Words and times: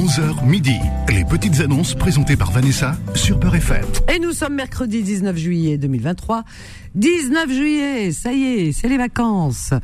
11h 0.00 0.46
midi. 0.46 0.78
Les 1.10 1.26
petites 1.26 1.60
annonces 1.60 1.94
présentées 1.94 2.34
par 2.34 2.50
Vanessa 2.52 2.96
sur 3.14 3.38
Peur 3.38 3.54
FM. 3.54 3.84
Et 4.10 4.18
nous 4.18 4.32
sommes 4.32 4.54
mercredi 4.54 5.02
19 5.02 5.36
juillet 5.36 5.76
2023. 5.76 6.42
19 6.94 7.50
juillet, 7.50 8.10
ça 8.10 8.32
y 8.32 8.44
est, 8.44 8.72
c'est 8.72 8.88
les 8.88 8.96
vacances. 8.96 9.74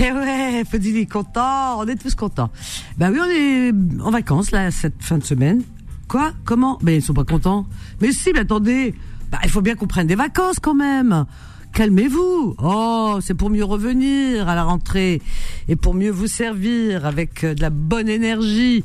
Eh 0.00 0.12
ouais, 0.12 0.62
petit 0.70 1.08
content, 1.08 1.80
on 1.80 1.88
est 1.88 1.96
tous 1.96 2.14
contents. 2.14 2.50
Ben 2.98 3.10
oui, 3.10 3.18
on 3.20 3.28
est 3.28 4.00
en 4.00 4.12
vacances 4.12 4.52
là 4.52 4.70
cette 4.70 5.02
fin 5.02 5.18
de 5.18 5.24
semaine. 5.24 5.64
Quoi? 6.06 6.34
Comment? 6.44 6.78
Ben 6.80 6.94
ils 6.94 7.02
sont 7.02 7.14
pas 7.14 7.24
contents. 7.24 7.66
Mais 8.00 8.12
si, 8.12 8.30
mais 8.32 8.40
attendez, 8.40 8.94
bah, 9.32 9.38
il 9.42 9.50
faut 9.50 9.62
bien 9.62 9.74
qu'on 9.74 9.88
prenne 9.88 10.06
des 10.06 10.14
vacances 10.14 10.60
quand 10.60 10.74
même. 10.76 11.26
Calmez-vous. 11.72 12.54
Oh, 12.62 13.18
c'est 13.20 13.34
pour 13.34 13.50
mieux 13.50 13.64
revenir 13.64 14.48
à 14.48 14.54
la 14.54 14.62
rentrée 14.62 15.20
et 15.66 15.74
pour 15.74 15.94
mieux 15.94 16.10
vous 16.10 16.28
servir 16.28 17.06
avec 17.06 17.42
euh, 17.42 17.54
de 17.54 17.60
la 17.60 17.70
bonne 17.70 18.08
énergie. 18.08 18.84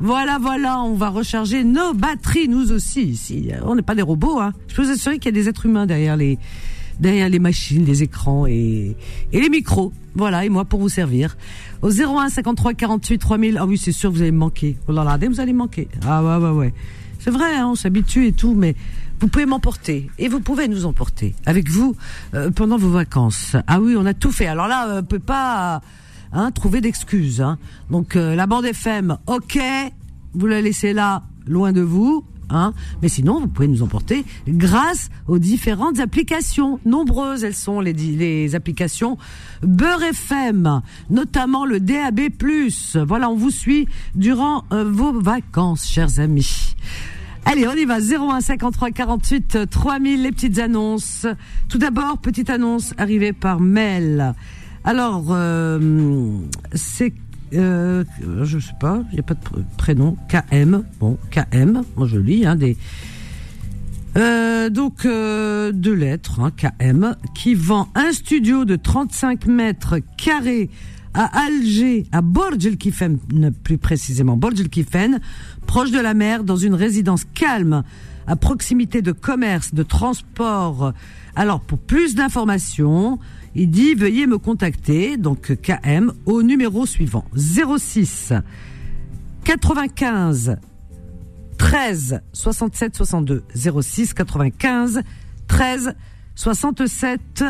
Voilà, 0.00 0.38
voilà, 0.40 0.80
on 0.80 0.94
va 0.94 1.10
recharger 1.10 1.62
nos 1.62 1.92
batteries, 1.92 2.48
nous 2.48 2.72
aussi. 2.72 3.02
Ici, 3.02 3.50
on 3.64 3.74
n'est 3.74 3.82
pas 3.82 3.94
des 3.94 4.02
robots. 4.02 4.40
Hein. 4.40 4.54
Je 4.68 4.74
peux 4.74 4.82
vous 4.82 4.90
assurer 4.90 5.18
qu'il 5.18 5.26
y 5.26 5.38
a 5.38 5.42
des 5.42 5.48
êtres 5.48 5.66
humains 5.66 5.86
derrière 5.86 6.16
les 6.16 6.38
derrière 6.98 7.28
les 7.28 7.38
machines, 7.38 7.84
les 7.84 8.02
écrans 8.02 8.46
et, 8.46 8.96
et 9.32 9.40
les 9.40 9.48
micros. 9.48 9.92
Voilà, 10.14 10.44
et 10.44 10.48
moi 10.48 10.64
pour 10.64 10.80
vous 10.80 10.88
servir. 10.88 11.36
Au 11.82 11.90
01 11.90 12.30
53 12.30 12.74
48 12.74 13.18
3000. 13.18 13.58
Ah 13.58 13.66
oui, 13.66 13.78
c'est 13.78 13.92
sûr, 13.92 14.10
vous 14.10 14.22
allez 14.22 14.32
me 14.32 14.38
manquer. 14.38 14.76
Oh 14.88 14.92
là 14.92 15.04
là, 15.04 15.18
vous 15.18 15.40
allez 15.40 15.52
me 15.52 15.58
manquer. 15.58 15.88
Ah 16.06 16.22
ouais, 16.22 16.44
ouais, 16.44 16.50
ouais. 16.50 16.74
C'est 17.18 17.30
vrai, 17.30 17.54
hein, 17.54 17.68
on 17.68 17.74
s'habitue 17.74 18.26
et 18.26 18.32
tout, 18.32 18.54
mais 18.54 18.74
vous 19.20 19.28
pouvez 19.28 19.44
m'emporter 19.44 20.10
et 20.18 20.28
vous 20.28 20.40
pouvez 20.40 20.66
nous 20.68 20.86
emporter 20.86 21.34
avec 21.44 21.68
vous 21.68 21.94
euh, 22.34 22.50
pendant 22.50 22.78
vos 22.78 22.88
vacances. 22.88 23.54
Ah 23.66 23.80
oui, 23.80 23.94
on 23.98 24.06
a 24.06 24.14
tout 24.14 24.32
fait. 24.32 24.46
Alors 24.46 24.66
là, 24.66 24.98
on 24.98 25.02
peut 25.02 25.18
pas 25.18 25.82
hein, 26.32 26.50
trouver 26.50 26.80
d'excuses. 26.80 27.40
Hein. 27.40 27.58
Donc 27.90 28.16
euh, 28.16 28.34
la 28.34 28.46
bande 28.46 28.64
FM, 28.64 29.18
ok, 29.26 29.58
vous 30.34 30.46
la 30.46 30.60
laissez 30.60 30.92
là, 30.92 31.22
loin 31.46 31.72
de 31.72 31.80
vous. 31.80 32.24
Hein, 32.52 32.74
mais 33.00 33.08
sinon, 33.08 33.38
vous 33.40 33.46
pouvez 33.46 33.68
nous 33.68 33.82
emporter 33.82 34.24
grâce 34.48 35.08
aux 35.28 35.38
différentes 35.38 36.00
applications. 36.00 36.80
Nombreuses, 36.84 37.44
elles 37.44 37.54
sont 37.54 37.80
les, 37.80 38.54
applications 38.56 39.18
Beurre 39.62 40.02
FM, 40.02 40.82
notamment 41.10 41.64
le 41.64 41.78
DAB+. 41.78 42.20
Voilà, 43.06 43.30
on 43.30 43.36
vous 43.36 43.50
suit 43.50 43.86
durant 44.16 44.64
euh, 44.72 44.84
vos 44.90 45.12
vacances, 45.12 45.88
chers 45.88 46.18
amis. 46.18 46.74
Allez, 47.44 47.66
on 47.66 47.74
y 47.74 47.84
va. 47.84 47.98
01 48.00 48.40
53 48.40 48.90
48 48.90 49.70
3000, 49.70 50.22
les 50.22 50.32
petites 50.32 50.58
annonces. 50.58 51.26
Tout 51.68 51.78
d'abord, 51.78 52.18
petite 52.18 52.50
annonce 52.50 52.94
arrivée 52.98 53.32
par 53.32 53.60
mail. 53.60 54.34
Alors, 54.84 55.26
euh, 55.30 55.78
c'est 56.74 57.12
euh, 57.52 58.04
je 58.42 58.58
sais 58.58 58.74
pas, 58.78 59.02
il 59.10 59.14
n'y 59.14 59.20
a 59.20 59.24
pas 59.24 59.34
de 59.34 59.40
prénom, 59.76 60.16
KM, 60.28 60.84
bon, 61.00 61.18
KM, 61.30 61.82
moi 61.96 62.06
je 62.06 62.18
lis, 62.18 62.46
hein, 62.46 62.56
des... 62.56 62.76
Euh, 64.16 64.70
donc, 64.70 65.04
euh, 65.04 65.72
deux 65.72 65.94
lettres, 65.94 66.40
hein, 66.40 66.50
KM, 66.50 67.16
qui 67.34 67.54
vend 67.54 67.88
un 67.94 68.12
studio 68.12 68.64
de 68.64 68.76
35 68.76 69.46
mètres 69.46 69.98
carrés 70.16 70.70
à 71.14 71.44
Alger, 71.46 72.06
à 72.12 72.20
Borj 72.20 72.66
el 72.66 72.76
plus 73.52 73.78
précisément 73.78 74.36
Borj 74.36 74.60
el 74.60 75.20
proche 75.66 75.90
de 75.90 76.00
la 76.00 76.14
mer, 76.14 76.44
dans 76.44 76.56
une 76.56 76.74
résidence 76.74 77.24
calme, 77.34 77.82
à 78.26 78.36
proximité 78.36 79.02
de 79.02 79.12
commerce, 79.12 79.74
de 79.74 79.82
transport. 79.82 80.92
Alors, 81.34 81.60
pour 81.60 81.78
plus 81.78 82.14
d'informations, 82.14 83.18
il 83.54 83.70
dit 83.70 83.94
veuillez 83.94 84.26
me 84.26 84.38
contacter, 84.38 85.16
donc 85.16 85.56
KM, 85.60 86.12
au 86.26 86.42
numéro 86.42 86.86
suivant 86.86 87.24
06 87.34 88.32
95 89.44 90.56
13 91.58 92.20
67 92.32 92.96
62 92.96 93.42
06 93.82 94.14
95 94.14 95.02
13 95.48 95.94
67 96.34 97.44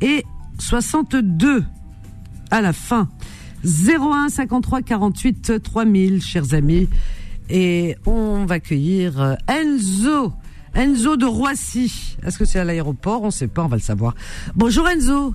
et 0.00 0.24
62 0.58 1.64
à 2.50 2.60
la 2.60 2.72
fin. 2.72 3.08
01 3.64 4.28
53 4.28 4.82
48 4.82 5.62
3000, 5.62 6.22
chers 6.22 6.54
amis. 6.54 6.88
Et 7.48 7.96
on 8.06 8.44
va 8.46 8.56
accueillir 8.56 9.36
Enzo. 9.48 10.32
Enzo 10.76 11.16
de 11.16 11.24
Roissy. 11.24 12.18
Est-ce 12.22 12.38
que 12.38 12.44
c'est 12.44 12.58
à 12.58 12.64
l'aéroport? 12.64 13.22
On 13.22 13.26
ne 13.26 13.30
sait 13.30 13.48
pas, 13.48 13.64
on 13.64 13.66
va 13.66 13.76
le 13.76 13.82
savoir. 13.82 14.14
Bonjour 14.54 14.86
Enzo. 14.86 15.34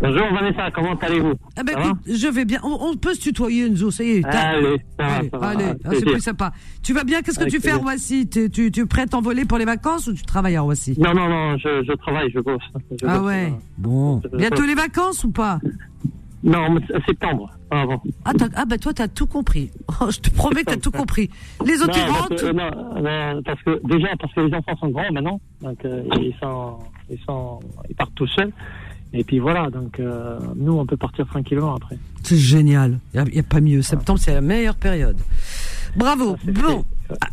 Bonjour 0.00 0.32
Vanessa, 0.32 0.70
comment 0.74 0.94
allez-vous? 0.94 1.34
Ah 1.56 1.62
ben, 1.62 1.78
écoute, 1.78 1.98
Je 2.06 2.26
vais 2.26 2.46
bien. 2.46 2.58
On, 2.64 2.96
peut 2.96 3.12
se 3.12 3.20
tutoyer 3.20 3.66
Enzo, 3.66 3.90
ça 3.90 4.02
y 4.02 4.12
est. 4.12 4.24
Allez, 4.24 4.78
allez, 4.98 5.30
allez 5.40 5.64
ah, 5.84 5.90
c'est 5.92 6.04
plus 6.06 6.20
sympa. 6.20 6.52
Tu 6.82 6.94
vas 6.94 7.04
bien? 7.04 7.20
Qu'est-ce 7.20 7.38
que 7.38 7.50
tu 7.50 7.60
fais 7.60 7.72
à 7.72 7.76
Roissy? 7.76 8.26
Tu, 8.26 8.50
tu, 8.50 8.72
tu 8.72 8.80
es 8.80 8.86
prêt 8.86 9.02
à 9.02 9.06
t'envoler 9.06 9.44
pour 9.44 9.58
les 9.58 9.66
vacances 9.66 10.06
ou 10.06 10.14
tu 10.14 10.22
travailles 10.22 10.56
à 10.56 10.62
Roissy? 10.62 10.98
Non, 10.98 11.12
non, 11.12 11.28
non, 11.28 11.58
je, 11.58 11.84
je 11.86 11.92
travaille, 11.92 12.30
je 12.34 12.40
bosse. 12.40 12.62
ah 13.06 13.22
ouais, 13.22 13.52
bon. 13.76 14.22
Bientôt 14.32 14.64
les 14.64 14.74
vacances 14.74 15.22
ou 15.22 15.32
pas? 15.32 15.60
Non, 16.44 16.76
septembre, 17.06 17.50
avant. 17.70 18.02
Ah, 18.24 18.32
ah 18.56 18.64
bah 18.64 18.78
toi, 18.78 18.92
t'as 18.92 19.08
tout 19.08 19.26
compris. 19.26 19.70
Oh, 20.00 20.10
je 20.10 20.18
te 20.18 20.30
promets 20.30 20.64
que 20.64 20.70
t'as 20.70 20.76
tout 20.78 20.90
compris. 20.90 21.30
Les 21.64 21.80
autres, 21.82 21.96
ils 21.96 22.10
rentrent 22.10 22.52
non, 22.52 23.42
parce 23.44 23.62
que 23.62 23.80
déjà, 23.86 24.08
parce 24.18 24.32
que 24.34 24.40
les 24.40 24.54
enfants 24.54 24.76
sont 24.78 24.88
grands 24.88 25.12
maintenant, 25.12 25.40
donc 25.60 25.84
euh, 25.84 26.02
ils 26.20 26.34
sont, 26.40 26.78
ils 27.10 27.20
sont, 27.20 27.60
ils 27.88 27.94
partent 27.94 28.14
tout 28.14 28.26
seuls. 28.26 28.52
Et 29.12 29.22
puis 29.22 29.38
voilà, 29.38 29.70
donc 29.70 30.00
euh, 30.00 30.38
nous, 30.56 30.72
on 30.72 30.86
peut 30.86 30.96
partir 30.96 31.26
tranquillement 31.26 31.74
après. 31.74 31.98
C'est 32.22 32.38
génial. 32.38 32.98
Il 33.14 33.22
n'y 33.24 33.38
a, 33.38 33.42
pas 33.42 33.60
mieux. 33.60 33.82
Septembre, 33.82 34.18
c'est 34.18 34.34
la 34.34 34.40
meilleure 34.40 34.76
période. 34.76 35.18
Bravo. 35.96 36.36
bon. 36.44 36.84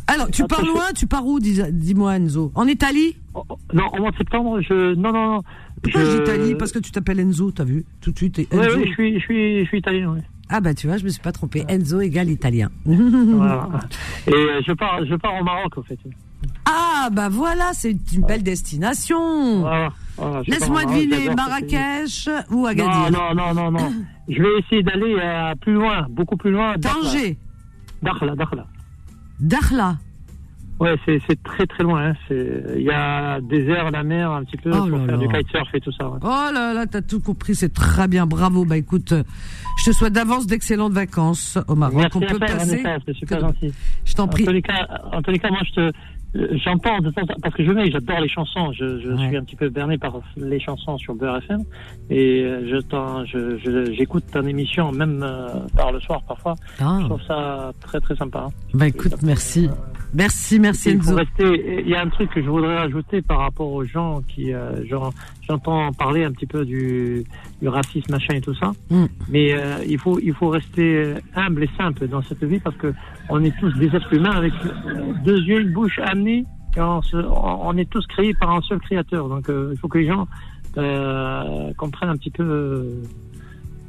Alors, 0.06 0.30
tu 0.30 0.44
pars 0.44 0.64
loin 0.64 0.92
Tu 0.94 1.06
pars 1.06 1.26
où 1.26 1.38
Dis-moi, 1.40 2.16
Enzo? 2.16 2.52
En 2.54 2.66
Italie? 2.66 3.16
Oh, 3.34 3.44
oh, 3.48 3.56
Non, 3.72 3.84
en 3.92 3.98
mois 4.00 4.10
de 4.10 4.16
septembre, 4.16 4.60
je. 4.60 4.94
Non, 4.94 5.12
non, 5.12 5.36
non. 5.36 5.42
Pourquoi 5.82 6.02
je... 6.04 6.54
Parce 6.54 6.72
que 6.72 6.78
tu 6.78 6.90
t'appelles 6.90 7.20
Enzo, 7.20 7.50
t'as 7.52 7.64
vu? 7.64 7.84
Tout 8.00 8.12
de 8.12 8.16
suite. 8.18 8.38
Oui, 8.38 8.46
oui, 8.52 8.86
je 8.86 8.92
suis, 8.92 9.14
je 9.14 9.24
suis, 9.24 9.60
je 9.60 9.68
suis 9.68 9.78
italien, 9.78 10.12
oui. 10.14 10.20
Ah 10.52 10.60
bah 10.60 10.74
tu 10.74 10.88
vois, 10.88 10.96
je 10.96 11.04
me 11.04 11.08
suis 11.10 11.22
pas 11.22 11.30
trompé. 11.30 11.64
Enzo 11.68 12.00
égale 12.00 12.28
italien. 12.28 12.70
voilà. 12.84 13.68
Et 14.26 14.32
euh, 14.32 14.60
je 14.66 14.72
pars, 14.72 15.04
je 15.06 15.14
pars 15.14 15.40
au 15.40 15.44
Maroc, 15.44 15.78
en 15.78 15.82
fait. 15.82 15.98
Ah 16.64 17.08
bah 17.12 17.28
voilà, 17.28 17.70
c'est 17.72 17.96
une 18.12 18.26
belle 18.26 18.42
destination. 18.42 19.60
Voilà. 19.60 19.92
Laisse-moi 20.46 20.84
deviner, 20.86 21.34
Marrakech 21.34 22.28
ou 22.50 22.66
Agadir. 22.66 23.10
Non, 23.12 23.34
non, 23.34 23.54
non, 23.54 23.54
non, 23.54 23.70
non. 23.70 23.92
je 24.28 24.42
vais 24.42 24.58
essayer 24.58 24.82
d'aller 24.82 25.16
euh, 25.22 25.54
plus 25.60 25.74
loin, 25.74 26.06
beaucoup 26.10 26.36
plus 26.36 26.50
loin. 26.50 26.74
Tanger. 26.78 27.38
Dakhla, 28.02 28.34
Dakhla. 28.34 28.66
Dakhla. 29.40 29.96
Ouais, 30.80 30.96
c'est 31.04 31.42
très 31.42 31.66
très 31.66 31.82
loin. 31.82 32.06
Hein. 32.06 32.14
Il 32.30 32.82
y 32.82 32.90
a 32.90 33.38
des 33.42 33.68
airs, 33.68 33.90
la 33.90 34.02
mer, 34.02 34.30
un 34.30 34.44
petit 34.44 34.56
peu, 34.56 34.70
oh 34.72 34.86
pour 34.88 35.04
faire 35.04 35.18
du 35.18 35.28
kitesurf 35.28 35.74
et 35.74 35.80
tout 35.80 35.92
ça. 35.92 36.08
Ouais. 36.08 36.18
Oh 36.22 36.48
là 36.54 36.72
là, 36.72 36.86
t'as 36.86 37.02
tout 37.02 37.20
compris, 37.20 37.54
c'est 37.54 37.74
très 37.74 38.08
bien, 38.08 38.26
bravo. 38.26 38.64
Bah 38.64 38.78
écoute, 38.78 39.12
je 39.12 39.84
te 39.84 39.94
souhaite 39.94 40.14
d'avance 40.14 40.46
d'excellentes 40.46 40.94
vacances 40.94 41.58
au 41.68 41.74
Maroc. 41.74 41.98
Merci 41.98 42.16
On 42.16 42.20
peut 42.20 42.38
passer. 42.38 42.82
C'est 43.04 43.14
super 43.14 43.40
gentil. 43.40 43.74
Je 44.06 44.14
t'en 44.14 44.26
prie. 44.26 44.44
En 44.44 44.46
tous 44.46 44.52
les 44.52 44.62
cas, 44.62 44.88
en 45.12 45.20
tous 45.20 45.30
les 45.30 45.38
cas 45.38 45.50
moi 45.50 45.60
je 45.66 45.72
te, 45.72 45.92
J'entends 46.34 47.00
de 47.00 47.10
temps 47.10 47.22
parce 47.42 47.54
que 47.54 47.64
je 47.64 47.72
mets, 47.72 47.90
j'adore 47.90 48.20
les 48.20 48.28
chansons. 48.28 48.72
Je, 48.72 49.00
je 49.00 49.16
suis 49.16 49.36
un 49.36 49.42
petit 49.42 49.56
peu 49.56 49.68
berné 49.68 49.98
par 49.98 50.20
les 50.36 50.60
chansons 50.60 50.96
sur 50.96 51.14
Beurre 51.14 51.38
FM 51.38 51.62
et 52.08 52.44
euh, 52.44 52.80
je 53.26 53.92
j'écoute 53.92 54.24
ton 54.32 54.46
émission 54.46 54.92
même 54.92 55.22
euh, 55.22 55.48
par 55.76 55.90
le 55.90 56.00
soir 56.00 56.22
parfois. 56.22 56.54
Ah. 56.80 56.98
Je 57.00 57.06
trouve 57.06 57.22
ça 57.22 57.72
très 57.80 58.00
très 58.00 58.14
sympa. 58.14 58.46
Bah 58.74 58.86
écoute, 58.86 59.22
merci. 59.22 59.68
Merci, 60.12 60.58
merci 60.58 60.90
Enzo. 60.90 61.16
il 61.38 61.88
y 61.88 61.94
a 61.94 62.02
un 62.02 62.08
truc 62.08 62.30
que 62.30 62.42
je 62.42 62.48
voudrais 62.48 62.78
ajouter 62.78 63.22
par 63.22 63.38
rapport 63.38 63.72
aux 63.72 63.84
gens 63.84 64.20
qui, 64.22 64.52
euh, 64.52 64.84
j'entends 65.48 65.92
parler 65.92 66.24
un 66.24 66.32
petit 66.32 66.46
peu 66.46 66.64
du, 66.64 67.24
du, 67.60 67.68
racisme, 67.68 68.12
machin 68.12 68.34
et 68.34 68.40
tout 68.40 68.54
ça. 68.54 68.72
Mm. 68.90 69.06
Mais 69.28 69.52
euh, 69.52 69.84
il 69.86 69.98
faut, 69.98 70.18
il 70.20 70.34
faut 70.34 70.48
rester 70.48 71.14
humble 71.34 71.64
et 71.64 71.70
simple 71.76 72.08
dans 72.08 72.22
cette 72.22 72.44
vie 72.44 72.60
parce 72.60 72.76
que 72.76 72.92
on 73.28 73.42
est 73.44 73.56
tous 73.58 73.72
des 73.78 73.94
êtres 73.94 74.12
humains 74.12 74.32
avec 74.32 74.52
deux 75.24 75.40
yeux, 75.40 75.60
une 75.60 75.72
bouche. 75.72 75.98
Et 76.76 76.80
on, 76.80 77.00
on, 77.14 77.76
est 77.76 77.88
tous 77.90 78.06
créés 78.06 78.34
par 78.34 78.50
un 78.50 78.60
seul 78.62 78.78
créateur. 78.78 79.28
Donc 79.28 79.48
euh, 79.48 79.70
il 79.72 79.78
faut 79.78 79.88
que 79.88 79.98
les 79.98 80.06
gens 80.06 80.28
euh, 80.76 81.72
comprennent 81.74 82.10
un 82.10 82.16
petit 82.16 82.30
peu 82.30 82.86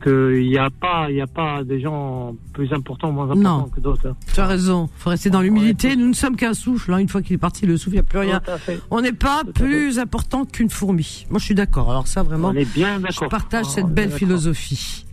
qu'il 0.02 0.48
n'y 0.48 0.58
a 0.58 0.70
pas, 0.70 1.10
il 1.10 1.22
a 1.22 1.28
pas 1.28 1.64
des 1.64 1.80
gens 1.82 2.36
plus 2.54 2.72
importants 2.74 3.10
ou 3.10 3.14
moins 3.14 3.30
importants 3.30 3.70
que 3.74 3.80
d'autres. 3.80 4.10
Hein. 4.10 4.16
Tu 4.34 4.40
as 4.40 4.48
raison. 4.48 4.90
Il 4.98 5.02
faut 5.02 5.10
rester 5.10 5.30
dans 5.30 5.42
l'humilité. 5.42 5.96
Nous 5.96 6.08
ne 6.08 6.14
sommes 6.14 6.36
qu'un 6.36 6.54
souffle. 6.54 6.94
Hein. 6.94 7.00
Une 7.00 7.10
fois 7.10 7.22
qu'il 7.22 7.36
est 7.36 7.40
parti, 7.40 7.66
le 7.66 7.78
souffle, 7.78 7.96
il 7.96 8.00
n'y 8.00 8.00
a 8.00 8.04
plus 8.04 8.20
rien. 8.20 8.42
On 8.90 9.02
n'est 9.02 9.14
pas 9.14 9.44
plus 9.54 10.00
important 10.00 10.46
qu'une 10.46 10.70
fourmi. 10.70 11.26
Moi, 11.30 11.40
je 11.40 11.46
suis 11.46 11.56
d'accord. 11.56 11.90
Alors 11.90 12.08
ça, 12.08 12.24
vraiment, 12.24 12.50
On 12.50 12.54
est 12.56 12.72
bien 12.74 13.00
je 13.10 13.26
partage 13.26 13.66
cette 13.66 13.88
belle 13.88 14.12
philosophie. 14.12 15.06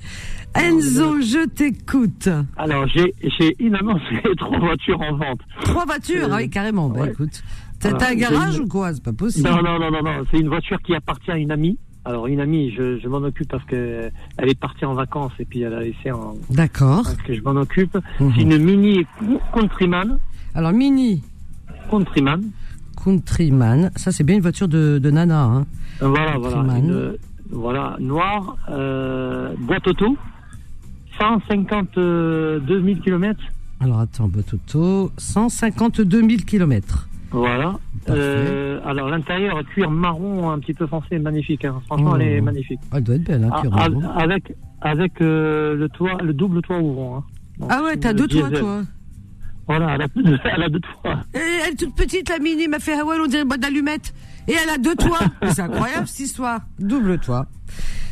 Enzo, 0.55 1.21
je 1.21 1.47
t'écoute. 1.47 2.29
Alors, 2.57 2.87
j'ai, 2.89 3.15
j'ai 3.23 3.55
une 3.59 3.75
annonce, 3.77 4.01
trois 4.39 4.59
voitures 4.59 5.01
en 5.01 5.17
vente. 5.17 5.41
Trois 5.63 5.85
voitures, 5.85 6.29
ah 6.33 6.37
oui, 6.37 6.51
carrément. 6.51 6.89
Bah, 6.89 7.09
écoute, 7.09 7.43
t'as 7.81 8.11
un 8.11 8.15
garage 8.15 8.59
ou 8.59 8.67
quoi? 8.67 8.93
C'est 8.95 9.03
pas 9.03 9.13
possible. 9.13 9.49
Non, 9.49 9.63
non, 9.63 9.79
non, 9.79 9.91
non, 9.91 10.03
non. 10.03 10.25
C'est 10.31 10.39
une 10.39 10.49
voiture 10.49 10.79
qui 10.83 10.95
appartient 10.95 11.31
à 11.31 11.37
une 11.37 11.51
amie 11.51 11.79
Alors 12.09 12.27
une 12.27 12.41
amie, 12.41 12.71
je, 12.71 12.99
je 12.99 13.07
m'en 13.07 13.19
occupe 13.19 13.51
parce 13.51 13.65
que 13.65 14.11
elle 14.39 14.49
est 14.49 14.59
partie 14.59 14.87
en 14.87 14.95
vacances 14.95 15.33
et 15.39 15.45
puis 15.45 15.61
elle 15.61 15.75
a 15.75 15.81
laissé 15.81 16.11
en. 16.11 16.37
D'accord. 16.49 17.03
Parce 17.03 17.17
que 17.19 17.35
je 17.35 17.43
m'en 17.43 17.51
occupe. 17.51 17.99
Mhm. 18.19 18.33
C'est 18.35 18.43
une 18.45 18.57
Mini 18.57 19.07
Countryman. 19.53 20.19
Alors 20.55 20.73
Mini 20.73 21.23
Countryman. 21.91 22.43
Countryman, 22.97 23.91
ça 23.95 24.11
c'est 24.11 24.25
bien 24.25 24.37
une 24.37 24.41
voiture 24.41 24.69
de, 24.69 24.99
de 24.99 25.11
nana. 25.11 25.43
Hein. 25.45 25.67
Voilà, 26.01 26.39
voilà. 26.39 26.79
Une, 26.79 27.19
voilà, 27.51 27.97
noire, 28.01 28.57
euh, 28.71 29.53
boîte 29.59 29.87
auto, 29.87 30.17
152 31.19 32.63
000 32.67 33.01
km. 33.01 33.39
Alors 33.81 33.99
attends, 34.01 34.29
boîte 34.29 34.55
auto, 34.55 35.13
152 35.19 36.21
000 36.21 36.29
kilomètres. 36.47 37.07
Voilà. 37.31 37.75
Euh, 38.09 38.81
alors 38.87 39.09
l'intérieur, 39.09 39.63
cuir 39.75 39.91
marron 39.91 40.51
un 40.51 40.59
petit 40.59 40.73
peu 40.75 40.87
foncé, 40.87 41.19
magnifique. 41.19 41.65
hein. 41.65 41.81
Franchement, 41.87 42.13
Oh. 42.15 42.17
elle 42.19 42.29
est 42.29 42.41
magnifique. 42.41 42.81
Elle 42.95 43.03
doit 43.05 43.15
être 43.17 43.25
belle, 43.25 43.45
hein, 43.45 43.51
Ah, 43.53 43.61
cuir 43.61 43.71
ah, 43.75 43.89
marron. 43.89 44.09
avec 44.17 44.55
avec 44.81 45.21
euh, 45.21 45.75
le 45.75 45.89
toit, 45.89 46.17
le 46.23 46.33
double 46.33 46.63
toit 46.63 46.79
ouvrant. 46.79 47.19
hein. 47.19 47.25
Donc, 47.59 47.71
Ah 47.73 47.83
ouais, 47.83 47.97
t'as 47.97 48.13
deux 48.13 48.29
toits, 48.29 48.51
toi. 48.51 48.83
Voilà, 49.67 49.97
elle 49.97 50.03
a, 50.03 50.07
elle 50.55 50.63
a 50.63 50.69
deux 50.71 50.81
toits. 50.81 51.19
Et 51.35 51.39
elle 51.67 51.73
est 51.73 51.77
toute 51.77 51.95
petite, 51.95 52.29
la 52.31 52.39
Mini, 52.39 52.69
m'a 52.69 52.79
fait 52.79 52.95
ah 52.99 53.05
ouais, 53.05 53.17
on 53.23 53.27
dirait 53.27 53.43
une 53.43 53.49
boîte 53.49 53.61
d'allumettes. 53.61 54.15
Et 54.47 54.53
elle 54.53 54.71
a 54.71 54.79
deux 54.79 54.95
toits. 54.95 55.19
C'est 55.51 55.61
incroyable 55.61 56.07
cette 56.07 56.21
histoire. 56.21 56.61
Double 56.79 57.19
toit. 57.19 57.47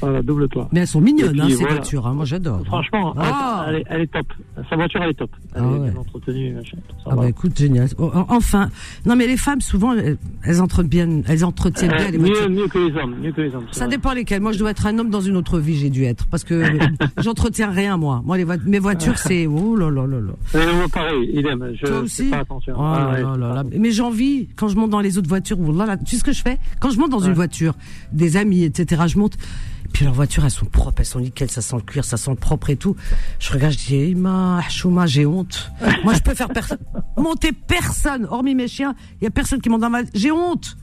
Voilà, 0.01 0.23
double 0.23 0.49
toit. 0.49 0.69
Mais 0.73 0.81
elles 0.81 0.87
sont 0.87 1.01
mignonnes, 1.01 1.41
hein, 1.41 1.47
ces 1.49 1.57
voilà. 1.57 1.75
voitures. 1.77 2.07
hein. 2.07 2.13
Moi, 2.15 2.25
j'adore. 2.27 2.63
Franchement, 2.67 3.15
Ah. 3.17 3.67
elle, 3.69 3.75
elle 3.75 3.81
est, 3.81 3.85
elle 3.91 4.01
est 4.03 4.13
top. 4.13 4.27
Sa 4.69 4.77
voiture, 4.77 5.01
elle 5.03 5.11
est 5.11 5.15
top. 5.15 5.31
Elle 5.55 5.63
Ah 5.65 5.67
est 5.67 5.79
ouais. 5.79 5.91
bien 5.91 6.01
entretenue, 6.01 6.53
machin, 6.55 6.77
tout 6.89 6.95
ça. 7.03 7.11
Ah 7.13 7.17
bah 7.17 7.29
écoute, 7.29 7.57
génial. 7.59 7.89
Oh, 7.99 8.11
en- 8.15 8.27
Enfin, 8.29 8.69
non 9.07 9.17
mais 9.17 9.27
les 9.27 9.37
femmes 9.39 9.61
souvent 9.63 9.95
elles, 9.95 10.61
entretiennent, 10.61 11.23
elles 11.27 11.45
entretiennent 11.45 11.93
bien 11.97 12.07
Euh, 12.09 12.11
les 12.11 12.19
voitures. 12.19 12.51
mieux, 12.51 12.57
mieux 12.63 12.69
que 12.69 12.79
les 12.79 12.95
hommes, 13.01 13.15
mieux 13.23 13.33
que 13.33 13.41
les 13.41 13.55
hommes. 13.55 13.65
Ça 13.73 13.87
vrai. 13.87 13.97
dépend 13.97 14.13
lesquelles. 14.13 14.43
Moi, 14.43 14.53
je 14.53 14.59
dois 14.59 14.71
être 14.73 14.87
un 14.87 14.99
homme 14.99 15.09
dans 15.11 15.21
une 15.23 15.37
autre 15.37 15.59
vie. 15.59 15.77
J'ai 15.77 15.89
dû 15.91 16.05
être 16.05 16.27
parce 16.27 16.45
que 16.45 16.63
j'entretiens 17.19 17.71
rien 17.71 17.97
moi. 17.97 18.23
Moi, 18.25 18.37
les 18.37 18.45
voi- 18.45 18.57
mes 18.67 18.79
voitures, 18.79 19.17
c'est 19.19 19.47
oh 19.51 19.77
là 19.77 19.91
là 19.91 20.07
là 20.07 20.21
là. 20.21 20.33
Euh, 20.57 20.75
moi, 20.75 20.87
pareil, 20.93 21.31
idem. 21.33 21.73
Je 21.81 21.87
Toi 21.87 22.01
aussi 22.01 22.25
pas 22.31 22.39
attention. 22.41 22.75
Oh 22.77 22.83
Ah, 22.83 23.19
là 23.19 23.33
ouais, 23.33 23.39
là. 23.39 23.65
Mais 23.77 23.91
j'ai 23.91 24.03
envie 24.03 24.49
quand 24.57 24.69
je 24.69 24.77
monte 24.77 24.91
dans 24.91 25.01
les 25.01 25.17
autres 25.19 25.29
voitures. 25.29 25.59
oh 25.59 25.73
là 25.73 25.87
là, 25.87 25.97
tu 25.97 26.05
sais 26.07 26.17
ce 26.19 26.25
que 26.25 26.33
je 26.33 26.43
fais? 26.43 26.59
Quand 26.81 26.91
je 26.91 26.99
monte 26.99 27.11
dans 27.11 27.21
une 27.21 27.33
voiture, 27.33 27.75
des 28.13 28.37
amis, 28.37 28.65
etc. 28.65 29.03
Je 29.07 29.19
monte. 29.19 29.37
Puis 29.93 30.05
leurs 30.05 30.15
voitures, 30.15 30.45
elles 30.45 30.51
sont 30.51 30.67
propres, 30.67 31.01
elles 31.01 31.07
sont 31.07 31.21
nickel, 31.21 31.51
ça 31.51 31.63
sent 31.63 31.77
le 31.77 31.83
cuir, 31.83 32.05
ça 32.05 32.17
sent 32.17 32.31
le 32.31 32.37
propre 32.37 32.69
et 32.71 32.77
tout. 32.77 32.97
Je 33.39 33.51
regarde, 33.53 33.73
je 33.73 33.79
dis, 33.79 33.95
eh, 33.97 34.15
ma, 34.15 34.61
chouma, 34.69 35.07
j'ai 35.07 35.25
honte. 35.25 35.71
Moi, 36.05 36.13
je 36.15 36.21
peux 36.21 36.35
faire 36.35 36.49
personne, 36.49 36.79
monter 37.17 37.53
personne, 37.53 38.27
hormis 38.31 38.55
mes 38.55 38.69
chiens. 38.69 38.95
Il 39.21 39.25
y 39.25 39.27
a 39.27 39.31
personne 39.31 39.61
qui 39.61 39.69
monte 39.71 39.81
dans 39.81 39.91
ma, 39.91 40.01
j'ai 40.13 40.31
honte. 40.33 40.77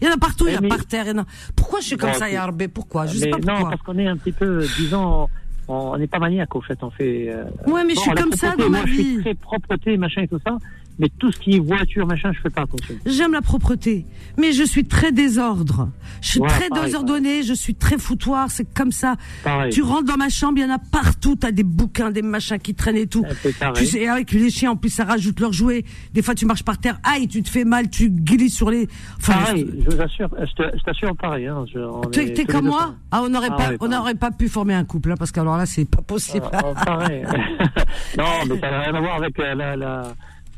Il 0.00 0.06
y 0.06 0.10
en 0.10 0.14
a 0.14 0.18
partout, 0.18 0.46
il 0.46 0.52
y 0.54 0.56
a 0.56 0.60
Mais- 0.60 0.68
par 0.68 0.86
terre. 0.86 1.04
il 1.06 1.16
y 1.16 1.18
en 1.18 1.22
a- 1.22 1.26
Pourquoi 1.56 1.80
je 1.80 1.86
suis 1.86 1.96
comme 1.96 2.12
ça, 2.14 2.30
Yarbé? 2.30 2.68
Pourquoi? 2.68 3.06
Je 3.06 3.18
sais 3.18 3.28
pas 3.30 3.38
non, 3.38 3.44
pourquoi. 3.54 3.70
parce 3.70 3.82
qu'on 3.82 3.98
est 3.98 4.06
un 4.06 4.16
petit 4.16 4.32
peu, 4.32 4.64
disons, 4.78 5.28
on 5.66 5.98
n'est 5.98 6.06
pas 6.06 6.18
maniaque 6.18 6.54
au 6.54 6.60
fait. 6.62 6.78
On 6.82 6.90
fait. 6.90 7.28
euh, 7.28 7.44
Ouais, 7.66 7.84
mais 7.84 7.94
je 7.94 8.00
suis 8.00 8.10
comme 8.12 8.32
ça 8.32 8.54
dans 8.56 8.70
ma 8.70 8.78
moi, 8.78 8.86
Je 8.86 8.92
vie. 8.92 9.12
suis 9.14 9.20
très 9.22 9.34
propreté, 9.34 9.96
machin 9.96 10.22
et 10.22 10.28
tout 10.28 10.40
ça. 10.46 10.56
Mais 11.00 11.08
tout 11.18 11.32
ce 11.32 11.38
qui 11.38 11.56
est 11.56 11.58
voiture, 11.58 12.06
machin, 12.06 12.30
je 12.32 12.40
fais 12.40 12.50
pas 12.50 12.62
attention. 12.62 12.94
J'aime 13.06 13.32
la 13.32 13.40
propreté, 13.40 14.04
mais 14.38 14.52
je 14.52 14.62
suis 14.62 14.84
très 14.84 15.12
désordre. 15.12 15.88
Je 16.20 16.28
suis 16.32 16.40
très 16.40 16.68
pareil, 16.68 16.84
désordonnée, 16.84 17.42
je 17.42 17.54
suis 17.54 17.74
très 17.74 17.96
foutoir, 17.98 18.50
c'est 18.50 18.72
comme 18.74 18.92
ça. 18.92 19.16
Pareil. 19.42 19.72
Tu 19.72 19.82
rentres 19.82 20.04
dans 20.04 20.18
ma 20.18 20.28
chambre, 20.28 20.58
il 20.58 20.62
y 20.62 20.64
en 20.64 20.74
a 20.74 20.78
partout, 20.78 21.36
t'as 21.36 21.52
des 21.52 21.62
bouquins, 21.64 22.10
des 22.10 22.20
machins 22.22 22.58
qui 22.58 22.74
traînent 22.74 22.96
et 22.96 23.06
tout. 23.06 23.24
Pareil. 23.58 23.74
Tu 23.76 23.86
sais, 23.86 24.06
avec 24.08 24.30
les 24.32 24.50
chiens, 24.50 24.72
en 24.72 24.76
plus, 24.76 24.90
ça 24.90 25.04
rajoute 25.04 25.40
leurs 25.40 25.54
jouets. 25.54 25.84
Des 26.12 26.20
fois, 26.22 26.34
tu 26.34 26.44
marches 26.44 26.64
par 26.64 26.78
terre, 26.78 26.98
aïe, 27.02 27.26
tu 27.28 27.42
te 27.42 27.48
fais 27.48 27.64
mal, 27.64 27.88
tu 27.88 28.10
glisses 28.10 28.56
sur 28.56 28.70
les. 28.70 28.86
Enfin, 29.18 29.32
Pareil, 29.32 29.66
je 29.88 29.96
vous 29.96 30.02
assure, 30.02 30.28
je 30.38 30.62
je 30.76 30.82
t'assure 30.84 31.16
pareil. 31.16 31.46
Hein, 31.46 31.64
t'es 32.12 32.44
comme 32.44 32.66
moi. 32.66 32.94
Ah, 33.10 33.22
on 33.24 33.28
n'aurait 33.30 33.48
Ah 33.50 33.56
pas, 33.56 33.68
ouais, 33.70 33.74
on 33.76 33.78
pareil. 33.78 33.96
n'aurait 33.98 34.14
pas 34.16 34.30
pu 34.30 34.48
former 34.48 34.74
un 34.74 34.84
couple, 34.84 35.12
hein, 35.12 35.16
parce 35.18 35.32
qu'alors 35.32 35.56
là, 35.56 35.64
c'est 35.66 35.84
pas 35.86 36.02
possible. 36.02 36.46
Ah, 36.52 36.60
ah, 36.76 36.84
pareil. 36.84 37.22
non, 38.18 38.24
mais 38.48 38.60
ça 38.60 38.70
n'a 38.70 38.80
rien 38.80 38.94
à 38.94 39.00
voir 39.00 39.16
avec 39.16 39.38
euh, 39.38 39.54
la. 39.54 39.76
la... 39.76 40.02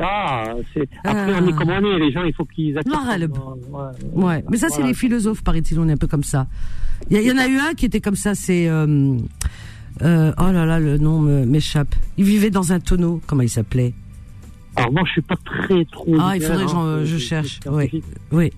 Ah, 0.02 0.44
c'est. 0.75 0.88
Après, 1.04 1.32
Ah. 1.34 1.40
on 1.43 1.49
est 1.49 1.52
comme 1.52 1.70
on 1.70 1.84
est. 1.94 1.99
Les 1.99 2.12
gens, 2.12 2.25
il 2.25 2.34
faut 2.34 2.44
qu'ils 2.44 2.76
acceptent. 2.76 2.96
Ouais, 2.96 3.90
Ouais, 4.12 4.44
mais 4.50 4.56
ça, 4.56 4.69
c'est 4.69 4.75
Voilà. 4.76 4.88
les 4.88 4.94
philosophes, 4.94 5.43
paraît-il, 5.44 5.78
on 5.78 5.88
est 5.88 5.93
un 5.93 5.96
peu 5.96 6.08
comme 6.08 6.25
ça. 6.25 6.46
Il 7.10 7.20
y, 7.20 7.32
en 7.32 7.38
a 7.38 7.46
eu 7.49 7.58
un 7.58 7.75
qui 7.75 7.87
était 7.87 8.00
comme 8.00 8.16
ça, 8.16 8.34
c'est. 8.34 8.69
euh, 8.69 9.16
euh, 10.02 10.32
oh 10.38 10.52
là 10.52 10.64
là, 10.66 10.78
le 10.81 10.99
nom 10.99 11.20
m'échappe. 11.20 11.94
Il 12.16 12.25
vivait 12.25 12.50
dans 12.50 12.72
un 12.72 12.81
tonneau, 12.81 13.20
comment 13.26 13.43
il 13.43 13.49
s'appelait? 13.49 13.93
Alors, 14.76 14.93
moi, 14.93 15.02
je 15.06 15.12
suis 15.12 15.22
pas 15.22 15.37
très 15.44 15.84
trop. 15.84 16.14
Ah, 16.19 16.32
il 16.37 16.43
faudrait 16.43 16.64
que 16.64 16.70
hein, 16.70 17.04
je 17.04 17.19
cherche, 17.19 17.60
oui. 17.70 18.02
Oui. 18.31 18.52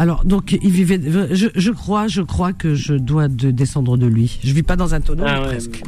Alors, 0.00 0.24
donc, 0.24 0.52
il 0.62 0.70
vivait. 0.70 1.00
Je, 1.32 1.48
je 1.54 1.70
crois, 1.72 2.06
je 2.06 2.22
crois 2.22 2.52
que 2.52 2.74
je 2.74 2.94
dois 2.94 3.26
de 3.28 3.50
descendre 3.50 3.96
de 3.96 4.06
lui. 4.06 4.38
Je 4.44 4.54
vis 4.54 4.62
pas 4.62 4.76
dans 4.76 4.94
un 4.94 5.00
tonneau, 5.00 5.24
Ah 5.26 5.34
mais 5.34 5.40
ouais, 5.40 5.46
presque. 5.48 5.82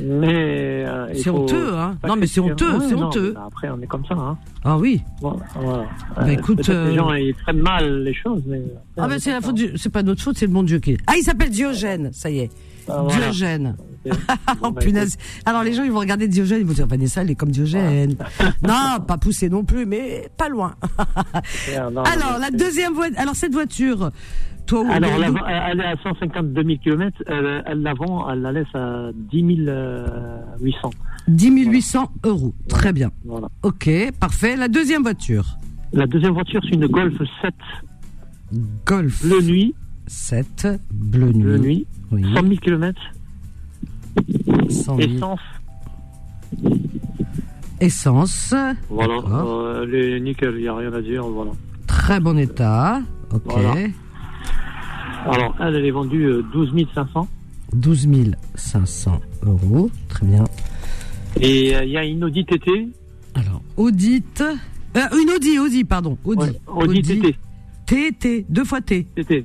Mais. 0.00 0.84
euh, 0.86 1.08
C'est 1.14 1.30
honteux, 1.30 1.74
hein 1.74 1.96
Non, 2.06 2.14
mais 2.16 2.26
c'est 2.28 2.40
honteux, 2.40 2.70
c'est 2.88 2.94
honteux. 2.94 3.34
Après, 3.44 3.68
on 3.68 3.80
est 3.82 3.86
comme 3.88 4.04
ça, 4.06 4.14
hein. 4.14 4.38
Ah 4.64 4.78
oui. 4.78 5.02
Bon, 5.20 5.36
voilà. 5.60 5.84
Bah, 6.14 6.32
écoute, 6.32 6.58
peut-être 6.58 6.70
euh, 6.70 6.90
Les 6.90 6.94
gens, 6.96 7.12
ils 7.12 7.34
prennent 7.34 7.60
mal 7.60 8.04
les 8.04 8.14
choses, 8.14 8.42
mais. 8.46 8.62
Ah 8.96 9.08
ben 9.08 9.18
c'est 9.18 9.32
la 9.32 9.40
faute 9.40 9.56
du... 9.56 9.70
c'est 9.76 9.90
pas 9.92 10.02
notre 10.04 10.22
faute, 10.22 10.38
c'est 10.38 10.46
le 10.46 10.52
bon 10.52 10.62
Dieu 10.62 10.78
qui. 10.78 10.92
est- 10.92 10.98
Ah, 11.08 11.14
il 11.18 11.22
s'appelle 11.24 11.50
Diogène, 11.50 12.10
ça 12.12 12.30
y 12.30 12.38
est. 12.38 12.50
Ah, 12.88 13.02
voilà. 13.02 13.24
Diogène. 13.30 13.76
Oh 13.78 14.10
Bon, 14.60 14.70
bah, 14.70 14.80
punaise. 14.80 15.16
Alors 15.44 15.62
les 15.62 15.72
gens 15.72 15.82
ils 15.82 15.90
vont 15.90 15.98
regarder 16.00 16.28
Diogène, 16.28 16.60
ils 16.60 16.66
vont 16.66 16.72
dire 16.72 16.86
Vanessa 16.86 17.22
elle 17.22 17.30
est 17.30 17.34
comme 17.34 17.50
Diogène. 17.50 18.16
non, 18.62 19.00
pas 19.06 19.18
poussé 19.18 19.48
non 19.48 19.64
plus, 19.64 19.86
mais 19.86 20.28
pas 20.36 20.48
loin. 20.48 20.74
non, 21.92 22.02
Alors 22.04 22.38
la 22.38 22.50
deuxième 22.50 22.92
voiture, 22.94 23.18
alors 23.18 23.34
cette 23.34 23.52
voiture, 23.52 24.10
toi 24.66 24.80
où 24.82 24.90
Alors, 24.90 25.10
elle 25.14 25.80
est 25.80 25.84
à 25.84 25.96
152 26.02 26.62
000 26.64 26.76
km. 26.82 27.22
Elle, 27.26 27.62
elle 27.66 27.82
la 27.82 27.94
vend, 27.94 28.30
elle 28.30 28.42
la 28.42 28.52
laisse 28.52 28.74
à 28.74 29.10
10 29.14 29.42
800. 30.60 30.90
10 31.28 31.50
800 31.66 32.12
euros. 32.24 32.54
Très 32.68 32.92
bien. 32.92 33.10
Voilà. 33.24 33.48
Ok, 33.62 33.88
parfait. 34.20 34.56
La 34.56 34.68
deuxième 34.68 35.02
voiture, 35.02 35.58
La 35.92 36.06
deuxième 36.06 36.34
voiture, 36.34 36.60
c'est 36.64 36.74
une 36.74 36.86
Golf 36.86 37.16
7 37.42 37.54
Golf 38.84 39.24
bleu 39.24 39.42
nuit. 39.42 39.74
7 40.06 40.68
bleu 40.92 41.32
nuit. 41.32 41.42
Bleu 41.42 41.58
nuit. 41.58 41.86
Oui. 42.12 42.22
100 42.22 42.42
000 42.42 42.56
km. 42.56 43.00
100 44.68 44.96
000. 44.96 45.00
Essence. 45.00 45.40
Essence. 47.80 48.54
Voilà. 48.88 49.14
Euh, 49.14 49.84
elle 49.84 49.94
est 49.94 50.20
nickel, 50.20 50.54
il 50.56 50.62
n'y 50.62 50.68
a 50.68 50.74
rien 50.74 50.92
à 50.92 51.00
dire. 51.00 51.26
Voilà. 51.26 51.50
Très 51.86 52.20
bon 52.20 52.38
état. 52.38 53.02
Ok. 53.32 53.42
Voilà. 53.46 53.74
Alors, 55.26 55.56
elle, 55.60 55.74
elle 55.74 55.86
est 55.86 55.90
vendue 55.90 56.24
euh, 56.24 56.42
12 56.52 56.72
500. 56.94 57.28
12 57.72 58.08
500 58.54 59.20
euros. 59.42 59.90
Très 60.08 60.26
bien. 60.26 60.44
Et 61.40 61.76
euh, 61.76 61.84
il 61.84 61.90
y 61.90 61.96
a 61.96 62.04
une 62.04 62.24
Audi 62.24 62.44
TT. 62.44 62.88
Alors, 63.34 63.60
audite. 63.76 64.42
Euh, 64.96 65.00
une 65.20 65.30
Audi, 65.30 65.58
Audi, 65.58 65.84
pardon. 65.84 66.16
Audi. 66.24 66.42
Ouais, 66.42 66.60
Audi 66.66 67.02
TT. 67.02 67.36
T, 67.86 68.12
T, 68.12 68.46
deux 68.48 68.64
fois 68.64 68.80
T. 68.80 69.04
TT. 69.14 69.44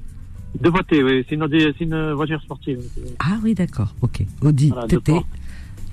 Deux 0.60 0.70
voies 0.70 0.84
T, 0.84 1.02
oui. 1.04 1.26
C'est 1.30 1.36
une, 1.36 2.12
voiture 2.14 2.42
sportive. 2.42 2.80
Ah 3.20 3.38
oui, 3.44 3.54
d'accord. 3.54 3.94
Ok. 4.02 4.24
Audi, 4.42 4.70
Voilà, 4.70 4.88
deux 4.88 4.98
TT. 5.00 5.12
portes. 5.14 5.28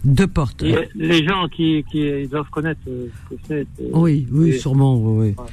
Deux 0.05 0.27
portes. 0.27 0.62
Et 0.62 0.88
les 0.95 1.25
gens 1.27 1.49
qui, 1.49 1.85
doivent 2.31 2.50
connaître 2.50 2.81
euh, 2.88 3.07
ce 3.31 3.35
que 3.35 3.41
c'est. 3.49 3.67
c'est- 3.77 3.91
Oui, 3.93 4.27
oui, 4.31 4.50
et- 4.50 4.59
sûrement. 4.59 4.97
Oui. 4.97 5.33
Voilà. 5.37 5.50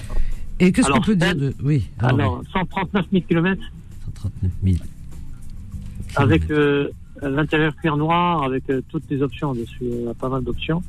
Et 0.59 0.71
qu'est-ce 0.71 0.89
qu'on 0.89 1.01
peut 1.01 1.15
dire 1.15 1.35
de. 1.35 1.53
Oui, 1.63 1.87
alors, 1.99 2.19
Alors, 2.19 2.43
139 2.53 3.05
000 3.11 3.23
km 3.27 3.61
139 4.05 4.51
000. 4.63 4.77
avec 6.15 6.49
euh, 6.49 6.89
l'intérieur 7.21 7.75
cuir 7.75 7.97
noir, 7.97 8.43
avec 8.43 8.69
euh, 8.69 8.81
toutes 8.89 9.03
les 9.09 9.21
options 9.21 9.53
dessus. 9.53 10.07
A 10.09 10.13
pas 10.13 10.29
mal 10.29 10.43
d'options. 10.43 10.81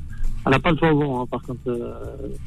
Elle 0.45 0.51
n'a 0.53 0.59
pas 0.59 0.71
le 0.71 0.77
toit 0.77 0.93
ouvrant, 0.93 1.23
hein, 1.23 1.25
par 1.29 1.41
contre. 1.41 1.59
euh, 1.67 1.93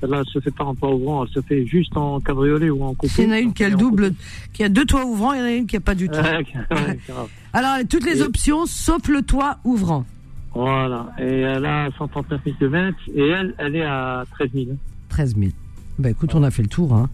Celle-là, 0.01 0.21
elle 0.25 0.33
se 0.33 0.41
fait 0.41 0.51
pas 0.51 0.65
en 0.65 0.75
toit 0.75 0.95
ouvrant, 0.95 1.25
elle 1.27 1.31
se 1.33 1.41
fait 1.43 1.67
juste 1.67 1.95
en 1.97 2.19
cabriolet 2.21 2.71
ou 2.71 2.83
en 2.83 2.95
coupé. 2.95 3.13
Il 3.19 3.25
y 3.25 3.29
en 3.29 3.33
a 3.33 3.39
une 3.41 3.53
qui 3.53 3.63
a 3.65 3.69
le 3.69 3.77
double, 3.77 4.13
qui 4.55 4.65
a 4.65 4.69
deux 4.71 4.87
toits 4.87 5.05
ouvrants, 5.05 5.33
il 5.35 5.39
y 5.39 5.43
en 5.43 5.45
a 5.45 5.53
une 5.53 5.67
qui 5.67 5.77
a 5.77 5.81
pas 5.81 5.95
du 5.95 6.09
tout. 6.09 6.15
Ouais. 6.71 6.99
Alors, 7.53 7.77
toutes 7.89 8.05
les 8.07 8.21
Et- 8.21 8.23
options, 8.23 8.65
sauf 8.67 9.07
le 9.09 9.21
toit 9.23 9.59
ouvrant. 9.65 10.07
Voilà. 10.55 11.13
Et 11.19 11.25
elle 11.41 11.65
a 11.67 11.89
139 11.99 12.41
000 12.45 12.57
km 12.59 12.97
et 13.15 13.29
elle, 13.29 13.55
elle 13.59 13.77
est 13.77 13.85
à 13.85 14.25
13 14.33 14.49
000. 14.55 14.67
13 15.11 15.37
000. 15.37 15.51
Bah 15.99 16.11
écoute, 16.11 16.35
on 16.35 16.43
a 16.43 16.51
fait 16.51 16.63
le 16.63 16.69
tour, 16.69 16.95
hein. 16.95 17.11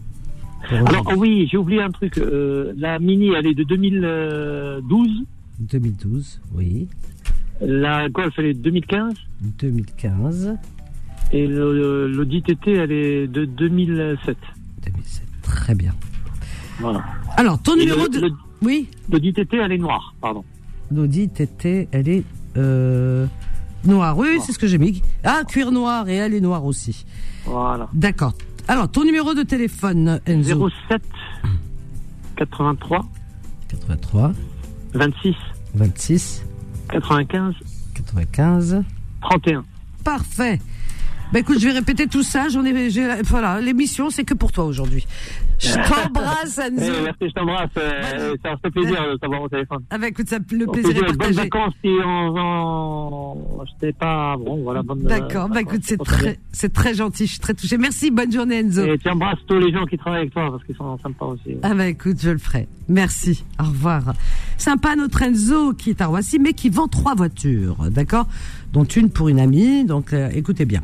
Alors, 0.71 1.03
oh 1.07 1.13
oui, 1.17 1.47
j'ai 1.51 1.57
oublié 1.57 1.81
un 1.81 1.91
truc. 1.91 2.17
euh, 2.17 2.73
la 2.77 2.97
Mini, 2.99 3.29
elle 3.37 3.45
est 3.47 3.53
de 3.53 3.63
2012. 3.63 5.23
2012, 5.59 6.41
oui. 6.55 6.87
La 7.61 8.07
Golf, 8.09 8.33
elle 8.37 8.45
est 8.45 8.53
de 8.53 8.61
2015. 8.61 9.13
2015, 9.59 10.55
Et 11.31 11.47
l'Audi 11.47 12.41
TT, 12.41 12.73
elle 12.73 12.91
est 12.91 13.27
de 13.27 13.45
2007. 13.45 14.37
2007. 14.85 15.23
Très 15.41 15.75
bien. 15.75 15.93
Voilà. 16.79 17.03
Alors, 17.35 17.61
ton 17.61 17.75
Et 17.75 17.79
numéro 17.79 18.03
le- 18.03 18.09
de. 18.09 18.19
le- 18.27 18.31
Oui, 18.61 18.87
L'Audi 19.11 19.33
TT, 19.33 19.57
elle 19.57 19.71
est 19.71 19.77
noire, 19.77 20.13
pardon. 20.21 20.43
l'Audi 20.91 21.29
TT, 21.29 21.87
elle 21.91 22.07
est 22.09 22.23
euh, 22.57 23.25
noire. 23.85 24.17
Oui, 24.17 24.39
c'est 24.41 24.51
ce 24.51 24.57
que 24.59 24.67
j'ai 24.67 24.77
mis. 24.79 25.01
Ah, 25.23 25.41
cuir 25.47 25.71
noir, 25.71 26.07
et 26.09 26.15
elle 26.15 26.33
est 26.33 26.41
noire 26.41 26.65
aussi. 26.65 27.05
Voilà. 27.45 27.87
D'accord. 27.93 28.33
Alors, 28.67 28.89
ton 28.91 29.03
numéro 29.03 29.33
de 29.33 29.43
téléphone, 29.43 30.19
Enzo 30.25 30.69
07 30.89 31.01
83 32.35 33.05
83 33.69 34.33
26 34.93 35.35
26 35.75 36.45
95 36.91 37.55
95 37.95 38.83
31. 39.21 39.63
Parfait. 40.03 40.59
Bah 41.33 41.39
écoute, 41.39 41.59
je 41.59 41.67
vais 41.67 41.73
répéter 41.73 42.07
tout 42.07 42.23
ça. 42.23 42.47
J'en 42.47 42.63
ai, 42.63 42.89
voilà, 43.23 43.59
l'émission 43.59 44.09
c'est 44.09 44.23
que 44.23 44.33
pour 44.33 44.51
toi 44.51 44.63
aujourd'hui. 44.63 45.05
Je 45.59 45.73
t'embrasse, 45.73 46.59
Eh, 46.63 46.67
Enzo. 46.67 46.91
merci, 47.03 47.19
je 47.27 47.33
t'embrasse. 47.33 47.69
euh, 47.77 48.35
ça 48.43 48.55
fait 48.61 48.69
plaisir 48.71 49.01
de 49.11 49.17
t'avoir 49.17 49.41
au 49.41 49.49
téléphone. 49.49 49.79
Ah 49.89 49.97
bah 49.97 50.07
écoute, 50.07 50.27
ça, 50.29 50.37
le 50.37 50.65
plaisir 50.67 50.91
est 50.91 50.93
dire 50.93 51.03
bonnes 51.05 51.17
partagé. 51.17 51.41
vacances 51.41 51.73
si 51.83 51.89
on, 52.05 52.33
on... 52.37 53.65
j'étais 53.65 53.93
pas 53.93 54.35
bon, 54.37 54.61
voilà. 54.63 54.83
Bonne, 54.83 55.01
D'accord. 55.03 55.45
euh, 55.45 55.53
Bah 55.53 55.61
écoute, 55.61 55.81
c'est 55.83 55.97
très, 55.97 56.39
c'est 56.51 56.71
très 56.73 56.93
gentil. 56.93 57.25
Je 57.25 57.31
suis 57.31 57.39
très 57.39 57.53
touchée. 57.53 57.77
Merci. 57.77 58.11
Bonne 58.11 58.31
journée, 58.31 58.59
Enzo. 58.59 58.85
Et 58.85 58.97
tu 58.97 59.09
embrasses 59.09 59.39
tous 59.47 59.57
les 59.59 59.71
gens 59.71 59.85
qui 59.85 59.97
travaillent 59.97 60.21
avec 60.21 60.33
toi 60.33 60.49
parce 60.51 60.63
qu'ils 60.63 60.75
sont 60.75 60.97
sympas 60.99 61.25
aussi. 61.25 61.57
Ah 61.63 61.73
bah 61.73 61.87
écoute, 61.87 62.17
je 62.21 62.29
le 62.29 62.37
ferai. 62.37 62.67
Merci. 62.87 63.43
Au 63.59 63.63
revoir. 63.65 64.13
Sympa 64.57 64.95
notre 64.95 65.21
Enzo 65.23 65.73
qui 65.73 65.89
est 65.89 66.01
à 66.01 66.05
Roissy, 66.07 66.39
mais 66.39 66.53
qui 66.53 66.69
vend 66.69 66.87
trois 66.87 67.15
voitures, 67.15 67.77
d'accord? 67.89 68.27
Dont 68.73 68.83
une 68.85 69.09
pour 69.09 69.29
une 69.29 69.39
amie. 69.39 69.85
Donc 69.85 70.13
euh, 70.13 70.29
écoutez 70.33 70.65
bien. 70.65 70.81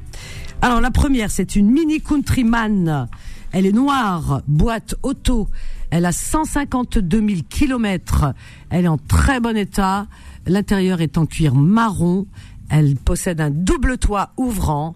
Alors 0.61 0.81
la 0.81 0.91
première, 0.91 1.29
c'est 1.29 1.55
une 1.55 1.69
Mini 1.69 2.01
Countryman. 2.01 3.07
Elle 3.53 3.67
est 3.67 3.71
noire, 3.71 4.41
boîte 4.47 4.95
auto. 5.03 5.47
Elle 5.91 6.05
a 6.05 6.11
152 6.11 7.19
000 7.19 7.41
kilomètres. 7.49 8.33
Elle 8.71 8.85
est 8.85 8.89
en 8.89 8.97
très 8.97 9.39
bon 9.39 9.55
état. 9.55 10.07
L'intérieur 10.47 11.01
est 11.01 11.19
en 11.19 11.27
cuir 11.27 11.53
marron. 11.53 12.25
Elle 12.69 12.95
possède 12.95 13.39
un 13.39 13.51
double 13.51 13.99
toit 13.99 14.31
ouvrant 14.37 14.95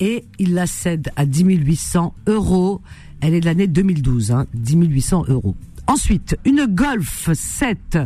et 0.00 0.24
il 0.38 0.54
la 0.54 0.66
cède 0.66 1.10
à 1.16 1.26
10 1.26 1.44
800 1.44 2.14
euros. 2.26 2.80
Elle 3.20 3.34
est 3.34 3.40
de 3.40 3.44
l'année 3.44 3.66
2012, 3.66 4.30
hein, 4.30 4.46
10 4.54 4.86
800 4.86 5.24
euros. 5.28 5.54
Ensuite, 5.86 6.38
une 6.46 6.64
Golf 6.64 7.28
7 7.30 7.98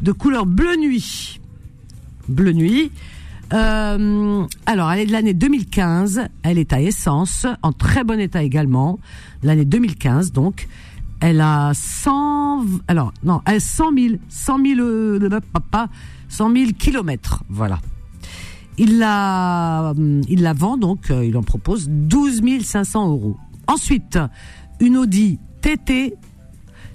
de 0.00 0.12
couleur 0.12 0.46
bleu 0.46 0.76
nuit. 0.76 1.38
Bleu 2.28 2.52
nuit. 2.52 2.92
Euh, 3.52 4.46
alors, 4.66 4.92
elle 4.92 5.00
est 5.00 5.06
de 5.06 5.12
l'année 5.12 5.34
2015. 5.34 6.22
Elle 6.42 6.58
est 6.58 6.72
à 6.72 6.80
essence, 6.80 7.46
en 7.62 7.72
très 7.72 8.04
bon 8.04 8.20
état 8.20 8.42
également. 8.42 8.98
L'année 9.42 9.64
2015, 9.64 10.32
donc. 10.32 10.68
Elle 11.22 11.42
a 11.42 11.72
100, 11.74 12.64
alors, 12.88 13.12
non, 13.24 13.42
elle 13.46 13.56
a 13.56 13.60
100 13.60 13.92
000, 13.92 14.14
100 14.30 14.64
000, 14.64 14.80
euh, 14.80 15.40
papa, 15.52 15.90
100 16.30 16.54
000 16.54 16.70
kilomètres. 16.78 17.44
Voilà. 17.50 17.78
Il 18.78 18.98
la, 18.98 19.92
hum, 19.94 20.22
il 20.30 20.40
la 20.42 20.54
vend 20.54 20.78
donc, 20.78 21.10
euh, 21.10 21.22
il 21.26 21.36
en 21.36 21.42
propose 21.42 21.90
12 21.90 22.40
500 22.62 23.10
euros. 23.10 23.36
Ensuite, 23.66 24.18
une 24.80 24.96
Audi 24.96 25.38
TT, 25.60 26.14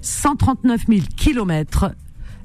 139 0.00 0.86
000 0.88 1.00
kilomètres. 1.16 1.92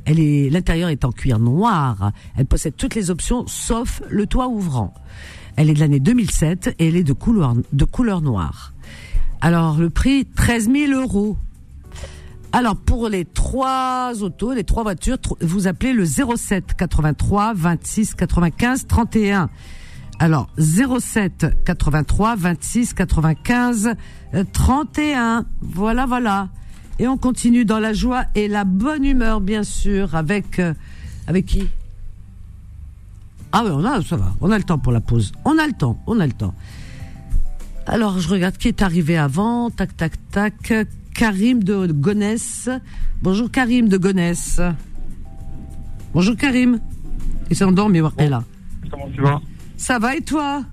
Elle 0.05 0.19
est, 0.19 0.49
l'intérieur 0.49 0.89
est 0.89 1.05
en 1.05 1.11
cuir 1.11 1.39
noir. 1.39 2.11
Elle 2.35 2.45
possède 2.45 2.75
toutes 2.75 2.95
les 2.95 3.09
options 3.09 3.45
sauf 3.47 4.01
le 4.09 4.25
toit 4.25 4.47
ouvrant. 4.47 4.93
Elle 5.55 5.69
est 5.69 5.73
de 5.73 5.79
l'année 5.79 5.99
2007 5.99 6.75
et 6.79 6.87
elle 6.87 6.95
est 6.95 7.03
de 7.03 7.13
couleur, 7.13 7.55
de 7.71 7.85
couleur 7.85 8.21
noire. 8.21 8.73
Alors 9.41 9.77
le 9.77 9.89
prix 9.89 10.25
13 10.25 10.71
000 10.71 10.99
euros. 10.99 11.37
Alors 12.53 12.75
pour 12.75 13.09
les 13.09 13.25
trois 13.25 14.11
autos, 14.21 14.53
les 14.53 14.63
trois 14.63 14.83
voitures, 14.83 15.17
vous 15.39 15.67
appelez 15.67 15.93
le 15.93 16.05
07 16.05 16.73
83 16.77 17.53
26 17.53 18.15
95 18.15 18.87
31. 18.87 19.49
Alors 20.19 20.49
07 20.59 21.63
83 21.65 22.35
26 22.35 22.93
95 22.93 23.95
euh, 24.35 24.43
31. 24.51 25.45
Voilà, 25.61 26.05
voilà. 26.05 26.49
Et 26.99 27.07
on 27.07 27.17
continue 27.17 27.65
dans 27.65 27.79
la 27.79 27.93
joie 27.93 28.25
et 28.35 28.47
la 28.47 28.63
bonne 28.63 29.03
humeur, 29.05 29.41
bien 29.41 29.63
sûr, 29.63 30.15
avec 30.15 30.59
euh, 30.59 30.73
avec 31.27 31.45
qui? 31.45 31.67
Ah 33.51 33.63
oui, 33.65 33.71
on 33.73 33.83
a, 33.83 34.01
ça 34.01 34.15
va. 34.17 34.33
On 34.39 34.51
a 34.51 34.57
le 34.57 34.63
temps 34.63 34.77
pour 34.77 34.91
la 34.91 35.01
pause. 35.01 35.31
On 35.45 35.57
a 35.57 35.65
le 35.67 35.73
temps. 35.73 36.01
On 36.07 36.19
a 36.19 36.25
le 36.27 36.31
temps. 36.33 36.53
Alors, 37.87 38.19
je 38.19 38.29
regarde 38.29 38.55
qui 38.57 38.67
est 38.67 38.81
arrivé 38.81 39.17
avant. 39.17 39.69
Tac, 39.69 39.97
tac, 39.97 40.13
tac. 40.31 40.73
Karim 41.13 41.63
de 41.63 41.87
Gonesse. 41.91 42.69
Bonjour 43.21 43.51
Karim 43.51 43.89
de 43.89 43.97
Gonesse. 43.97 44.61
Bonjour 46.13 46.35
Karim. 46.37 46.79
Il 47.49 47.55
s'est 47.55 47.65
endormi, 47.65 47.99
est 48.17 48.29
là. 48.29 48.43
Comment 48.89 49.09
tu 49.13 49.21
vas? 49.21 49.41
Ça 49.75 49.99
va 49.99 50.15
et 50.15 50.21
toi? 50.21 50.63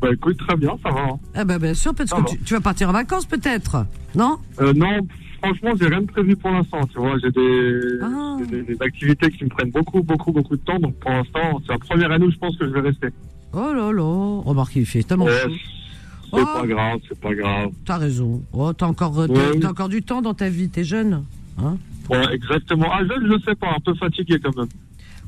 Bah 0.00 0.08
écoute, 0.12 0.36
très 0.46 0.56
bien, 0.56 0.76
ça 0.82 0.90
va. 0.90 1.00
hein. 1.00 1.18
Ah 1.34 1.44
ben 1.44 1.58
bien 1.58 1.74
sûr, 1.74 1.94
parce 1.94 2.10
Ça 2.10 2.16
que 2.16 2.30
tu, 2.30 2.38
tu 2.38 2.54
vas 2.54 2.60
partir 2.60 2.88
en 2.88 2.92
vacances 2.92 3.26
peut-être, 3.26 3.84
non? 4.14 4.38
Euh, 4.60 4.72
non, 4.74 4.98
franchement, 5.44 5.70
j'ai 5.80 5.88
rien 5.88 6.00
de 6.00 6.06
prévu 6.06 6.36
pour 6.36 6.50
l'instant, 6.50 6.80
tu 6.86 6.98
vois. 6.98 7.16
J'ai 7.18 7.30
des, 7.30 7.80
Ah. 8.02 8.36
des, 8.50 8.62
des 8.62 8.76
activités 8.80 9.30
qui 9.30 9.44
me 9.44 9.48
prennent 9.50 9.70
beaucoup, 9.70 10.02
beaucoup, 10.02 10.32
beaucoup 10.32 10.56
de 10.56 10.62
temps. 10.62 10.78
Donc 10.78 10.94
pour 10.96 11.10
l'instant, 11.10 11.60
c'est 11.66 11.72
la 11.72 11.78
première 11.78 12.10
année 12.10 12.26
où 12.26 12.30
je 12.30 12.38
pense 12.38 12.56
que 12.56 12.66
je 12.66 12.70
vais 12.72 12.80
rester. 12.80 13.08
Oh 13.52 13.72
là 13.72 13.92
là, 13.92 14.40
remarque 14.44 14.74
il 14.76 14.86
fait 14.86 15.02
tellement 15.02 15.26
chaud. 15.28 15.50
c'est 15.50 16.40
Oh. 16.40 16.44
pas 16.60 16.66
grave, 16.66 16.98
c'est 17.08 17.20
pas 17.20 17.34
grave. 17.34 17.70
T'as 17.84 17.98
raison. 17.98 18.42
Oh, 18.52 18.72
t'as 18.72 18.86
encore, 18.86 19.20
euh, 19.20 19.26
Ouais, 19.28 19.50
oui. 19.56 19.66
encore 19.66 19.88
du 19.88 20.02
temps 20.02 20.20
dans 20.22 20.34
ta 20.34 20.48
vie, 20.48 20.68
t'es 20.68 20.82
jeune. 20.82 21.22
Hein 21.58 21.76
Ouais, 22.10 22.34
exactement. 22.34 22.86
Ah, 22.92 23.00
jeune, 23.06 23.26
je 23.32 23.38
sais 23.44 23.54
pas, 23.54 23.68
un 23.76 23.80
peu 23.80 23.94
fatigué 23.94 24.38
quand 24.42 24.56
même. 24.56 24.66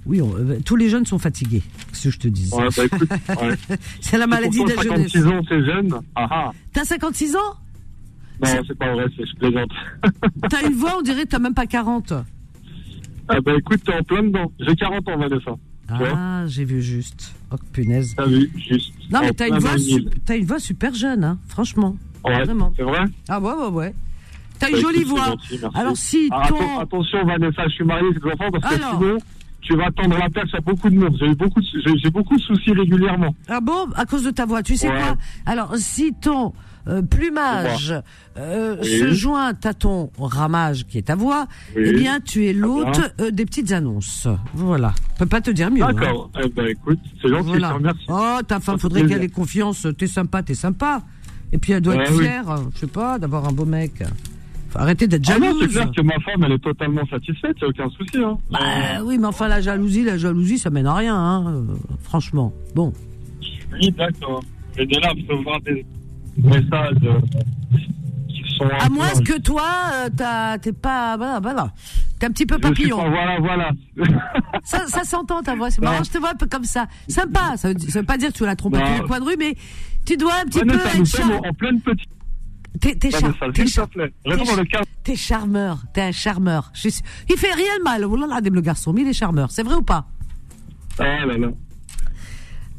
oui, 0.04 0.20
on- 0.20 0.34
euh, 0.36 0.58
tous 0.64 0.76
les 0.76 0.88
jeunes 0.88 1.06
sont 1.06 1.18
fatigués, 1.18 1.62
ce 1.92 2.04
que 2.08 2.10
je 2.14 2.18
te 2.18 2.28
dis. 2.28 2.50
Ouais, 2.52 2.66
bah 2.76 2.82
ouais. 3.42 3.76
C'est 4.00 4.18
la 4.18 4.26
maladie 4.26 4.62
de 4.64 4.70
la 4.70 4.82
jeunesse. 4.82 5.12
56 5.12 5.26
ans, 5.28 5.40
c'est 5.48 5.64
jeune. 5.64 5.94
Ah 6.16 6.26
ah. 6.30 6.50
T'as 6.72 6.84
56 6.84 7.34
ans? 7.36 7.54
Non, 8.42 8.48
C'est- 8.66 8.74
pas 8.78 8.92
vrai, 8.92 9.06
c'est, 9.16 9.24
je 9.26 9.34
plaisante. 9.36 9.70
T'as 10.50 10.66
une 10.68 10.74
voix, 10.74 10.96
on 10.98 11.02
dirait 11.02 11.22
que 11.24 11.28
t'as 11.28 11.38
même 11.38 11.54
pas 11.54 11.66
40. 11.66 12.12
Ah 13.28 13.40
bah 13.40 13.52
écoute, 13.58 13.80
t'es 13.84 13.94
en 13.94 14.02
plein 14.02 14.22
dedans. 14.22 14.52
J'ai 14.60 14.76
40 14.76 15.08
ans, 15.08 15.16
Vanessa. 15.18 15.52
Ah, 15.88 16.44
j'ai 16.46 16.64
vu 16.64 16.82
juste. 16.82 17.32
Oh, 17.50 17.56
punaise. 17.72 18.14
T'as 18.16 18.26
vu, 18.26 18.50
juste. 18.56 18.92
Non, 19.10 19.20
mais 19.22 19.32
t'as 19.32 19.48
une, 19.48 19.58
voix 19.58 19.78
su- 19.78 20.04
t'as 20.24 20.36
une 20.36 20.44
voix 20.44 20.58
super 20.58 20.94
jeune, 20.94 21.24
hein, 21.24 21.38
franchement. 21.48 21.96
Ouais, 22.24 22.34
Vraiment. 22.44 22.72
c'est 22.76 22.82
vrai 22.82 23.04
Ah 23.28 23.40
ouais, 23.40 23.52
ouais, 23.52 23.68
ouais. 23.68 23.94
T'as 24.58 24.68
une 24.68 24.74
Bah, 24.76 24.80
jolie 24.80 25.00
écoute, 25.00 25.12
c'est 25.14 25.16
voix. 25.16 25.26
gentil, 25.26 25.58
merci. 25.62 25.78
Alors 25.78 25.96
si 25.96 26.28
Ah, 26.32 26.46
ton... 26.48 26.56
atten- 26.56 26.80
attention 26.82 27.24
Vanessa, 27.24 27.62
je 27.68 27.72
suis 27.74 27.84
marié, 27.84 28.04
c'est 28.14 28.32
enfants 28.32 28.50
parce 28.50 28.74
que 28.74 28.80
Alors 28.82 28.98
sinon 29.00 29.18
tu 29.60 29.76
vas 29.76 29.90
tendre 29.90 30.16
la 30.16 30.30
perche 30.30 30.54
à 30.54 30.60
beaucoup 30.60 30.88
de 30.88 30.94
monde. 30.96 31.16
J'ai 31.18 31.26
eu 31.26 31.34
beaucoup, 31.34 31.60
de- 31.60 31.66
j'ai, 31.84 31.98
j'ai 31.98 32.10
beaucoup 32.10 32.36
de 32.36 32.40
soucis 32.40 32.72
régulièrement. 32.72 33.34
Ah 33.48 33.60
bon? 33.60 33.88
À 33.96 34.06
cause 34.06 34.22
de 34.22 34.30
ta 34.30 34.46
voix. 34.46 34.62
Tu 34.62 34.76
sais 34.76 34.88
Ouais. 34.88 34.96
quoi? 34.96 35.16
Alors, 35.44 35.74
si 35.76 36.12
ton 36.20 36.52
euh, 36.88 37.02
plumage 37.02 37.94
euh, 38.36 38.76
Oui. 38.82 38.88
se 38.98 39.12
joint 39.12 39.52
à 39.64 39.74
ton 39.74 40.10
ramage, 40.18 40.86
qui 40.86 40.98
est 40.98 41.02
ta 41.02 41.14
voix, 41.16 41.46
Oui. 41.76 41.82
eh 41.86 41.92
bien, 41.92 42.20
tu 42.20 42.46
es 42.46 42.52
l'hôte 42.52 42.92
bien. 42.92 43.10
euh, 43.26 43.30
des 43.30 43.44
petites 43.44 43.72
annonces. 43.72 44.28
Voilà. 44.54 44.94
Je 45.14 45.18
peux 45.20 45.26
pas 45.26 45.40
te 45.40 45.50
dire 45.50 45.70
mieux. 45.70 45.82
hein. 45.82 45.92
D'accord. 45.92 46.30
Eh 46.42 46.48
ben 46.48 46.66
écoute, 46.68 46.98
c'est 47.20 47.28
gentil, 47.28 47.48
Voilà. 47.48 47.76
Oh, 48.08 48.38
ta 48.46 48.60
femme, 48.60 48.78
faudrait 48.78 49.06
qu'elle 49.06 49.22
ait 49.24 49.28
confiance. 49.28 49.86
T'es 49.98 50.06
sympa, 50.06 50.42
t'es 50.42 50.54
sympa. 50.54 51.02
Et 51.52 51.58
puis, 51.58 51.72
elle 51.72 51.80
doit 51.80 51.94
Ouais, 51.96 52.02
être 52.04 52.12
oui. 52.16 52.24
fière, 52.24 52.50
euh, 52.50 52.56
je 52.74 52.80
sais 52.80 52.86
pas, 52.88 53.18
d'avoir 53.18 53.46
un 53.48 53.52
beau 53.52 53.64
mec. 53.64 54.02
Faut 54.70 54.78
arrêter 54.80 55.06
d'être 55.06 55.22
Ah 55.30 55.38
non, 55.38 55.46
jalouse. 55.46 55.62
c'est 55.62 55.68
clair 55.68 55.90
que 55.96 56.02
ma 56.02 56.18
femme, 56.20 56.42
elle 56.44 56.52
est 56.52 56.58
totalement 56.58 57.06
satisfaite, 57.08 57.56
y 57.60 57.64
a 57.64 57.68
aucun 57.68 57.88
souci. 57.90 58.18
Hein. 58.18 58.36
Bah 58.50 58.58
oui, 59.04 59.16
mais 59.16 59.26
enfin, 59.28 59.46
la 59.46 59.60
jalousie, 59.60 60.02
la 60.02 60.18
jalousie, 60.18 60.58
ça 60.58 60.70
mène 60.70 60.86
à 60.88 60.94
rien, 60.94 61.16
hein, 61.16 61.64
franchement. 62.02 62.52
Bon. 62.74 62.92
Oui, 63.72 63.92
d'accord. 63.92 64.42
Mais 64.76 64.86
de 64.86 65.00
là, 65.00 65.10
recevoir 65.12 65.60
des 65.60 65.86
messages 66.42 66.96
euh, 67.04 67.20
qui 68.28 68.54
sont. 68.56 68.64
un 68.64 68.86
À 68.86 68.88
moins 68.88 69.10
que 69.24 69.38
toi, 69.40 69.64
euh, 69.94 70.58
t'es 70.58 70.72
pas, 70.72 71.16
voilà, 71.16 71.40
voilà. 71.40 71.72
T'es 72.18 72.26
un 72.26 72.30
petit 72.30 72.46
peu 72.46 72.58
papillon. 72.58 72.96
pas- 72.96 73.08
Voilà, 73.10 73.38
voilà. 73.40 73.70
Ça, 74.64 74.86
ça 74.88 75.04
s'entend 75.04 75.42
ta 75.42 75.54
voix, 75.54 75.70
c'est 75.70 75.80
marrant, 75.82 75.98
Ouais. 75.98 76.04
je 76.04 76.10
te 76.10 76.18
vois 76.18 76.30
un 76.30 76.34
peu 76.34 76.46
comme 76.46 76.64
ça. 76.64 76.86
Sympa, 77.08 77.56
ça 77.56 77.68
veut, 77.72 77.78
ça 77.78 78.00
veut 78.00 78.06
pas 78.06 78.16
dire 78.18 78.28
que 78.30 78.34
tu 78.34 78.42
vas 78.42 78.48
la 78.48 78.56
tromper 78.56 78.78
tous 78.78 79.02
les 79.02 79.06
coins 79.08 79.20
de 79.20 79.24
rue, 79.24 79.36
mais 79.38 79.54
tu 80.04 80.16
dois 80.16 80.34
un 80.42 80.44
petit 80.46 80.60
peu 80.60 80.74
être 80.74 81.04
sommes 81.04 81.30
char... 81.30 81.40
en 81.44 81.52
pleine 81.52 81.80
petite. 81.80 82.08
T'es, 82.80 83.10
char... 83.10 83.20
Char- 83.66 83.88
charmeur, 85.16 85.78
t'es 85.94 86.00
un 86.02 86.12
charmeur. 86.12 86.70
Je 86.74 86.88
suis... 86.88 87.02
Il 87.30 87.36
fait 87.36 87.52
rien 87.52 87.78
de 87.78 87.84
mal, 87.84 88.04
oh 88.04 88.16
le 88.16 88.60
garçon, 88.60 88.92
mais 88.92 89.02
il 89.02 89.08
est 89.08 89.12
charmeur, 89.12 89.50
c'est 89.50 89.62
vrai 89.62 89.76
ou 89.76 89.82
pas? 89.82 90.06
Ah 90.98 91.24
là 91.26 91.36
là. 91.38 91.48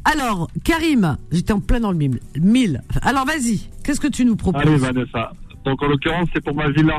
Alors, 0.10 0.50
Karim, 0.64 1.18
j'étais 1.32 1.52
en 1.52 1.60
plein 1.60 1.82
dans 1.82 1.92
le 1.92 1.98
mille. 1.98 2.20
mille. 2.40 2.82
Alors 3.02 3.26
vas-y, 3.26 3.70
qu'est-ce 3.84 4.00
que 4.00 4.08
tu 4.08 4.24
nous 4.24 4.38
proposes 4.38 4.62
Allez, 4.62 4.78
Vanessa. 4.78 5.34
Donc, 5.66 5.84
en 5.84 5.88
l'occurrence, 5.88 6.30
c'est 6.34 6.44
pour 6.44 6.56
ma 6.56 6.70
villa. 6.70 6.98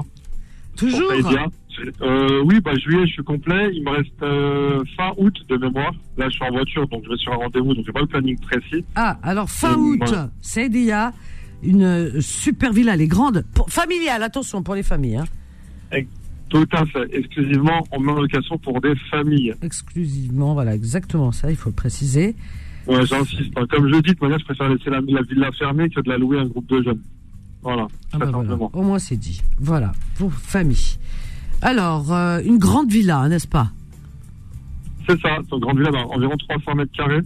Toujours. 0.77 1.11
Euh, 2.03 2.43
oui, 2.45 2.61
bah, 2.61 2.75
juillet, 2.75 3.07
je 3.07 3.13
suis 3.13 3.25
complet. 3.25 3.71
Il 3.73 3.83
me 3.85 3.91
reste 3.91 4.23
euh, 4.23 4.83
fin 4.97 5.13
août 5.17 5.35
de 5.49 5.57
mémoire. 5.57 5.93
Là, 6.19 6.29
je 6.29 6.35
suis 6.35 6.45
en 6.45 6.51
voiture, 6.51 6.87
donc 6.89 7.05
je 7.05 7.11
vais 7.11 7.17
sur 7.17 7.33
un 7.33 7.37
rendez-vous, 7.37 7.75
donc 7.75 7.85
j'ai 7.87 7.93
pas 7.93 8.01
le 8.01 8.07
planning 8.07 8.39
précis. 8.41 8.85
Ah, 8.95 9.19
alors 9.23 9.49
fin 9.49 9.75
août, 9.77 9.99
voilà. 10.01 10.31
c'est 10.41 10.69
Dia, 10.69 11.13
une 11.63 11.85
euh, 11.85 12.21
super 12.21 12.73
villa, 12.73 12.95
elle 12.95 13.01
est 13.01 13.07
grande, 13.07 13.45
pour, 13.55 13.71
familiale, 13.71 14.23
attention 14.23 14.63
pour 14.63 14.75
les 14.75 14.83
familles, 14.83 15.19
hein. 15.19 16.01
Tout 16.49 16.67
à 16.73 16.85
fait. 16.87 17.05
Exclusivement, 17.13 17.87
on 17.93 18.01
met 18.01 18.11
en 18.11 18.21
location 18.21 18.57
pour 18.59 18.81
des 18.81 18.95
familles. 19.11 19.55
exclusivement, 19.63 20.55
voilà, 20.55 20.75
exactement 20.75 21.31
ça, 21.31 21.51
il 21.51 21.57
faut 21.57 21.69
le 21.69 21.75
préciser. 21.75 22.37
Ouais, 22.89 23.05
j'insiste. 23.07 23.53
hein. 23.57 23.67
Comme 23.71 23.89
je 23.93 24.01
dis, 24.01 24.15
de 24.15 24.19
manière, 24.21 24.39
je 24.39 24.45
préfère 24.45 24.69
laisser 24.69 24.91
la, 24.91 25.01
la 25.07 25.23
villa 25.23 25.51
fermée 25.53 25.89
que 25.91 26.01
de 26.01 26.09
la 26.09 26.19
louer 26.19 26.39
à 26.39 26.43
un 26.43 26.47
groupe 26.47 26.67
de 26.69 26.83
jeunes. 26.83 27.03
Voilà, 27.63 27.87
Ah 28.13 28.19
bah 28.19 28.27
voilà, 28.33 28.55
au 28.73 28.83
moins 28.83 28.99
c'est 28.99 29.17
dit. 29.17 29.43
Voilà, 29.61 29.93
pour 30.17 30.33
famille. 30.33 30.97
Alors, 31.61 32.13
euh, 32.13 32.41
une 32.45 32.59
grande 32.59 32.91
villa, 32.91 33.29
n'est-ce 33.29 33.49
pas? 33.49 33.73
C'est 35.09 35.21
ça, 35.21 35.39
une 35.53 35.59
grande 35.59 35.79
villa 35.79 35.91
d'environ 35.91 36.37
300 36.37 36.75
mètres 36.77 36.93
carrés. 36.93 37.21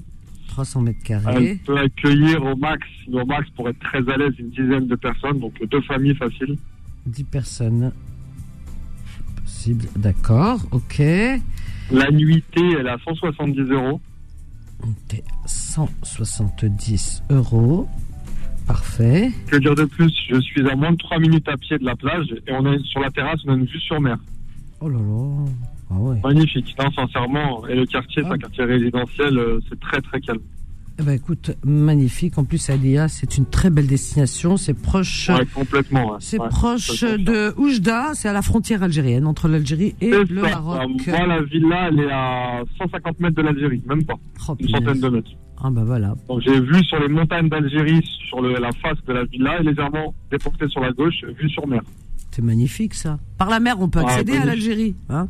300 0.48 0.80
mètres 0.82 1.02
carrés. 1.04 1.50
Elle 1.50 1.58
peut 1.58 1.78
accueillir 1.78 2.42
au 2.44 2.56
max, 2.56 2.86
au 3.12 3.24
max 3.26 3.48
pour 3.50 3.68
être 3.68 3.78
très 3.80 3.98
à 4.10 4.16
l'aise, 4.16 4.32
une 4.38 4.50
dizaine 4.50 4.86
de 4.86 4.96
personnes, 4.96 5.38
donc 5.38 5.54
deux 5.70 5.80
familles 5.82 6.14
faciles. 6.14 6.56
10 7.06 7.24
personnes. 7.24 7.92
Possible, 9.44 9.84
d'accord, 9.96 10.60
ok. 10.70 11.02
La 11.90 12.10
nuitée, 12.10 12.72
elle 12.78 12.86
est 12.86 12.90
à 12.90 12.98
170 13.04 13.60
euros. 13.70 14.00
170 15.46 17.22
euros. 17.30 17.88
Parfait. 18.66 19.30
Que 19.48 19.56
dire 19.56 19.74
de 19.74 19.84
plus? 19.84 20.12
Je 20.28 20.40
suis 20.40 20.68
à 20.68 20.76
moins 20.76 20.92
de 20.92 20.96
3 20.96 21.18
minutes 21.18 21.48
à 21.48 21.56
pied 21.56 21.78
de 21.78 21.84
la 21.84 21.96
plage 21.96 22.32
et 22.46 22.52
on 22.52 22.72
est 22.72 22.78
sur 22.84 23.00
la 23.00 23.10
terrasse, 23.10 23.40
on 23.46 23.52
a 23.52 23.56
une 23.56 23.64
vue 23.64 23.80
sur 23.80 24.00
mer. 24.00 24.18
Oh 24.80 24.88
là 24.88 24.98
là. 24.98 25.50
Ah 25.90 25.94
ouais. 25.94 26.20
Magnifique, 26.22 26.74
non, 26.78 26.90
sincèrement. 26.92 27.66
Et 27.66 27.74
le 27.74 27.86
quartier, 27.86 28.22
c'est 28.22 28.28
un 28.28 28.32
ah. 28.32 28.38
quartier 28.38 28.64
résidentiel, 28.64 29.38
euh, 29.38 29.60
c'est 29.68 29.78
très 29.80 30.00
très 30.00 30.20
calme. 30.20 30.40
Eh 30.98 31.02
ben 31.02 31.12
écoute, 31.12 31.52
magnifique. 31.64 32.36
En 32.38 32.44
plus, 32.44 32.68
Alia, 32.70 33.08
c'est 33.08 33.38
une 33.38 33.46
très 33.46 33.70
belle 33.70 33.86
destination. 33.86 34.56
C'est 34.56 34.74
proche. 34.74 35.30
Ouais, 35.30 35.46
complètement. 35.46 36.16
C'est 36.20 36.38
proche 36.38 37.02
de 37.02 37.54
Oujda. 37.58 38.14
C'est 38.14 38.28
à 38.28 38.32
la 38.32 38.42
frontière 38.42 38.82
algérienne 38.82 39.26
entre 39.26 39.48
l'Algérie 39.48 39.94
et 40.00 40.10
le 40.10 40.42
Maroc. 40.42 41.06
Moi, 41.06 41.26
la 41.26 41.42
villa, 41.42 41.88
elle 41.88 42.00
est 42.00 42.10
à 42.10 42.62
150 42.78 43.20
mètres 43.20 43.36
de 43.36 43.42
l'Algérie, 43.42 43.82
même 43.86 44.04
pas. 44.04 44.14
Oh, 44.48 44.56
une 44.58 44.68
centaine 44.68 45.00
de 45.00 45.08
mètres. 45.08 45.30
Ah 45.64 45.70
bah 45.70 45.84
voilà. 45.84 46.14
Donc 46.28 46.40
j'ai 46.40 46.60
vu 46.60 46.82
sur 46.84 46.98
les 46.98 47.08
montagnes 47.08 47.48
d'Algérie, 47.48 48.00
sur 48.28 48.42
la 48.42 48.72
face 48.72 48.98
de 49.06 49.12
la 49.12 49.24
villa, 49.24 49.60
et 49.60 49.62
légèrement 49.62 50.12
déporté 50.30 50.66
sur 50.68 50.80
la 50.80 50.90
gauche, 50.90 51.24
vue 51.38 51.48
sur 51.50 51.66
mer. 51.68 51.82
C'est 52.32 52.42
magnifique 52.42 52.94
ça. 52.94 53.18
Par 53.38 53.48
la 53.48 53.60
mer, 53.60 53.76
on 53.78 53.88
peut 53.88 54.00
ah, 54.04 54.08
accéder 54.08 54.36
à 54.36 54.44
l'Algérie, 54.44 54.96
hein? 55.08 55.28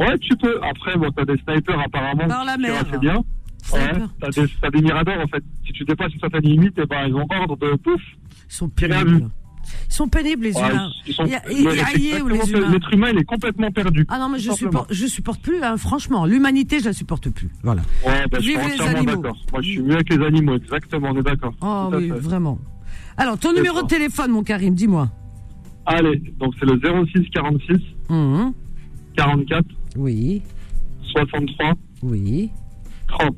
Ouais, 0.00 0.18
tu 0.18 0.34
peux. 0.36 0.58
Après, 0.62 0.96
bon, 0.96 1.10
t'as 1.14 1.24
des 1.24 1.36
snipers 1.44 1.78
apparemment. 1.78 2.26
Par 2.26 2.44
la 2.44 2.56
mer. 2.56 2.84
C'est 2.90 2.98
bien. 2.98 3.22
Ouais, 3.74 4.06
t'as 4.20 4.30
des, 4.30 4.46
des 4.72 4.82
miradors 4.82 5.18
en 5.18 5.26
fait. 5.26 5.42
Si 5.66 5.72
tu 5.72 5.84
dépasses 5.84 6.12
une 6.12 6.20
certaine 6.20 6.42
limite, 6.42 6.74
eh 6.78 6.86
ben, 6.86 7.06
ils 7.08 7.14
ont 7.14 7.26
ordre 7.28 7.56
de 7.56 7.76
pouf. 7.76 8.00
Ils 8.48 8.52
sont 8.52 8.68
pénibles. 8.68 9.28
Ils 9.88 9.94
sont 9.94 10.08
pénibles 10.08 10.44
les 10.44 10.52
humains. 10.52 10.90
Ils 11.06 11.14
sont, 11.14 11.24
il 11.24 11.32
y 11.32 11.34
a, 11.34 11.42
les 11.48 12.50
humains. 12.50 12.70
L'être 12.70 12.92
humain 12.92 13.08
il 13.12 13.18
est 13.20 13.24
complètement 13.24 13.70
perdu. 13.70 14.04
Ah 14.08 14.18
non 14.18 14.28
mais 14.28 14.38
je 14.38 14.50
supporte, 14.52 14.92
je 14.92 15.06
supporte 15.06 15.40
plus. 15.40 15.62
Hein, 15.62 15.76
franchement, 15.76 16.26
l'humanité 16.26 16.80
je 16.80 16.86
la 16.86 16.92
supporte 16.92 17.30
plus. 17.30 17.48
Voilà. 17.62 17.82
Ouais, 18.06 18.24
ben, 18.30 18.40
je 18.40 18.50
suis 18.50 18.56
entièrement 18.56 19.04
d'accord. 19.04 19.36
Moi 19.52 19.62
je 19.62 19.68
suis 19.70 19.82
mieux 19.82 19.94
avec 19.94 20.12
les 20.12 20.24
animaux, 20.24 20.56
exactement. 20.56 21.08
On 21.12 21.18
est 21.18 21.22
d'accord. 21.22 21.54
Oh 21.62 21.90
oui, 21.94 22.08
vraiment. 22.10 22.58
Alors 23.16 23.38
ton 23.38 23.52
numéro 23.52 23.82
de 23.82 23.86
téléphone, 23.86 24.32
mon 24.32 24.42
Karim, 24.42 24.74
dis-moi. 24.74 25.08
Allez, 25.86 26.22
donc 26.38 26.54
c'est 26.58 26.66
le 26.66 26.80
06 27.12 27.30
46 27.30 27.78
44 29.16 29.64
oui 29.96 30.42
63 31.12 31.74
oui 32.02 32.50
30. 33.08 33.36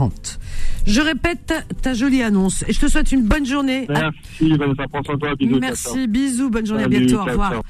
30. 0.00 0.40
Je 0.86 1.02
répète 1.02 1.52
ta 1.82 1.92
jolie 1.92 2.22
annonce 2.22 2.64
et 2.66 2.72
je 2.72 2.80
te 2.80 2.88
souhaite 2.88 3.12
une 3.12 3.28
bonne 3.28 3.44
journée. 3.44 3.86
Merci, 3.86 4.56
Vanessa, 4.56 4.84
prends 4.90 5.02
soin 5.02 5.16
de 5.16 5.20
toi. 5.20 5.34
Bisous, 5.38 5.58
Merci, 5.60 6.08
bisous, 6.08 6.48
bonne 6.48 6.64
journée, 6.64 6.84
à 6.84 6.88
bientôt, 6.88 7.18
au 7.18 7.24
revoir. 7.24 7.62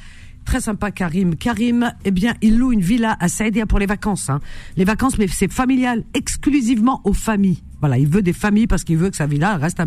Très 0.44 0.60
sympa, 0.60 0.92
Karim. 0.92 1.34
Karim, 1.34 1.92
eh 2.04 2.12
bien, 2.12 2.34
il 2.40 2.56
loue 2.56 2.70
une 2.70 2.82
villa 2.82 3.16
à 3.18 3.26
Saïdia 3.26 3.66
pour 3.66 3.80
les 3.80 3.87
vacances. 3.87 4.30
Hein. 4.30 4.38
Les 4.76 4.84
vacances, 4.84 5.18
mais 5.18 5.26
c'est 5.26 5.52
familial, 5.52 6.04
exclusivement 6.14 7.00
aux 7.02 7.12
familles. 7.12 7.64
Voilà, 7.80 7.99
il 7.99 8.06
veut 8.06 8.22
des 8.22 8.32
familles 8.32 8.68
parce 8.68 8.84
qu'il 8.84 8.96
veut 8.96 9.10
que 9.10 9.16
sa 9.16 9.26
villa 9.26 9.56
reste 9.56 9.82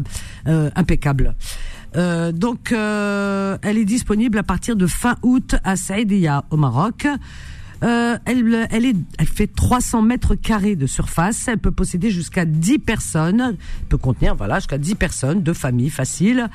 euh, 0.47 0.69
impeccable. 0.75 1.35
Euh, 1.95 2.33
donc, 2.33 2.73
euh, 2.73 3.57
elle 3.61 3.77
est 3.77 3.85
disponible 3.85 4.37
à 4.37 4.43
partir 4.43 4.75
de 4.75 4.85
fin 4.85 5.15
août 5.21 5.55
à 5.63 5.77
Saïdia, 5.77 6.43
au 6.49 6.57
Maroc. 6.57 7.07
Euh, 7.83 8.17
elle, 8.25 8.67
elle, 8.71 9.27
fait 9.27 9.47
300 9.47 10.01
mètres 10.01 10.35
carrés 10.35 10.75
de 10.75 10.87
surface. 10.87 11.47
Elle 11.47 11.57
peut 11.57 11.71
posséder 11.71 12.09
jusqu'à 12.11 12.45
10 12.45 12.79
personnes. 12.79 13.55
Elle 13.81 13.87
peut 13.87 13.97
contenir, 13.97 14.35
voilà, 14.35 14.59
jusqu'à 14.59 14.77
10 14.77 14.95
personnes, 14.95 15.41
deux 15.41 15.53
familles 15.53 15.89
faciles. 15.89 16.49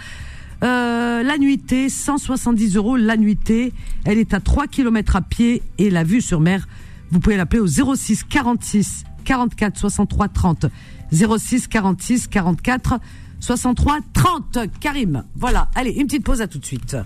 Euh, 0.64 1.22
la 1.22 1.38
nuitée, 1.38 1.88
170 1.88 2.76
euros 2.76 2.96
la 2.96 3.16
nuitée. 3.16 3.72
Elle 4.04 4.18
est 4.18 4.34
à 4.34 4.40
3 4.40 4.66
km 4.66 5.16
à 5.16 5.22
pied 5.22 5.62
et 5.76 5.90
la 5.90 6.02
vue 6.02 6.20
sur 6.20 6.40
mer, 6.40 6.66
vous 7.10 7.20
pouvez 7.20 7.36
l'appeler 7.36 7.60
au 7.60 7.66
06 7.66 8.24
46 8.24 9.04
44 9.24 9.78
63 9.78 10.28
30. 10.28 10.66
06 11.12 11.68
46 11.68 12.26
44 12.26 12.98
63 13.40 13.98
30. 14.12 14.58
Karim, 14.80 15.24
voilà. 15.36 15.68
Allez, 15.74 15.90
une 15.90 16.06
petite 16.06 16.24
pause 16.24 16.40
à 16.40 16.48
tout 16.48 16.58
de 16.58 16.64
suite. 16.64 16.96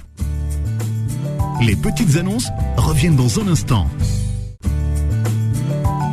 Les 1.60 1.76
petites 1.76 2.16
annonces 2.16 2.48
reviennent 2.76 3.16
dans 3.16 3.38
un 3.38 3.48
instant. 3.48 3.86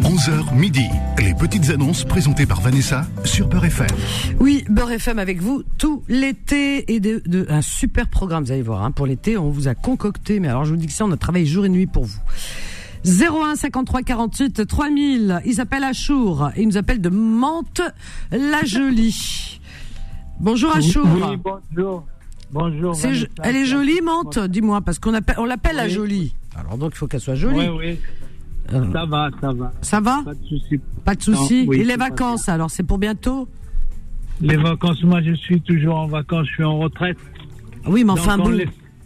11h 0.09 0.55
midi, 0.55 0.87
les 1.19 1.35
petites 1.35 1.69
annonces 1.69 2.03
présentées 2.03 2.47
par 2.47 2.61
Vanessa 2.61 3.05
sur 3.25 3.47
Beurre 3.47 3.65
FM. 3.65 3.87
Oui, 4.39 4.65
Beurre 4.67 4.93
FM 4.93 5.19
avec 5.19 5.39
vous 5.39 5.61
tout 5.77 6.01
l'été 6.09 6.91
et 6.91 6.99
de, 6.99 7.45
un 7.47 7.61
super 7.61 8.07
programme, 8.07 8.43
vous 8.43 8.51
allez 8.51 8.63
voir. 8.63 8.81
Hein, 8.81 8.89
pour 8.89 9.05
l'été, 9.05 9.37
on 9.37 9.51
vous 9.51 9.67
a 9.67 9.75
concocté, 9.75 10.39
mais 10.39 10.47
alors 10.47 10.65
je 10.65 10.71
vous 10.71 10.77
dis 10.77 10.87
que 10.87 10.93
ça, 10.93 11.05
on 11.05 11.11
a 11.11 11.17
travaillé 11.17 11.45
jour 11.45 11.63
et 11.63 11.69
nuit 11.69 11.85
pour 11.85 12.05
vous. 12.05 12.19
01 13.05 13.55
53 13.55 14.01
48 14.01 14.65
3000. 14.65 15.41
Il 15.45 15.53
s'appelle 15.53 15.83
Achour 15.83 16.49
et 16.55 16.63
il 16.63 16.69
nous 16.69 16.77
appelle 16.77 17.01
de 17.01 17.09
Mantes 17.09 17.81
la 18.31 18.65
Jolie. 18.65 19.61
Bonjour 20.39 20.75
Achour. 20.75 21.05
Oui, 21.05 21.37
bonjour. 21.37 22.07
Bonjour. 22.51 22.97
elle 23.43 23.55
est 23.55 23.65
jolie, 23.65 24.01
Mante 24.01 24.39
Dis-moi, 24.39 24.81
parce 24.81 24.97
qu'on 24.97 25.13
on 25.37 25.45
l'appelle 25.45 25.75
la 25.75 25.87
jolie. 25.87 26.33
Alors 26.55 26.79
donc 26.79 26.93
il 26.95 26.97
faut 26.97 27.05
qu'elle 27.05 27.21
soit 27.21 27.35
jolie. 27.35 27.69
Oui, 27.69 27.77
oui. 27.77 27.99
Euh, 28.73 28.91
ça 28.91 29.05
va, 29.05 29.29
ça 29.41 29.51
va. 29.51 29.71
Ça 29.81 29.99
va 29.99 30.21
Pas 30.23 30.33
de 30.33 30.45
souci. 30.45 30.79
Pas 31.05 31.15
de 31.15 31.21
souci. 31.21 31.67
Et 31.73 31.83
les 31.83 31.95
vacances, 31.95 32.49
alors 32.49 32.69
c'est 32.69 32.83
pour 32.83 32.97
bientôt 32.97 33.47
Les 34.41 34.57
vacances, 34.57 35.01
moi 35.03 35.21
je 35.21 35.33
suis 35.33 35.61
toujours 35.61 35.97
en 35.97 36.07
vacances, 36.07 36.47
je 36.47 36.53
suis 36.53 36.63
en 36.63 36.77
retraite. 36.77 37.17
Oui, 37.87 38.03
mais 38.03 38.11
enfin 38.11 38.37
bon. 38.37 38.57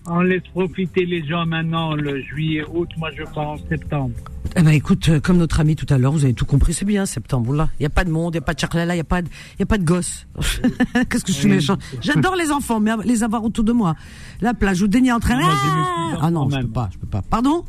on 0.07 0.21
laisse 0.21 0.43
profiter 0.53 1.05
les 1.05 1.25
gens 1.25 1.45
maintenant, 1.45 1.95
le 1.95 2.21
juillet, 2.21 2.63
août, 2.73 2.89
moi 2.97 3.09
je 3.15 3.23
pars 3.23 3.51
en 3.51 3.57
septembre. 3.69 4.15
Eh 4.55 4.61
ben 4.61 4.71
écoute, 4.71 5.09
euh, 5.09 5.19
comme 5.19 5.37
notre 5.37 5.59
ami 5.61 5.75
tout 5.75 5.91
à 5.91 5.97
l'heure, 5.97 6.11
vous 6.11 6.25
avez 6.25 6.33
tout 6.33 6.45
compris, 6.45 6.73
c'est 6.73 6.85
bien 6.85 7.05
septembre 7.05 7.53
là. 7.53 7.69
Il 7.79 7.83
y 7.83 7.85
a 7.85 7.89
pas 7.89 8.03
de 8.03 8.11
monde, 8.11 8.33
il 8.33 8.37
y 8.37 8.39
a 8.39 8.41
pas 8.41 8.53
de 8.53 8.59
charlala, 8.59 8.93
il 8.93 8.97
y 8.97 9.01
a 9.01 9.05
pas 9.05 9.21
de, 9.21 9.27
il 9.55 9.59
y 9.61 9.63
a 9.63 9.65
pas 9.65 9.77
de 9.77 9.85
gosses. 9.85 10.27
Qu'est-ce 11.09 11.23
que 11.23 11.31
je 11.31 11.37
suis 11.37 11.49
méchant? 11.49 11.77
J'adore 12.01 12.35
les 12.35 12.51
enfants, 12.51 12.79
mais 12.79 12.91
les 13.05 13.23
avoir 13.23 13.43
autour 13.43 13.63
de 13.63 13.71
moi. 13.71 13.95
La 14.41 14.53
plage, 14.53 14.77
je 14.77 14.85
vous 14.85 15.09
en 15.09 15.19
train. 15.19 15.39
Ah, 15.41 16.17
ah 16.21 16.31
non, 16.31 16.49
je 16.49 16.57
peux 16.59 16.67
pas, 16.67 16.89
je 16.91 16.97
peux 16.99 17.07
pas. 17.07 17.21
Pardon? 17.21 17.63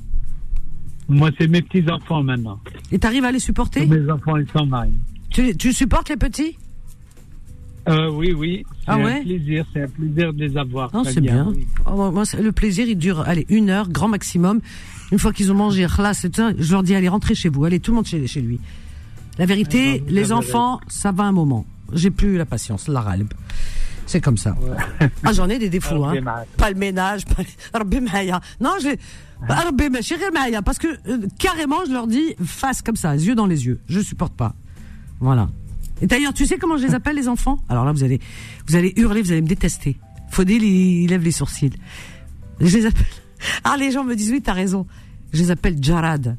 Moi, 1.08 1.30
c'est 1.38 1.48
mes 1.48 1.62
petits 1.62 1.88
enfants 1.90 2.22
maintenant. 2.22 2.58
Et 2.90 2.98
t'arrives 2.98 3.24
à 3.24 3.32
les 3.32 3.38
supporter 3.38 3.86
Mes 3.86 4.10
enfants, 4.10 4.36
ils 4.36 4.48
s'en 4.50 4.66
marient. 4.66 4.92
Tu, 5.30 5.56
tu 5.56 5.72
supportes 5.72 6.08
les 6.08 6.16
petits 6.16 6.56
euh, 7.86 8.08
oui, 8.10 8.32
oui. 8.32 8.64
C'est 8.78 8.84
ah 8.86 8.94
un 8.94 9.22
plaisir, 9.22 9.66
c'est 9.72 9.82
un 9.82 9.88
plaisir 9.88 10.32
de 10.32 10.38
les 10.38 10.56
avoir. 10.56 10.94
Non, 10.94 11.04
c'est 11.04 11.20
bien. 11.20 11.52
Oh, 11.86 12.10
moi, 12.10 12.22
le 12.40 12.50
plaisir, 12.50 12.88
il 12.88 12.96
dure, 12.96 13.20
allez, 13.20 13.44
une 13.50 13.68
heure, 13.68 13.90
grand 13.90 14.08
maximum. 14.08 14.60
Une 15.12 15.18
fois 15.18 15.34
qu'ils 15.34 15.52
ont 15.52 15.54
mangé, 15.54 15.86
là, 15.98 16.12
je 16.14 16.72
leur 16.72 16.82
dis, 16.82 16.94
allez, 16.94 17.08
rentrez 17.08 17.34
chez 17.34 17.50
vous, 17.50 17.64
allez, 17.64 17.80
tout 17.80 17.90
le 17.90 17.96
monde 17.96 18.06
chez, 18.06 18.26
chez 18.26 18.40
lui. 18.40 18.58
La 19.38 19.44
vérité, 19.44 20.02
ah, 20.02 20.10
les 20.10 20.32
enfants, 20.32 20.80
ça 20.88 21.12
va 21.12 21.24
un 21.24 21.32
moment. 21.32 21.66
J'ai 21.92 22.10
plus 22.10 22.38
la 22.38 22.46
patience, 22.46 22.88
la 22.88 23.02
ralbe. 23.02 23.32
C'est 24.06 24.20
comme 24.20 24.36
ça. 24.36 24.56
Ah, 25.26 25.32
j'en 25.32 25.48
ai 25.48 25.58
des 25.58 25.70
défauts, 25.70 26.04
hein. 26.04 26.14
Pas 26.56 26.70
le 26.70 26.76
ménage, 26.76 27.24
pas 27.24 27.42
Non, 28.60 28.72
je 28.80 28.96
parce 30.62 30.78
que 30.78 30.86
euh, 31.08 31.26
carrément, 31.38 31.84
je 31.86 31.92
leur 31.92 32.06
dis 32.06 32.34
face 32.44 32.82
comme 32.82 32.96
ça, 32.96 33.14
yeux 33.14 33.34
dans 33.34 33.46
les 33.46 33.66
yeux. 33.66 33.80
Je 33.88 34.00
supporte 34.00 34.34
pas. 34.34 34.54
Voilà. 35.20 35.48
Et 36.00 36.06
d'ailleurs, 36.06 36.34
tu 36.34 36.46
sais 36.46 36.58
comment 36.58 36.76
je 36.76 36.86
les 36.86 36.94
appelle 36.94 37.16
les 37.16 37.28
enfants? 37.28 37.58
Alors 37.68 37.84
là, 37.84 37.92
vous 37.92 38.04
allez, 38.04 38.20
vous 38.66 38.76
allez 38.76 38.92
hurler, 38.96 39.22
vous 39.22 39.32
allez 39.32 39.42
me 39.42 39.46
détester. 39.46 39.96
Faudil, 40.30 40.62
il, 40.62 41.08
lève 41.08 41.22
les 41.22 41.32
sourcils. 41.32 41.72
Je 42.60 42.76
les 42.76 42.86
appelle. 42.86 43.06
Ah, 43.62 43.76
les 43.78 43.90
gens 43.90 44.04
me 44.04 44.16
disent 44.16 44.30
oui, 44.30 44.40
t'as 44.40 44.54
raison. 44.54 44.86
Je 45.34 45.42
les 45.42 45.50
appelle 45.50 45.76
Jarad. 45.82 46.38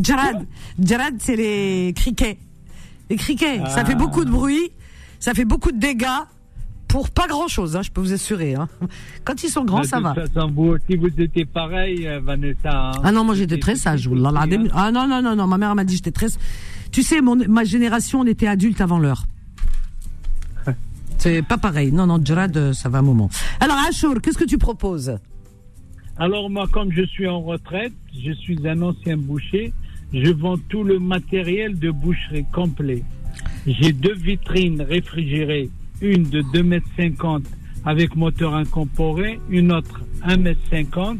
Jarad. 0.00 0.46
Jarad, 0.78 1.14
c'est 1.18 1.36
les 1.36 1.92
criquets. 1.94 2.38
Les 3.10 3.16
criquets, 3.16 3.60
ça 3.68 3.84
fait 3.84 3.94
beaucoup 3.94 4.24
de 4.24 4.30
bruit, 4.30 4.70
ça 5.20 5.34
fait 5.34 5.44
beaucoup 5.44 5.72
de 5.72 5.78
dégâts 5.78 6.06
pour 6.88 7.10
pas 7.10 7.26
grand 7.26 7.48
chose, 7.48 7.76
hein, 7.76 7.82
je 7.82 7.90
peux 7.90 8.00
vous 8.00 8.12
assurer. 8.12 8.54
Hein. 8.54 8.68
Quand 9.24 9.42
ils 9.42 9.50
sont 9.50 9.64
grands, 9.64 9.82
ça 9.82 10.00
va. 10.00 10.14
vous 10.52 10.68
aussi, 10.68 10.96
vous 10.96 11.10
étiez 11.20 11.44
pareil, 11.44 12.06
euh, 12.06 12.20
Vanessa. 12.20 12.90
Hein. 12.90 13.00
ah 13.02 13.12
non, 13.12 13.24
moi 13.24 13.34
j'étais 13.34 13.58
très 13.58 13.76
sage. 13.76 14.08
Ah 14.72 14.90
non, 14.92 15.08
non, 15.08 15.22
non, 15.22 15.36
non, 15.36 15.46
ma 15.46 15.58
mère 15.58 15.74
m'a 15.74 15.84
dit 15.84 15.96
j'étais 15.96 16.12
très. 16.12 16.28
Tu 16.92 17.02
sais, 17.02 17.20
mon, 17.20 17.36
ma 17.48 17.64
génération, 17.64 18.20
on 18.20 18.26
était 18.26 18.46
adulte 18.46 18.80
avant 18.80 18.98
l'heure. 18.98 19.24
C'est 21.18 21.42
pas 21.42 21.58
pareil. 21.58 21.92
Non, 21.92 22.06
non, 22.06 22.20
Jarad, 22.24 22.72
ça 22.72 22.88
va 22.88 22.98
un 22.98 23.02
moment. 23.02 23.28
Alors, 23.60 23.76
Achour, 23.88 24.20
qu'est-ce 24.22 24.38
que 24.38 24.44
tu 24.44 24.58
proposes? 24.58 25.18
Alors, 26.18 26.48
moi, 26.48 26.66
comme 26.72 26.92
je 26.92 27.02
suis 27.02 27.26
en 27.26 27.42
retraite, 27.42 27.92
je 28.18 28.32
suis 28.32 28.66
un 28.66 28.80
ancien 28.80 29.16
boucher, 29.18 29.74
je 30.14 30.30
vends 30.30 30.56
tout 30.68 30.84
le 30.84 30.98
matériel 30.98 31.78
de 31.78 31.90
boucherie 31.90 32.46
complet. 32.52 33.02
J'ai 33.66 33.92
deux 33.92 34.14
vitrines 34.14 34.82
réfrigérées, 34.82 35.70
une 36.00 36.24
de 36.24 36.42
2,50 36.42 37.36
m 37.36 37.42
avec 37.84 38.16
moteur 38.16 38.54
incorporé, 38.54 39.38
une 39.48 39.72
autre 39.72 40.00
1,50 40.26 41.10
m, 41.12 41.18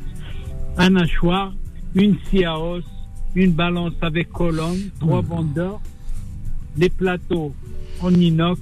un 0.79 0.97
hachoir, 0.97 1.53
une 1.95 2.17
scie 2.25 2.45
à 2.45 2.59
os, 2.59 2.85
une 3.35 3.53
balance 3.53 3.95
avec 4.01 4.31
colonne, 4.31 4.91
trois 5.01 5.23
hmm. 5.23 5.27
vendeurs, 5.27 5.81
des 6.77 6.91
plateaux 6.91 7.55
en 8.01 8.13
inox, 8.13 8.61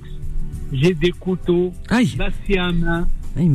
j'ai 0.73 0.94
des 0.94 1.12
couteaux, 1.12 1.73
la 1.90 2.31
scie 2.31 2.59
à 2.59 2.73
main, 2.73 3.07
Aïe. 3.37 3.51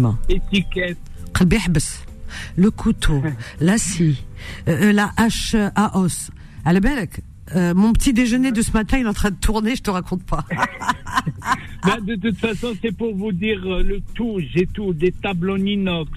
Le 2.55 2.69
couteau, 2.69 3.21
la 3.59 3.77
scie, 3.77 4.23
euh, 4.67 4.89
euh, 4.89 4.91
la 4.91 5.11
hache 5.17 5.55
à 5.55 5.97
os. 5.97 6.31
À 6.65 6.73
la 6.73 6.79
euh, 7.55 7.73
mon 7.73 7.93
petit 7.93 8.13
déjeuner 8.13 8.51
de 8.51 8.61
ce 8.61 8.71
matin, 8.71 8.97
il 8.97 9.05
est 9.05 9.09
en 9.09 9.13
train 9.13 9.31
de 9.31 9.35
tourner, 9.35 9.75
je 9.75 9.81
te 9.83 9.89
raconte 9.91 10.23
pas. 10.23 10.45
Ben, 11.85 11.97
de 12.03 12.15
toute 12.15 12.37
façon, 12.37 12.73
c'est 12.81 12.91
pour 12.95 13.15
vous 13.15 13.31
dire 13.31 13.61
euh, 13.65 13.81
le 13.83 14.01
tout. 14.13 14.39
J'ai 14.53 14.65
tout, 14.67 14.93
des 14.93 15.11
tables 15.13 15.49
en 15.49 15.55
inox, 15.57 16.11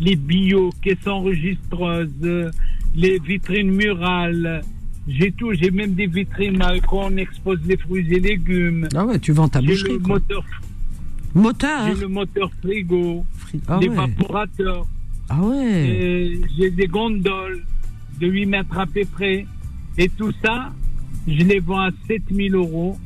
les 0.00 0.16
bio, 0.16 0.70
caisses 0.82 1.06
enregistreuses, 1.06 2.10
euh, 2.24 2.50
les 2.96 3.18
vitrines 3.20 3.70
murales. 3.70 4.62
J'ai 5.06 5.30
tout. 5.30 5.52
J'ai 5.54 5.70
même 5.70 5.94
des 5.94 6.06
vitrines 6.08 6.58
quand 6.88 7.06
on 7.12 7.16
expose 7.16 7.60
les 7.64 7.76
fruits 7.76 8.12
et 8.12 8.18
légumes. 8.18 8.88
Ah 8.94 9.04
ouais, 9.06 9.18
tu 9.20 9.30
vends 9.32 9.48
ta 9.48 9.60
J'ai 9.60 9.66
boucherie, 9.68 9.92
le 9.92 9.98
quoi. 10.00 10.14
moteur, 10.14 10.44
Moteur. 11.34 11.86
j'ai 11.94 12.00
le 12.00 12.08
moteur 12.08 12.50
frigo, 12.60 13.24
Ah 13.68 13.78
ouais. 13.78 13.84
l'évaporateur. 13.88 14.86
Ah 15.28 15.40
ouais. 15.42 16.40
J'ai 16.58 16.70
des 16.70 16.86
gondoles 16.86 17.62
de 18.20 18.26
8 18.26 18.46
mètres 18.46 18.78
à 18.78 18.86
peu 18.86 19.04
près. 19.04 19.46
Et 19.98 20.08
tout 20.08 20.32
ça, 20.44 20.72
je 21.28 21.42
les 21.44 21.60
vends 21.60 21.80
à 21.80 21.90
7000 22.08 22.54
euros. 22.54 22.96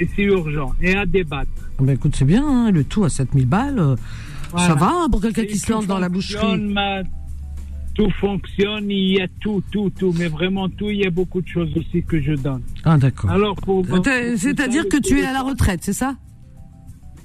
Et 0.00 0.08
c'est 0.14 0.22
urgent. 0.22 0.72
Et 0.80 0.94
à 0.94 1.04
débattre. 1.06 1.50
Ah 1.78 1.82
Ben 1.82 1.94
écoute, 1.94 2.14
c'est 2.16 2.24
bien, 2.24 2.46
hein, 2.46 2.70
le 2.70 2.84
tout 2.84 3.02
à 3.04 3.08
7000 3.08 3.46
balles. 3.46 3.78
euh, 3.80 3.96
Voilà. 4.52 4.66
Ça 4.68 4.74
va 4.74 4.90
hein, 4.92 5.08
pour 5.10 5.20
quelqu'un 5.20 5.44
qui 5.44 5.58
se 5.58 5.70
lance 5.72 5.86
dans 5.88 5.98
la 5.98 6.08
boucherie. 6.08 6.56
ma- 6.60 7.02
Tout 7.94 8.08
fonctionne, 8.20 8.88
il 8.90 9.16
y 9.18 9.20
a 9.20 9.26
tout, 9.40 9.60
tout, 9.72 9.90
tout, 9.98 10.14
mais 10.16 10.28
vraiment 10.28 10.68
tout, 10.68 10.88
il 10.88 10.98
y 10.98 11.06
a 11.06 11.10
beaucoup 11.10 11.40
de 11.40 11.48
choses 11.48 11.70
aussi 11.76 12.04
que 12.04 12.20
je 12.20 12.32
donne. 12.34 12.62
Ah 12.84 12.96
d'accord. 12.96 13.28
Alors, 13.30 13.56
pour. 13.56 13.84
T'es- 14.02 14.36
C'est-à-dire 14.36 14.88
que 14.88 14.98
tu 14.98 15.18
es 15.18 15.24
à 15.24 15.32
la 15.32 15.42
retraite, 15.42 15.80
c'est 15.82 15.92
ça? 15.92 16.14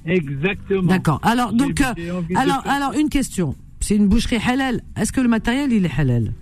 Exactement. 0.06 0.82
D'accord. 0.84 1.20
Alors 1.24 1.54
donc, 1.54 1.80
euh, 1.80 1.94
alors, 2.36 2.64
alors 2.68 2.94
une 2.94 3.10
question. 3.10 3.56
C'est 3.80 3.96
une 3.96 4.08
boucherie 4.08 4.38
halal. 4.46 4.82
Est-ce 4.98 5.12
que 5.14 5.22
le 5.22 5.28
matériel 5.30 5.72
il 5.72 5.86
est 5.86 5.92
halal? 6.00 6.34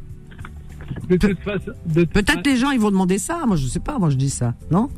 De 1.12 1.17
toute 1.17 1.39
façon, 1.39 1.71
de 1.86 2.02
toute 2.04 2.13
Peut-être 2.13 2.45
les 2.45 2.56
gens 2.58 2.71
ils 2.71 2.80
vont 2.80 2.91
demander 2.91 3.17
ça. 3.17 3.45
Moi 3.45 3.56
je 3.58 3.65
sais 3.67 3.80
pas. 3.80 4.00
Moi 4.00 4.10
je 4.10 4.15
dis 4.17 4.30
ça. 4.30 4.54
Non? 4.71 4.89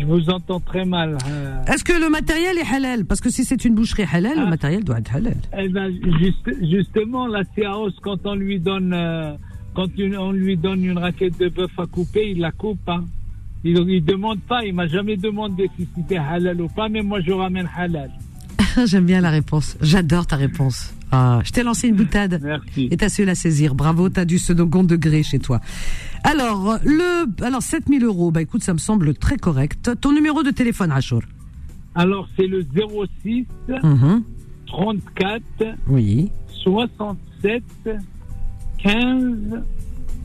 Je 0.00 0.04
vous 0.06 0.30
entends 0.30 0.60
très 0.60 0.84
mal. 0.86 1.18
euh. 1.28 1.62
Est-ce 1.66 1.84
que 1.84 1.92
le 1.92 2.08
matériel 2.08 2.56
est 2.56 2.74
halal? 2.74 3.04
Parce 3.04 3.20
que 3.20 3.28
si 3.30 3.44
c'est 3.44 3.64
une 3.66 3.74
boucherie 3.74 4.06
halal, 4.10 4.36
le 4.38 4.44
Ah. 4.46 4.50
matériel 4.50 4.82
doit 4.82 4.98
être 4.98 5.14
halal. 5.14 5.36
Eh 5.58 5.68
ben, 5.68 5.92
juste- 6.20 6.58
justement, 6.70 7.26
la 7.26 7.44
CAOS, 7.44 7.92
quand 8.02 8.26
on 8.26 8.34
lui 8.34 8.58
donne, 8.60 8.92
euh, 8.94 9.34
quand 9.74 9.88
une- 9.98 10.16
on 10.16 10.32
lui 10.32 10.56
donne 10.56 10.82
une 10.84 10.96
raquette 10.96 11.38
de 11.38 11.48
bœuf 11.50 11.70
à 11.78 11.84
couper, 11.86 12.30
il 12.30 12.38
la 12.40 12.50
coupe. 12.50 12.88
Hein. 12.88 13.04
Il, 13.62 13.76
il 13.88 14.02
demande 14.04 14.40
pas, 14.40 14.64
il 14.64 14.74
m'a 14.74 14.86
jamais 14.86 15.16
demandé 15.18 15.68
si 15.76 15.86
c'était 15.94 16.16
halal 16.16 16.60
ou 16.62 16.68
pas, 16.68 16.88
mais 16.88 17.02
moi 17.02 17.20
je 17.20 17.32
ramène 17.32 17.68
halal. 17.76 18.10
J'aime 18.86 19.06
bien 19.06 19.20
la 19.20 19.30
réponse. 19.30 19.76
J'adore 19.80 20.26
ta 20.26 20.36
réponse. 20.36 20.92
Ah, 21.12 21.40
je 21.44 21.52
t'ai 21.52 21.62
lancé 21.62 21.88
une 21.88 21.96
boutade. 21.96 22.40
Merci. 22.42 22.88
Et 22.90 22.96
t'as 22.96 23.08
su 23.08 23.24
la 23.24 23.34
saisir. 23.34 23.74
Bravo, 23.74 24.08
t'as 24.08 24.24
du 24.24 24.38
second 24.38 24.82
degré 24.84 25.22
chez 25.22 25.38
toi. 25.38 25.60
Alors, 26.24 26.78
le, 26.84 27.26
alors 27.44 27.62
7000 27.62 28.02
euros, 28.04 28.30
bah 28.30 28.42
écoute, 28.42 28.62
ça 28.64 28.72
me 28.72 28.78
semble 28.78 29.14
très 29.14 29.36
correct. 29.36 29.90
Ton 30.00 30.12
numéro 30.12 30.42
de 30.42 30.50
téléphone, 30.50 30.90
Achour 30.90 31.22
Alors 31.94 32.28
c'est 32.36 32.46
le 32.46 32.64
06 33.24 33.46
Mhm. 33.82 34.22
34 34.66 35.42
Oui. 35.88 36.30
67 36.64 37.62
15 38.78 39.62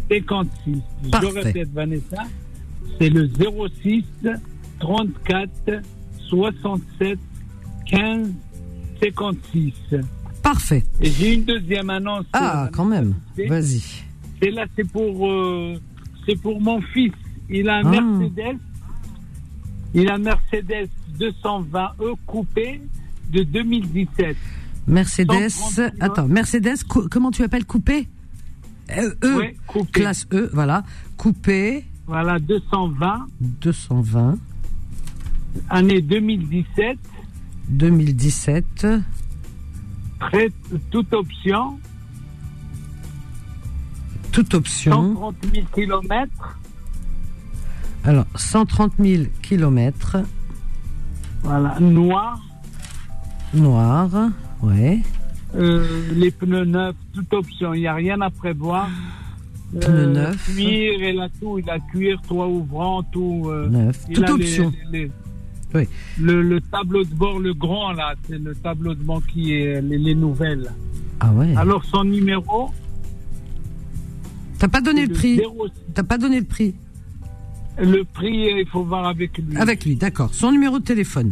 56. 0.10 0.82
Je 1.04 1.10
Parfait. 1.10 1.42
répète, 1.42 1.70
Vanessa, 1.74 2.24
c'est 3.00 3.10
le 3.10 3.30
06 3.84 4.04
34 4.80 5.50
67 6.30 7.20
15 7.90 8.28
56. 9.02 9.74
Parfait. 10.44 10.84
Et 11.02 11.10
j'ai 11.12 11.36
une 11.36 11.44
deuxième 11.44 11.90
annonce. 11.90 12.26
Ah, 12.34 12.70
quand 12.74 12.86
même. 12.86 13.16
Vas-y. 13.48 13.82
C'est 14.42 14.52
là, 14.52 14.66
c'est 14.76 14.88
pour, 14.90 15.30
euh, 15.30 15.76
c'est 16.26 16.40
pour 16.42 16.60
mon 16.62 16.82
fils. 16.82 17.14
Il 17.50 17.70
a 17.70 17.78
un 17.78 17.86
Ah. 17.86 18.02
Mercedes. 18.02 18.58
Il 19.94 20.10
a 20.10 20.16
un 20.16 20.18
Mercedes 20.20 20.90
220e 21.20 22.16
coupé 22.26 22.82
de 23.32 23.44
2017. 23.44 24.38
Mercedes. 24.88 25.50
130 25.50 25.94
Attends, 26.00 26.28
Mercedes, 26.28 26.84
comment 27.10 27.32
tu 27.32 27.44
appelles 27.44 27.66
coupé? 27.66 28.08
Euh, 28.98 29.14
E, 29.24 29.38
Ouais, 29.38 29.56
coupé. 29.68 29.92
classe 30.02 30.28
E, 30.34 30.50
voilà. 30.54 30.84
Coupé, 31.18 31.86
Voilà, 32.08 32.40
220, 32.40 33.28
220, 33.40 34.38
année 35.70 36.02
2017, 36.02 36.98
2017. 37.70 38.88
très, 40.20 40.50
toute 40.92 41.14
option, 41.14 41.80
Toute 44.32 44.54
option. 44.54 45.16
130 45.16 45.36
000 45.54 45.66
kilomètres. 45.74 46.60
Alors, 48.04 48.26
130 48.36 48.94
000 49.00 49.24
kilomètres. 49.42 50.18
Voilà, 51.44 51.80
noir, 51.80 52.40
Noir. 53.54 54.10
Ouais. 54.62 55.00
euh, 55.56 55.86
les 56.14 56.32
pneus 56.32 56.66
neufs, 56.66 56.96
toute 57.14 57.34
option. 57.34 57.74
Il 57.74 57.82
n'y 57.82 57.88
a 57.88 57.94
rien 57.96 58.20
à 58.22 58.30
prévoir. 58.30 58.88
Euh, 59.76 59.80
Pneus 59.80 60.08
neufs. 60.14 60.46
Cuir, 60.56 61.10
il 61.10 61.20
a 61.20 61.30
tout. 61.30 61.58
Il 61.60 61.70
a 61.70 61.80
cuir, 61.80 62.22
toit 62.28 62.48
ouvrant, 62.48 63.02
tout. 63.04 63.46
euh, 63.48 63.68
Neuf. 63.70 64.06
Toute 64.14 64.30
option. 64.30 64.72
les- 64.92 65.06
les- 65.06 65.12
Oui. 65.76 65.88
le, 66.20 66.42
le 66.42 66.62
tableau 66.62 67.04
de 67.04 67.14
bord, 67.14 67.40
le 67.40 67.54
grand 67.54 67.92
là, 67.94 68.16
c'est 68.28 68.40
le 68.40 68.56
tableau 68.56 68.96
de 68.96 69.04
bord 69.04 69.22
qui 69.28 69.54
est 69.54 69.82
les, 69.82 69.98
les 70.00 70.16
nouvelles. 70.16 70.72
Ah 71.20 71.32
ouais. 71.32 71.56
Alors 71.56 71.84
son 71.86 72.04
numéro, 72.06 72.72
T'as 74.58 74.68
pas 74.68 74.82
donné 74.82 75.02
c'est 75.04 75.08
le 75.08 75.14
prix. 75.14 75.36
0 75.38 75.68
T'as 75.94 76.04
pas 76.04 76.18
donné 76.18 76.40
le 76.40 76.46
prix. 76.46 76.76
le 77.78 78.04
prix, 78.04 78.50
il 78.60 78.66
faut 78.68 78.84
voir 78.84 79.06
avec 79.08 79.38
lui. 79.38 79.56
Avec 79.58 79.86
lui, 79.86 79.96
d'accord. 79.96 80.34
Son 80.34 80.52
numéro 80.52 80.80
de 80.80 80.84
téléphone. 80.84 81.32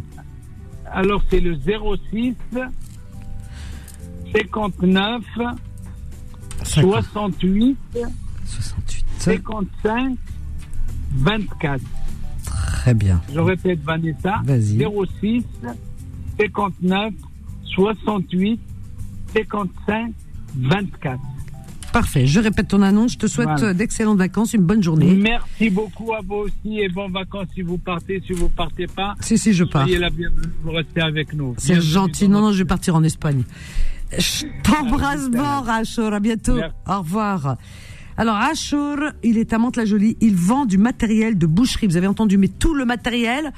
Alors 0.91 1.21
c'est 1.29 1.39
le 1.41 1.57
06 1.57 2.35
59 4.33 5.23
68 6.63 7.77
68. 8.45 9.05
55 9.19 10.17
24. 11.11 11.81
Très 12.87 12.93
bien. 12.93 13.21
Je 13.33 13.39
répète 13.41 13.83
Vanessa. 13.83 14.35
Vas-y. 14.45 14.77
06 15.19 15.43
59 16.39 17.13
68 17.75 18.61
55 19.35 20.13
24. 20.55 21.19
Parfait. 21.91 22.25
Je 22.25 22.39
répète 22.39 22.69
ton 22.69 22.81
annonce. 22.81 23.11
Je 23.11 23.17
te 23.17 23.27
souhaite 23.27 23.49
Voilà. 23.49 23.65
euh, 23.65 23.73
d'excellentes 23.73 24.19
vacances, 24.19 24.53
une 24.53 24.61
bonne 24.61 24.81
journée. 24.81 25.15
Merci 25.15 25.69
beaucoup 25.69 26.13
à 26.13 26.19
vous 26.25 26.45
aussi 26.45 26.79
et 26.79 26.87
bonnes 26.87 27.11
vacances 27.11 27.47
si 27.53 27.61
vous 27.61 27.77
partez, 27.77 28.23
si 28.25 28.31
vous 28.31 28.47
partez 28.47 28.87
pas. 28.87 29.15
Si, 29.19 29.37
si, 29.37 29.51
je 29.51 29.65
pars. 29.65 29.81
Soyez 29.83 29.99
la 29.99 30.09
bienvenue, 30.09 30.47
vous 30.63 30.71
restez 30.71 31.01
avec 31.01 31.33
nous. 31.33 31.55
C'est 31.57 31.81
gentil. 31.81 32.29
Non, 32.29 32.39
non, 32.39 32.53
je 32.53 32.59
vais 32.59 32.65
partir 32.69 32.95
en 32.95 33.03
Espagne. 33.03 33.43
Je 34.17 34.45
t'embrasse 34.63 35.29
fort, 35.35 35.67
Achour. 35.67 36.13
À 36.13 36.21
bientôt. 36.21 36.55
Merci. 36.55 36.73
Au 36.87 36.99
revoir. 36.99 37.57
Alors, 38.19 38.35
Achour, 38.35 38.97
il 39.21 39.37
est 39.37 39.53
à 39.53 39.59
Mantes-la-Jolie. 39.59 40.17
Il 40.21 40.35
vend 40.35 40.65
du 40.65 40.79
matériel 40.79 41.37
de 41.37 41.45
boucherie. 41.45 41.85
Vous 41.85 41.97
avez 41.97 42.07
entendu, 42.07 42.37
mais 42.39 42.47
tout 42.47 42.73
le 42.73 42.83
matériel 42.83 43.53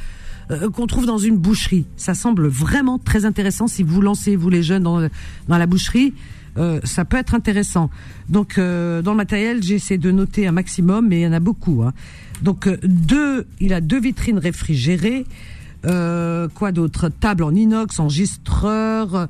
euh, 0.52 0.70
qu'on 0.70 0.86
trouve 0.86 1.06
dans 1.06 1.18
une 1.18 1.38
boucherie. 1.38 1.86
Ça 1.96 2.14
semble 2.14 2.48
vraiment 2.48 3.00
très 3.00 3.24
intéressant 3.24 3.68
si 3.68 3.84
vous 3.84 4.02
lancez, 4.02 4.36
vous 4.36 4.50
les 4.50 4.62
jeunes, 4.62 4.84
dans, 4.84 5.00
dans 5.48 5.58
la 5.58 5.66
boucherie. 5.66 6.14
euh, 6.58 6.82
ça 6.84 7.06
peut 7.06 7.16
être 7.16 7.36
intéressant. 7.36 7.90
Donc, 8.28 8.58
euh, 8.58 9.02
dans 9.02 9.12
le 9.12 9.18
matériel, 9.18 9.64
j'essaie 9.64 9.98
de 9.98 10.12
noter 10.12 10.46
un 10.46 10.52
maximum, 10.52 11.08
mais 11.08 11.22
il 11.22 11.24
y 11.24 11.28
en 11.28 11.32
a 11.32 11.40
beaucoup. 11.40 11.84
Hein. 11.84 11.94
Donc, 12.42 12.68
euh, 12.68 12.78
deux, 12.84 13.48
il 13.62 13.74
a 13.74 13.80
deux 13.80 14.02
vitrines 14.02 14.40
réfrigérées. 14.40 15.26
Euh, 15.86 16.50
quoi 16.54 16.74
d'autre? 16.74 17.08
Table 17.08 17.46
en 17.46 17.56
inox, 17.56 17.98
enregistreur 17.98 19.30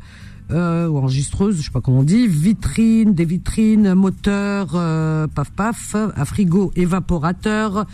euh, 0.52 0.88
ou 0.88 0.98
enregistreuse, 0.98 1.58
je 1.58 1.64
sais 1.64 1.72
pas 1.72 1.82
comment 1.82 2.00
on 2.00 2.04
dit, 2.04 2.28
vitrine, 2.28 3.14
des 3.14 3.26
vitrines, 3.26 3.94
moteur, 3.94 4.72
euh, 4.76 5.28
paf 5.28 5.52
paf, 5.52 5.96
un 5.96 6.26
frigo 6.26 6.72
évaporateur, 6.76 7.86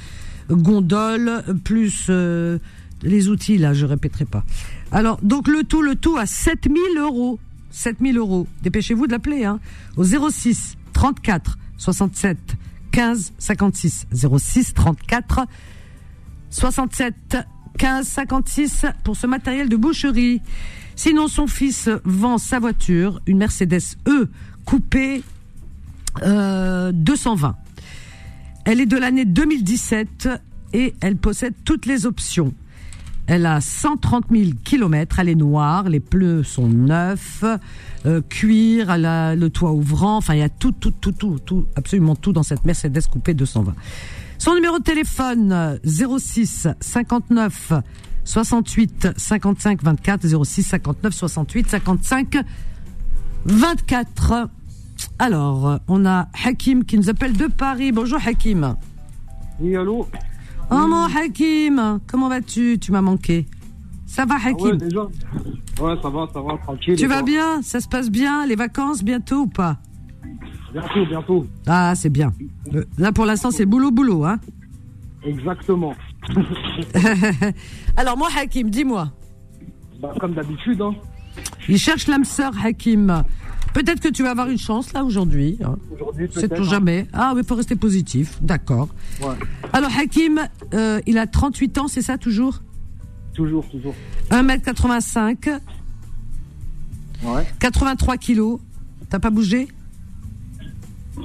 gondole, 0.49 1.43
plus 1.63 2.07
euh, 2.09 2.59
les 3.01 3.29
outils 3.29 3.57
là, 3.57 3.73
je 3.73 3.85
répéterai 3.85 4.25
pas. 4.25 4.43
Alors 4.91 5.19
donc 5.21 5.47
le 5.47 5.63
tout, 5.63 5.81
le 5.81 5.95
tout 5.95 6.17
à 6.17 6.25
7000 6.25 6.81
euros. 6.97 7.39
7000 7.71 8.17
euros. 8.17 8.47
Dépêchez-vous 8.63 9.07
de 9.07 9.11
l'appeler 9.11 9.43
hein, 9.43 9.59
au 9.97 10.03
06 10.03 10.77
34 10.93 11.57
67 11.77 12.37
15 12.91 13.33
56 13.37 14.07
06 14.13 14.73
34 14.73 15.41
67 16.49 17.37
15 17.77 18.07
56 18.07 18.85
pour 19.03 19.17
ce 19.17 19.27
matériel 19.27 19.67
de 19.67 19.75
boucherie. 19.75 20.41
Sinon, 20.95 21.27
son 21.27 21.47
fils 21.47 21.89
vend 22.03 22.37
sa 22.37 22.59
voiture, 22.59 23.21
une 23.27 23.37
Mercedes 23.37 23.97
E 24.07 24.29
coupée 24.65 25.23
euh, 26.23 26.91
220. 26.93 27.55
Elle 28.65 28.79
est 28.79 28.85
de 28.85 28.97
l'année 28.97 29.25
2017 29.25 30.29
et 30.73 30.93
elle 31.01 31.17
possède 31.17 31.53
toutes 31.65 31.85
les 31.85 32.05
options. 32.05 32.53
Elle 33.27 33.45
a 33.45 33.59
130 33.59 34.25
000 34.31 34.51
kilomètres, 34.63 35.19
elle 35.19 35.29
est 35.29 35.35
noire, 35.35 35.89
les 35.89 35.99
pneus 35.99 36.43
sont 36.43 36.67
neufs, 36.67 37.43
euh, 38.05 38.21
cuir, 38.21 38.95
le 38.97 39.47
toit 39.47 39.71
ouvrant, 39.71 40.17
enfin 40.17 40.35
il 40.35 40.39
y 40.39 40.43
a 40.43 40.49
tout, 40.49 40.71
tout, 40.71 40.91
tout, 40.91 41.11
tout, 41.11 41.39
tout, 41.43 41.65
absolument 41.75 42.15
tout 42.15 42.33
dans 42.33 42.43
cette 42.43 42.65
Mercedes 42.65 43.07
coupée 43.11 43.33
220. 43.33 43.73
Son 44.37 44.53
numéro 44.53 44.77
de 44.77 44.83
téléphone 44.83 45.79
06 45.83 46.67
59 46.79 47.73
68 48.25 49.09
55 49.15 49.81
24 49.83 50.43
06 50.43 50.63
59 50.63 51.13
68 51.13 51.69
55 51.69 52.37
24. 53.45 54.49
Alors, 55.19 55.79
on 55.87 56.05
a 56.05 56.27
Hakim 56.45 56.83
qui 56.83 56.97
nous 56.97 57.09
appelle 57.09 57.33
de 57.33 57.47
Paris. 57.47 57.91
Bonjour 57.91 58.19
Hakim. 58.25 58.75
Oui, 59.59 59.75
allô 59.75 60.07
Oh 60.71 60.87
mon 60.87 61.05
Hakim, 61.05 61.99
comment 62.07 62.27
vas-tu? 62.27 62.79
Tu 62.79 62.91
m'as 62.91 63.01
manqué. 63.01 63.45
Ça 64.07 64.25
va 64.25 64.35
Hakim 64.35 64.71
ouais, 64.71 64.77
déjà. 64.77 65.01
ouais, 65.03 65.95
ça 66.01 66.09
va, 66.09 66.27
ça 66.33 66.41
va, 66.41 66.57
tranquille. 66.63 66.95
Tu 66.95 67.05
vas 67.07 67.21
bien? 67.21 67.61
Ça 67.61 67.79
se 67.79 67.87
passe 67.87 68.09
bien? 68.09 68.45
Les 68.47 68.55
vacances 68.55 69.03
bientôt 69.03 69.41
ou 69.41 69.47
pas? 69.47 69.77
Bientôt, 70.73 71.05
bientôt. 71.07 71.47
Ah, 71.67 71.93
c'est 71.95 72.09
bien. 72.09 72.33
Euh, 72.73 72.83
Là 72.97 73.11
pour 73.11 73.25
l'instant, 73.25 73.51
c'est 73.51 73.65
boulot 73.65 73.91
boulot, 73.91 74.25
hein 74.25 74.39
Exactement. 75.25 75.93
Alors 77.97 78.17
moi 78.17 78.29
Hakim, 78.37 78.69
dis-moi. 78.69 79.11
Bah, 80.01 80.13
comme 80.19 80.33
d'habitude, 80.33 80.81
hein. 80.81 80.93
Il 81.67 81.77
cherche 81.77 82.07
l'âme 82.07 82.25
sœur 82.25 82.53
Hakim. 82.63 83.23
Peut-être 83.73 83.99
que 83.99 84.07
tu 84.07 84.23
vas 84.23 84.31
avoir 84.31 84.49
une 84.49 84.57
chance 84.57 84.93
là 84.93 85.03
aujourd'hui. 85.03 85.57
hein. 85.63 85.75
Aujourd'hui, 85.93 86.29
C'est 86.31 86.47
peut-être. 86.47 86.61
tout 86.61 86.69
jamais. 86.69 87.07
Ah 87.11 87.33
oui, 87.35 87.41
faut 87.45 87.55
rester 87.55 87.75
positif. 87.75 88.37
D'accord. 88.41 88.89
hein. 89.21 89.27
Ouais, 89.29 89.35
Alors 89.73 89.89
Hakim, 89.97 90.39
euh, 90.73 91.01
il 91.07 91.17
a 91.17 91.27
38 91.27 91.77
ans, 91.79 91.87
c'est 91.87 92.01
ça 92.01 92.17
toujours? 92.17 92.61
Toujours, 93.33 93.67
toujours. 93.69 93.93
1m85, 94.31 95.59
Ouais. 97.23 97.45
83 97.59 98.17
kilos. 98.17 98.59
T'as 99.09 99.19
pas 99.19 99.29
bougé? 99.29 99.67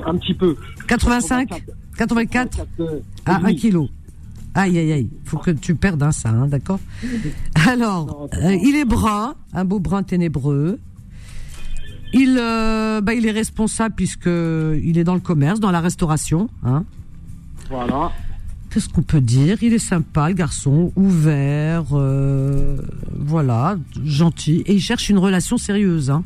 Un 0.06 0.16
petit 0.16 0.34
peu. 0.34 0.56
85 0.88 1.50
84 1.96 2.58
euh, 2.80 3.00
Ah, 3.26 3.40
oui. 3.44 3.52
1 3.52 3.54
kilo. 3.54 3.88
Aïe, 4.54 4.78
aïe, 4.78 4.92
aïe. 4.92 5.10
Faut 5.24 5.38
que 5.38 5.50
tu 5.50 5.74
perdes 5.74 6.02
un 6.02 6.12
ça, 6.12 6.30
hein, 6.30 6.46
d'accord 6.46 6.80
Alors, 7.68 8.28
euh, 8.34 8.54
il 8.54 8.76
est 8.76 8.84
brun, 8.84 9.34
un 9.52 9.64
beau 9.64 9.78
brun 9.78 10.02
ténébreux. 10.02 10.78
Il, 12.12 12.36
euh, 12.40 13.00
bah, 13.00 13.14
il 13.14 13.26
est 13.26 13.30
responsable 13.30 13.94
puisque 13.94 14.26
il 14.26 14.98
est 14.98 15.04
dans 15.04 15.14
le 15.14 15.20
commerce, 15.20 15.60
dans 15.60 15.70
la 15.70 15.80
restauration. 15.80 16.50
Hein. 16.64 16.84
Voilà. 17.68 18.10
Qu'est-ce 18.70 18.88
qu'on 18.88 19.02
peut 19.02 19.20
dire? 19.20 19.62
Il 19.62 19.72
est 19.72 19.78
sympa, 19.78 20.28
le 20.28 20.34
garçon, 20.34 20.92
ouvert, 20.96 21.84
euh, 21.92 22.76
voilà, 23.16 23.76
gentil, 24.04 24.62
et 24.66 24.74
il 24.74 24.80
cherche 24.80 25.08
une 25.08 25.18
relation 25.18 25.58
sérieuse. 25.58 26.10
Hein. 26.10 26.22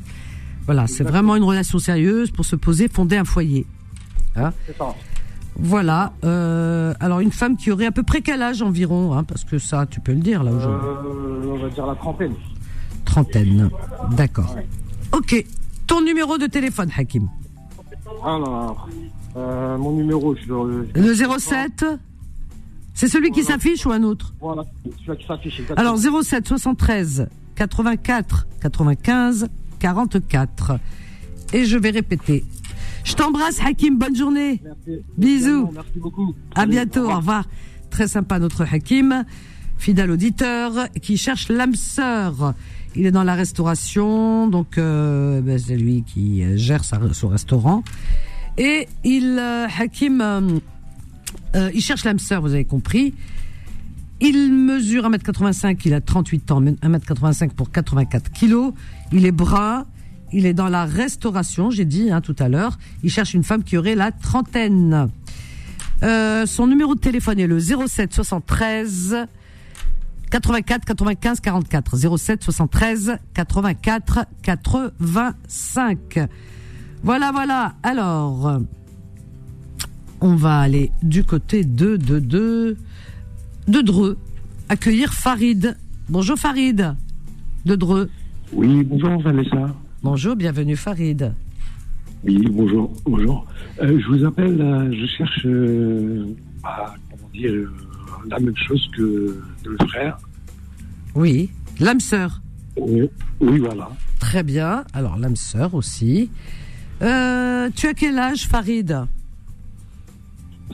Voilà, 0.66 0.86
c'est 0.86 1.04
vraiment 1.04 1.36
une 1.36 1.42
relation 1.42 1.78
sérieuse 1.78 2.30
pour 2.30 2.44
se 2.44 2.56
poser, 2.56 2.88
fonder 2.88 3.16
un 3.16 3.24
foyer. 3.24 3.66
C'est 4.34 4.76
ça. 4.76 4.94
Voilà. 5.58 6.12
euh, 6.24 6.92
alors 7.00 7.20
une 7.20 7.30
femme 7.32 7.56
qui 7.56 7.70
aurait 7.70 7.86
à 7.86 7.92
peu 7.92 8.02
près 8.02 8.20
quel 8.22 8.42
âge 8.42 8.62
environ, 8.62 9.16
hein, 9.16 9.24
parce 9.24 9.44
que 9.44 9.58
ça, 9.58 9.86
tu 9.86 10.00
peux 10.00 10.12
le 10.12 10.20
dire 10.20 10.42
là 10.42 10.50
aujourd'hui. 10.52 10.88
Euh, 10.88 11.52
on 11.54 11.58
va 11.58 11.68
dire 11.68 11.86
la 11.86 11.94
trentaine. 11.94 12.34
Trentaine. 13.04 13.70
D'accord. 14.16 14.56
Ok. 15.12 15.44
Ton 15.86 16.00
numéro 16.02 16.38
de 16.38 16.46
téléphone, 16.46 16.90
Hakim. 16.96 17.28
Alors, 18.24 18.88
euh, 19.36 19.76
mon 19.78 19.92
numéro, 19.92 20.34
je 20.34 20.46
le. 20.52 20.88
je- 20.94 21.00
Le 21.00 21.38
07. 21.38 21.84
C'est 22.94 23.08
celui 23.08 23.30
qui 23.32 23.42
s'affiche 23.42 23.84
ou 23.86 23.90
un 23.92 24.02
autre 24.04 24.32
Voilà, 24.40 24.62
celui 25.04 25.18
qui 25.18 25.26
s'affiche. 25.26 25.62
Alors 25.76 25.96
07 25.98 26.46
73 26.46 27.28
84 27.56 28.46
95 28.60 29.48
44. 29.80 30.78
Et 31.52 31.64
je 31.64 31.76
vais 31.76 31.90
répéter. 31.90 32.44
Je 33.04 33.14
t'embrasse, 33.14 33.60
Hakim. 33.64 33.98
Bonne 33.98 34.16
journée. 34.16 34.60
Merci. 34.64 35.02
Bisous. 35.18 35.70
Merci 35.74 35.98
beaucoup. 35.98 36.34
À 36.54 36.66
bientôt, 36.66 37.10
au 37.10 37.16
revoir. 37.16 37.44
Très 37.90 38.08
sympa 38.08 38.38
notre 38.38 38.62
Hakim, 38.62 39.24
fidèle 39.78 40.10
auditeur, 40.10 40.72
qui 41.00 41.16
cherche 41.16 41.48
l'âme 41.48 41.74
sœur. 41.74 42.54
Il 42.96 43.06
est 43.06 43.10
dans 43.12 43.22
la 43.24 43.34
restauration, 43.34 44.48
donc 44.48 44.78
euh, 44.78 45.40
ben, 45.40 45.58
c'est 45.58 45.76
lui 45.76 46.02
qui 46.04 46.42
euh, 46.42 46.56
gère 46.56 46.84
sa- 46.84 47.00
son 47.12 47.28
restaurant. 47.28 47.82
Et 48.56 48.88
il, 49.04 49.36
euh, 49.38 49.66
Hakim, 49.78 50.20
euh, 50.20 50.40
euh, 51.56 51.70
il 51.74 51.80
cherche 51.82 52.04
l'âme 52.04 52.18
sœur, 52.20 52.40
vous 52.40 52.52
avez 52.54 52.64
compris. 52.64 53.14
Il 54.20 54.52
mesure 54.52 55.08
1m85, 55.10 55.80
il 55.84 55.94
a 55.94 56.00
38 56.00 56.50
ans, 56.52 56.62
1m85 56.62 57.50
pour 57.50 57.70
84 57.70 58.30
kilos. 58.32 58.72
Il 59.12 59.26
est 59.26 59.32
brun, 59.32 59.86
il 60.32 60.46
est 60.46 60.54
dans 60.54 60.68
la 60.68 60.84
restauration, 60.84 61.70
j'ai 61.70 61.84
dit 61.84 62.10
hein, 62.10 62.20
tout 62.20 62.36
à 62.38 62.48
l'heure. 62.48 62.78
Il 63.02 63.10
cherche 63.10 63.34
une 63.34 63.44
femme 63.44 63.62
qui 63.62 63.76
aurait 63.76 63.94
la 63.94 64.12
trentaine. 64.12 65.08
Euh, 66.02 66.46
son 66.46 66.66
numéro 66.66 66.94
de 66.94 67.00
téléphone 67.00 67.38
est 67.38 67.46
le 67.46 67.58
07 67.60 68.12
73 68.12 69.26
84 70.30 70.84
95 70.84 71.40
44 71.40 72.16
07 72.18 72.42
73 72.42 73.18
84 73.34 74.26
85. 74.42 76.28
Voilà, 77.02 77.30
voilà. 77.32 77.74
Alors, 77.82 78.60
on 80.20 80.34
va 80.34 80.58
aller 80.58 80.90
du 81.02 81.22
côté 81.22 81.64
de 81.64 81.96
de 81.96 82.18
de 82.18 82.76
de 83.68 83.80
Dreux, 83.80 84.18
accueillir 84.68 85.12
Farid. 85.12 85.76
Bonjour 86.08 86.36
Farid 86.36 86.94
de 87.64 87.76
Dreux. 87.76 88.10
Oui, 88.52 88.82
bonjour 88.84 89.22
Vanessa. 89.22 89.74
Bonjour, 90.04 90.36
bienvenue 90.36 90.76
Farid. 90.76 91.32
Oui, 92.24 92.46
bonjour, 92.50 92.92
bonjour. 93.06 93.46
Euh, 93.80 93.98
je 93.98 94.06
vous 94.08 94.22
appelle, 94.26 94.60
euh, 94.60 94.92
je 94.92 95.06
cherche 95.06 95.46
euh, 95.46 96.26
à, 96.62 96.94
comment 97.10 97.30
dire, 97.32 97.70
la 98.28 98.38
même 98.38 98.54
chose 98.54 98.86
que 98.94 99.42
le 99.64 99.76
frère. 99.88 100.18
Oui, 101.14 101.48
l'âme 101.80 102.00
sœur. 102.00 102.42
Oui, 102.76 103.08
oui, 103.40 103.58
voilà. 103.60 103.88
Très 104.20 104.42
bien. 104.42 104.84
Alors 104.92 105.16
l'âme 105.16 105.36
sœur 105.36 105.72
aussi. 105.72 106.30
Tu 107.00 107.06
as 107.06 107.94
quel 107.96 108.18
âge 108.18 108.46
Farid? 108.46 109.06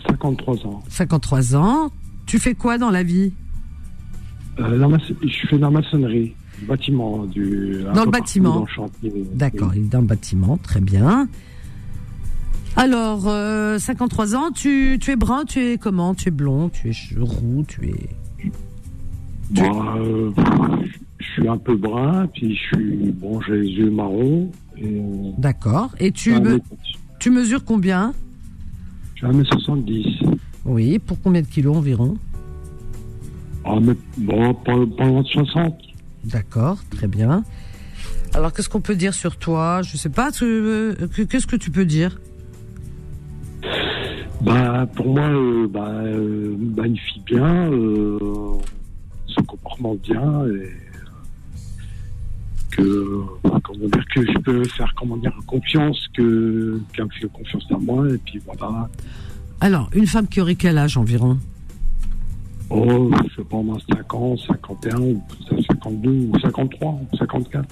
53 0.09 0.67
ans. 0.67 0.83
53 0.89 1.55
ans. 1.55 1.93
Tu 2.27 2.41
fais 2.41 2.55
quoi 2.55 2.79
dans 2.79 2.91
la 2.91 3.05
vie? 3.05 3.33
La 4.59 4.69
je 4.69 5.47
fais 5.49 5.57
de 5.57 5.63
la 5.63 5.71
maçonnerie, 5.71 6.35
du 6.61 6.67
bâtiment. 6.67 7.25
Du, 7.27 7.79
Dans 7.95 8.05
le 8.05 8.11
bâtiment. 8.11 8.67
D'accord, 9.35 9.73
il 9.75 9.85
est 9.85 9.89
dans 9.89 10.01
le 10.01 10.07
bâtiment, 10.07 10.57
très 10.57 10.81
bien. 10.81 11.29
Alors, 12.77 13.25
euh, 13.27 13.79
53 13.79 14.37
ans, 14.37 14.51
tu, 14.55 14.99
tu 15.01 15.11
es 15.11 15.17
brun, 15.17 15.45
tu 15.45 15.59
es 15.61 15.79
comment? 15.79 16.15
Tu 16.15 16.29
es 16.29 16.31
blond, 16.31 16.69
tu 16.69 16.91
es 16.91 16.95
roux, 17.19 17.65
tu 17.67 17.87
es... 17.89 18.51
Bah, 19.51 19.97
euh, 19.99 20.31
je 21.19 21.27
suis 21.33 21.49
un 21.49 21.57
peu 21.59 21.75
brun, 21.77 22.29
puis 22.33 22.55
je 22.55 22.61
suis, 22.77 23.11
bon, 23.11 23.41
j'ai 23.41 23.57
les 23.57 23.69
yeux 23.69 23.91
marrons. 23.91 24.51
Et, 24.79 25.03
D'accord. 25.39 25.91
Et 25.99 26.13
tu, 26.13 26.39
me- 26.41 26.61
tu 27.19 27.31
mesures 27.31 27.65
combien? 27.65 28.15
Je 29.17 29.27
suis 29.27 29.37
1m70. 29.37 30.37
Oui, 30.65 30.99
pour 31.01 31.21
combien 31.21 31.43
de 31.43 31.47
kilos 31.49 31.77
environ? 31.77 32.17
Ah, 33.65 33.79
mais, 33.83 33.95
bon, 34.17 34.55
pas, 34.55 34.75
pas 34.97 35.05
loin 35.07 35.23
de 35.23 35.27
60. 35.27 35.75
D'accord, 36.25 36.79
très 36.91 37.07
bien. 37.07 37.45
Alors, 38.35 38.53
qu'est-ce 38.53 38.69
qu'on 38.69 38.81
peut 38.81 38.95
dire 38.95 39.15
sur 39.15 39.37
toi? 39.37 39.83
Je 39.83 39.97
sais 39.97 40.09
pas, 40.09 40.31
euh, 40.43 40.95
que- 41.15 41.23
qu'est-ce 41.23 41.47
que 41.47 41.57
tu 41.57 41.71
peux 41.71 41.85
dire? 41.85 42.21
Bah, 44.43 44.87
pour 44.95 45.07
moi, 45.07 45.29
euh, 45.29 45.67
bah, 45.69 45.89
euh, 45.89 46.55
bah, 46.59 46.87
une 46.87 46.97
fille 46.97 47.23
bien, 47.27 47.71
euh, 47.73 48.19
son 49.27 49.43
comportement 49.45 49.95
bien, 49.97 50.47
et 50.47 50.71
que, 52.71 53.21
bah, 53.45 53.61
comment 53.63 53.87
dire, 53.87 54.05
que 54.15 54.25
je 54.25 54.39
peux 54.39 54.65
faire, 54.65 54.93
comment 54.97 55.17
dire, 55.17 55.33
confiance, 55.47 55.99
que 56.15 56.81
qu'elle 56.93 57.07
me 57.07 57.11
fait 57.11 57.29
confiance 57.29 57.65
à 57.71 57.79
moi, 57.79 58.09
et 58.09 58.19
puis 58.19 58.41
voilà. 58.47 58.89
Alors, 59.61 59.91
une 59.93 60.07
femme 60.07 60.27
qui 60.29 60.41
aurait 60.41 60.55
quel 60.55 60.79
âge 60.79 60.97
environ? 60.97 61.39
Oh, 62.71 63.11
je 63.29 63.35
sais 63.37 63.45
pas, 63.49 63.61
moi, 63.63 63.79
50, 63.93 64.39
51, 64.47 65.01
ou 65.01 65.23
52, 65.69 66.11
ou 66.11 66.39
53, 66.41 67.01
ou 67.13 67.17
54. 67.17 67.69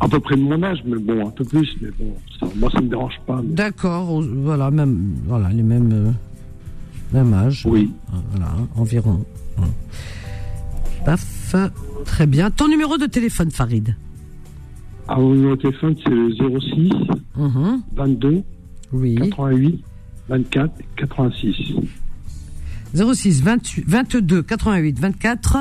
À 0.00 0.08
peu 0.08 0.20
près 0.20 0.36
de 0.36 0.42
mon 0.42 0.62
âge, 0.62 0.82
mais 0.84 0.98
bon, 0.98 1.26
un 1.26 1.30
peu 1.30 1.44
plus, 1.44 1.74
mais 1.80 1.88
bon, 1.98 2.12
ça, 2.38 2.46
moi, 2.56 2.70
ça 2.70 2.80
me 2.80 2.88
dérange 2.88 3.18
pas. 3.26 3.40
mais- 3.42 3.54
D'accord, 3.54 4.20
voilà, 4.22 4.70
même, 4.70 5.14
voilà, 5.26 5.48
les 5.50 5.62
mêmes, 5.62 5.90
euh, 5.92 6.10
même 7.12 7.32
âge. 7.32 7.64
Oui. 7.66 7.90
Euh, 8.12 8.16
Voilà, 8.32 8.52
environ. 8.76 9.24
Hum. 9.58 9.64
Paf, 11.04 11.54
très 12.04 12.26
bien. 12.26 12.50
Ton 12.50 12.68
numéro 12.68 12.98
de 12.98 13.06
téléphone, 13.06 13.50
Farid? 13.50 13.94
Ah, 15.08 15.16
mon 15.20 15.34
numéro 15.34 15.54
de 15.56 15.62
téléphone, 15.62 15.94
c'est 16.02 16.10
le 16.10 16.30
06 16.34 16.90
Mhm, 17.36 17.82
22 17.94 18.42
Oui, 18.92 19.14
88 19.14 19.84
24 20.28 20.72
86. 20.96 21.74
06 22.96 23.42
28, 23.42 23.84
22 23.86 24.42
88 24.42 24.98
24 24.98 25.56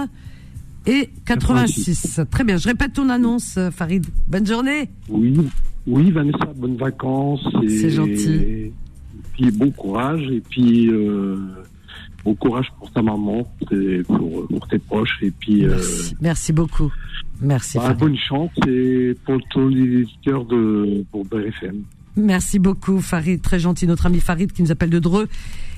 et 0.88 1.10
86. 1.26 2.22
Très 2.30 2.44
bien. 2.44 2.58
Je 2.58 2.68
répète 2.68 2.94
ton 2.94 3.10
annonce, 3.10 3.56
euh, 3.58 3.72
Farid. 3.72 4.06
Bonne 4.28 4.46
journée. 4.46 4.90
Oui, 5.10 5.36
oui, 5.88 6.12
Vanessa, 6.12 6.46
bonnes 6.56 6.78
vacances. 6.78 7.46
C'est 7.68 7.90
gentil. 7.90 8.32
Et 8.34 8.74
puis 9.34 9.52
bon 9.52 9.72
courage. 9.72 10.22
Et 10.32 10.42
puis 10.42 10.88
euh, 10.90 11.38
bon 12.24 12.36
courage 12.36 12.68
pour 12.80 12.92
ta 12.92 13.02
maman, 13.02 13.48
et 13.72 14.02
pour, 14.04 14.48
pour 14.48 14.68
tes 14.68 14.80
proches. 14.80 15.18
Et 15.22 15.32
puis. 15.32 15.66
euh, 15.66 15.70
Merci, 15.76 16.16
Merci 16.22 16.54
beaucoup. 16.54 16.92
Merci. 17.42 17.78
bah, 17.80 17.94
bonne 17.94 18.16
chance 18.18 18.52
et 18.68 19.14
pour 19.26 19.38
tous 19.52 19.68
les 19.70 20.02
éditeurs 20.02 20.46
de 20.46 21.04
pour 21.12 21.26
BFM. 21.26 21.82
Merci 22.18 22.60
beaucoup, 22.60 23.02
Farid. 23.02 23.42
Très 23.42 23.60
gentil, 23.60 23.88
notre 23.88 24.06
ami 24.06 24.20
Farid 24.20 24.52
qui 24.52 24.64
nous 24.64 24.72
appelle 24.72 24.90
de 24.90 25.00
Dreux 25.00 25.28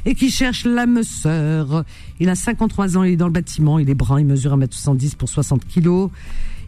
et 0.05 0.13
qui 0.13 0.29
cherche 0.29 0.65
l'âme 0.65 1.01
sœur. 1.03 1.83
Il 2.19 2.29
a 2.29 2.35
53 2.35 2.97
ans, 2.97 3.03
il 3.03 3.13
est 3.13 3.17
dans 3.17 3.25
le 3.25 3.33
bâtiment, 3.33 3.79
il 3.79 3.89
est 3.89 3.95
brun, 3.95 4.19
il 4.19 4.25
mesure 4.25 4.55
1m70 4.55 5.15
pour 5.15 5.29
60 5.29 5.65
kilos. 5.67 6.11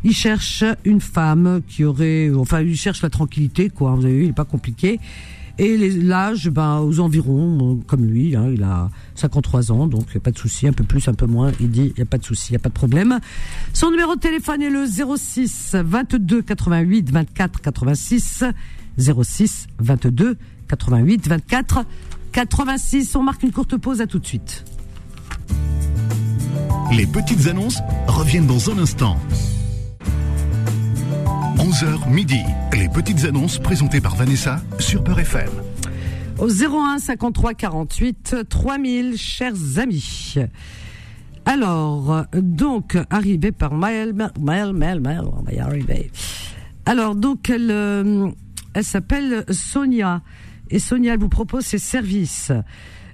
Il 0.03 0.13
cherche 0.13 0.63
une 0.86 1.01
femme 1.01 1.62
qui 1.67 1.84
aurait, 1.84 2.32
enfin, 2.36 2.62
il 2.62 2.75
cherche 2.75 3.01
la 3.01 3.10
tranquillité, 3.10 3.69
quoi. 3.69 3.91
Vous 3.91 4.05
avez 4.05 4.17
vu, 4.17 4.23
il 4.23 4.29
est 4.29 4.34
pas 4.34 4.45
compliqué. 4.45 4.99
Et 5.60 5.77
l'âge, 5.91 6.49
ben, 6.49 6.79
aux 6.79 7.01
environs, 7.01 7.82
comme 7.86 8.05
lui, 8.05 8.34
hein, 8.34 8.49
il 8.53 8.63
a 8.63 8.89
53 9.15 9.73
ans, 9.73 9.88
donc 9.88 10.17
pas 10.19 10.32
de 10.32 10.38
souci, 10.38 10.67
un 10.67 10.71
peu 10.71 10.86
plus, 10.86 11.10
un 11.10 11.13
peu 11.13 11.25
moins. 11.25 11.51
Il 11.60 11.69
dit, 11.69 11.88
il 11.88 11.93
n'y 11.97 12.03
a 12.03 12.05
pas 12.05 12.17
de 12.17 12.23
souci, 12.23 12.47
il 12.49 12.53
n'y 12.53 12.55
a 12.55 12.60
pas 12.60 12.69
de 12.69 12.73
problème. 12.73 13.19
Son 13.73 13.91
numéro 13.91 14.15
de 14.15 14.21
téléphone 14.21 14.62
est 14.62 14.69
le 14.69 14.86
06 14.88 15.75
22 15.84 16.43
88 16.43 17.12
24 17.12 17.60
86. 17.60 18.45
06 18.97 19.67
22 19.80 20.38
88 20.67 21.28
24 21.28 21.86
86. 22.32 23.15
On 23.15 23.23
marque 23.23 23.43
une 23.43 23.52
courte 23.52 23.78
pause, 23.78 24.02
à 24.02 24.08
tout 24.08 24.19
de 24.19 24.25
suite. 24.25 24.63
Les 26.91 27.06
petites 27.06 27.47
annonces 27.47 27.80
reviennent 28.08 28.47
dans 28.47 28.71
un 28.71 28.80
instant. 28.80 29.17
11h 31.58 32.10
midi. 32.10 32.41
Les 32.73 32.89
petites 32.89 33.25
annonces 33.25 33.60
présentées 33.60 34.02
par 34.02 34.15
Vanessa 34.15 34.62
sur 34.80 35.04
Peur 35.04 35.19
FM. 35.19 35.49
Au 36.39 36.47
01 36.49 36.99
53 36.99 37.54
48 37.54 38.36
3000, 38.49 39.17
chers 39.17 39.78
amis. 39.78 40.36
Alors, 41.45 42.25
donc, 42.34 42.97
arrivé 43.10 43.52
par 43.52 43.73
Maël, 43.73 44.13
Maël, 44.39 44.73
Maël, 44.73 44.99
Maël, 44.99 45.23
on 45.25 45.41
va 45.41 45.52
y 45.52 45.60
arriver. 45.60 46.12
Alors, 46.86 47.15
donc, 47.15 47.49
elle, 47.49 47.69
euh, 47.71 48.30
elle 48.73 48.84
s'appelle 48.84 49.45
Sonia. 49.49 50.21
Et 50.69 50.79
Sonia, 50.79 51.13
elle 51.13 51.19
vous 51.19 51.29
propose 51.29 51.65
ses 51.65 51.79
services. 51.79 52.51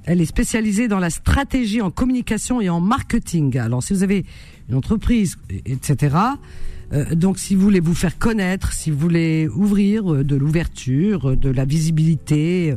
Elle 0.03 0.21
est 0.21 0.25
spécialisée 0.25 0.87
dans 0.87 0.99
la 0.99 1.09
stratégie 1.09 1.81
en 1.81 1.89
communication 1.89 2.61
et 2.61 2.69
en 2.69 2.79
marketing. 2.79 3.57
Alors, 3.57 3.81
si 3.81 3.93
vous 3.93 4.03
avez 4.03 4.25
une 4.69 4.75
entreprise, 4.75 5.37
etc., 5.65 6.15
euh, 6.93 7.15
donc, 7.15 7.39
si 7.39 7.55
vous 7.55 7.61
voulez 7.61 7.79
vous 7.79 7.93
faire 7.93 8.17
connaître, 8.17 8.73
si 8.73 8.91
vous 8.91 8.97
voulez 8.97 9.47
ouvrir 9.47 10.13
euh, 10.13 10.23
de 10.23 10.35
l'ouverture, 10.35 11.31
euh, 11.31 11.35
de 11.35 11.49
la 11.49 11.65
visibilité 11.65 12.75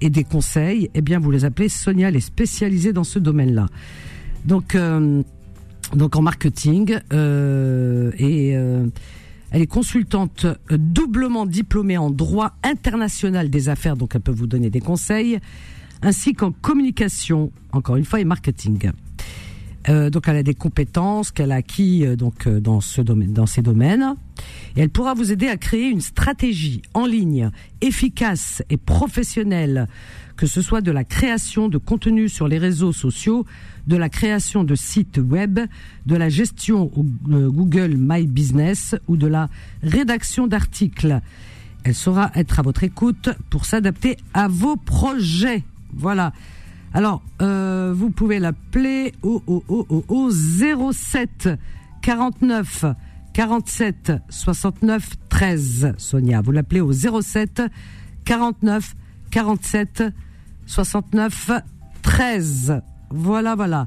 et 0.00 0.10
des 0.10 0.24
conseils, 0.24 0.90
eh 0.94 1.00
bien, 1.00 1.18
vous 1.18 1.30
les 1.30 1.44
appelez 1.44 1.68
Sonia. 1.68 2.08
Elle 2.08 2.16
est 2.16 2.20
spécialisée 2.20 2.92
dans 2.92 3.04
ce 3.04 3.18
domaine-là. 3.18 3.66
Donc, 4.44 4.76
donc 5.94 6.16
en 6.16 6.22
marketing 6.22 6.98
et 7.10 8.56
elle 9.50 9.62
est 9.62 9.66
consultante 9.66 10.44
euh, 10.44 10.78
doublement 10.78 11.46
diplômée 11.46 11.98
en 11.98 12.10
droit 12.10 12.56
international 12.62 13.50
des 13.50 13.68
affaires, 13.68 13.96
donc 13.96 14.14
elle 14.14 14.20
peut 14.20 14.32
vous 14.32 14.46
donner 14.46 14.70
des 14.70 14.80
conseils, 14.80 15.38
ainsi 16.02 16.34
qu'en 16.34 16.52
communication, 16.52 17.50
encore 17.72 17.96
une 17.96 18.04
fois, 18.04 18.20
et 18.20 18.24
marketing. 18.24 18.90
Euh, 19.88 20.10
donc 20.10 20.26
elle 20.26 20.36
a 20.36 20.42
des 20.42 20.54
compétences 20.54 21.30
qu'elle 21.30 21.52
a 21.52 21.56
acquis 21.56 22.04
euh, 22.04 22.16
donc 22.16 22.46
euh, 22.46 22.60
dans 22.60 22.80
ce 22.80 23.00
domaine, 23.00 23.32
dans 23.32 23.46
ces 23.46 23.62
domaines, 23.62 24.16
et 24.76 24.80
elle 24.80 24.90
pourra 24.90 25.14
vous 25.14 25.30
aider 25.32 25.48
à 25.48 25.56
créer 25.56 25.88
une 25.88 26.00
stratégie 26.00 26.82
en 26.94 27.06
ligne 27.06 27.50
efficace 27.80 28.62
et 28.70 28.76
professionnelle, 28.76 29.86
que 30.36 30.46
ce 30.46 30.62
soit 30.62 30.80
de 30.80 30.90
la 30.90 31.04
création 31.04 31.68
de 31.68 31.78
contenu 31.78 32.28
sur 32.28 32.48
les 32.48 32.58
réseaux 32.58 32.92
sociaux, 32.92 33.46
de 33.86 33.96
la 33.96 34.08
création 34.08 34.64
de 34.64 34.74
sites 34.74 35.18
web, 35.18 35.60
de 36.06 36.16
la 36.16 36.28
gestion 36.28 36.90
Google 36.94 37.94
My 37.96 38.26
Business 38.26 38.94
ou 39.06 39.16
de 39.16 39.26
la 39.26 39.48
rédaction 39.82 40.46
d'articles. 40.46 41.20
Elle 41.84 41.94
saura 41.94 42.30
être 42.34 42.58
à 42.58 42.62
votre 42.62 42.84
écoute 42.84 43.30
pour 43.48 43.64
s'adapter 43.64 44.16
à 44.34 44.48
vos 44.48 44.76
projets. 44.76 45.64
Voilà. 45.94 46.32
Alors, 46.94 47.22
euh, 47.42 47.92
vous 47.94 48.10
pouvez 48.10 48.38
l'appeler 48.38 49.12
au, 49.22 49.42
au, 49.46 49.62
au, 49.68 49.86
au, 49.88 50.04
au 50.08 50.30
07 50.30 51.50
49 52.02 52.84
47 53.34 54.12
69 54.28 55.10
13. 55.28 55.94
Sonia, 55.98 56.40
vous 56.40 56.52
l'appelez 56.52 56.80
au 56.80 56.92
07 56.92 57.62
49 58.24 58.94
47 59.30 60.04
69 60.66 61.50
13. 62.02 62.80
Voilà, 63.10 63.54
voilà. 63.54 63.86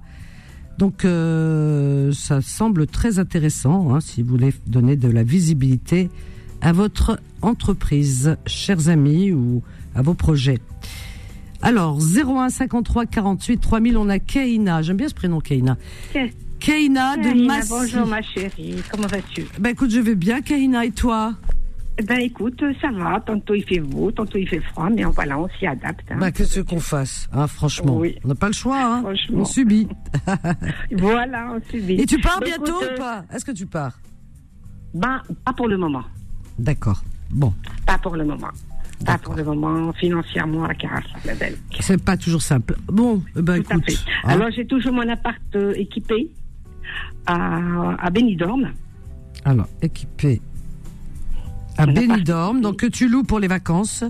Donc, 0.78 1.06
euh, 1.06 2.12
ça 2.12 2.42
semble 2.42 2.88
très 2.88 3.20
intéressant 3.20 3.94
hein, 3.94 4.00
si 4.00 4.22
vous 4.22 4.30
voulez 4.30 4.54
donner 4.68 4.96
de 4.96 5.10
la 5.10 5.24
visibilité 5.24 6.10
à 6.62 6.72
votre 6.72 7.20
entreprise, 7.42 8.38
chers 8.46 8.90
amis, 8.90 9.32
ou 9.32 9.64
à 9.96 10.02
vos 10.02 10.14
projets. 10.14 10.60
Alors, 11.62 12.00
01 12.00 12.50
53 12.50 13.06
48 13.06 13.58
3000, 13.60 13.98
on 13.98 14.10
a 14.10 14.20
Keina. 14.20 14.82
J'aime 14.82 14.98
bien 14.98 15.08
ce 15.08 15.14
prénom, 15.14 15.40
Keina. 15.40 15.78
Ke- 16.14 16.32
Keina 16.60 17.18
de 17.18 17.24
Karina, 17.24 17.48
Massy. 17.58 17.70
bonjour 17.70 18.08
ma 18.08 18.22
chérie, 18.22 18.76
comment 18.92 19.08
vas-tu? 19.08 19.46
Ben 19.60 19.70
écoute, 19.72 19.90
je 19.92 20.00
vais 20.00 20.16
bien, 20.16 20.42
Keina, 20.42 20.86
et 20.86 20.92
toi? 20.92 21.34
Ben 22.08 22.20
écoute, 22.20 22.64
ça 22.82 22.90
va, 22.92 23.20
tantôt 23.20 23.54
il 23.54 23.64
fait 23.64 23.80
beau, 23.80 24.12
tantôt 24.12 24.38
il 24.38 24.48
fait 24.48 24.60
froid, 24.62 24.90
mais 24.90 25.04
voilà, 25.04 25.38
on 25.40 25.48
s'y 25.60 25.68
adapte. 25.68 26.04
hein. 26.12 26.18
Ben 26.20 26.32
qu'est-ce 26.32 26.60
qu'on 26.62 26.80
fasse, 26.80 27.28
hein, 27.34 27.48
franchement? 27.48 27.98
Oui. 27.98 28.16
On 28.24 28.28
n'a 28.30 28.36
pas 28.36 28.48
le 28.48 28.54
choix, 28.54 28.80
hein 28.82 29.02
Franchement. 29.02 29.40
On 29.42 29.46
subit. 29.46 29.88
Voilà, 30.98 31.54
on 31.56 31.70
subit. 31.72 31.94
Et 32.02 32.06
tu 32.06 32.20
pars 32.20 32.40
bientôt 32.40 32.64
écoute, 32.80 32.90
ou 32.90 32.94
euh, 32.94 32.98
pas 32.98 33.26
Est-ce 33.34 33.46
que 33.46 33.52
tu 33.52 33.66
pars? 33.68 34.00
Ben, 34.94 35.22
pas 35.46 35.54
pour 35.54 35.68
le 35.68 35.78
moment. 35.78 36.04
D'accord. 36.60 37.04
Bon, 37.32 37.54
Pas 37.86 37.98
pour 37.98 38.16
le 38.16 38.26
moment. 38.26 38.50
Pas 39.06 39.18
pour 39.18 39.34
le 39.36 39.44
moment, 39.44 39.92
financièrement, 39.94 40.68
c'est 41.80 42.04
pas 42.04 42.18
toujours 42.18 42.42
simple. 42.42 42.76
Bon, 42.88 43.22
ben 43.36 43.62
Tout 43.64 43.72
à 43.74 43.76
écoute. 43.78 43.86
fait. 43.92 43.98
hein. 44.24 44.30
Alors 44.30 44.52
j'ai 44.52 44.66
toujours 44.66 44.94
mon 44.94 45.08
appart 45.10 45.40
euh, 45.56 45.74
équipé 45.76 46.30
à, 47.26 47.96
à 48.06 48.10
Benidorm. 48.10 48.70
Alors, 49.46 49.68
équipé 49.82 50.42
à 51.78 51.86
On 51.86 51.90
a 51.90 51.92
Benidorm, 51.94 52.62
donc 52.62 52.78
que 52.78 52.86
tu 52.86 53.08
loues 53.10 53.24
pour 53.24 53.40
les 53.40 53.48
vacances. 53.48 54.04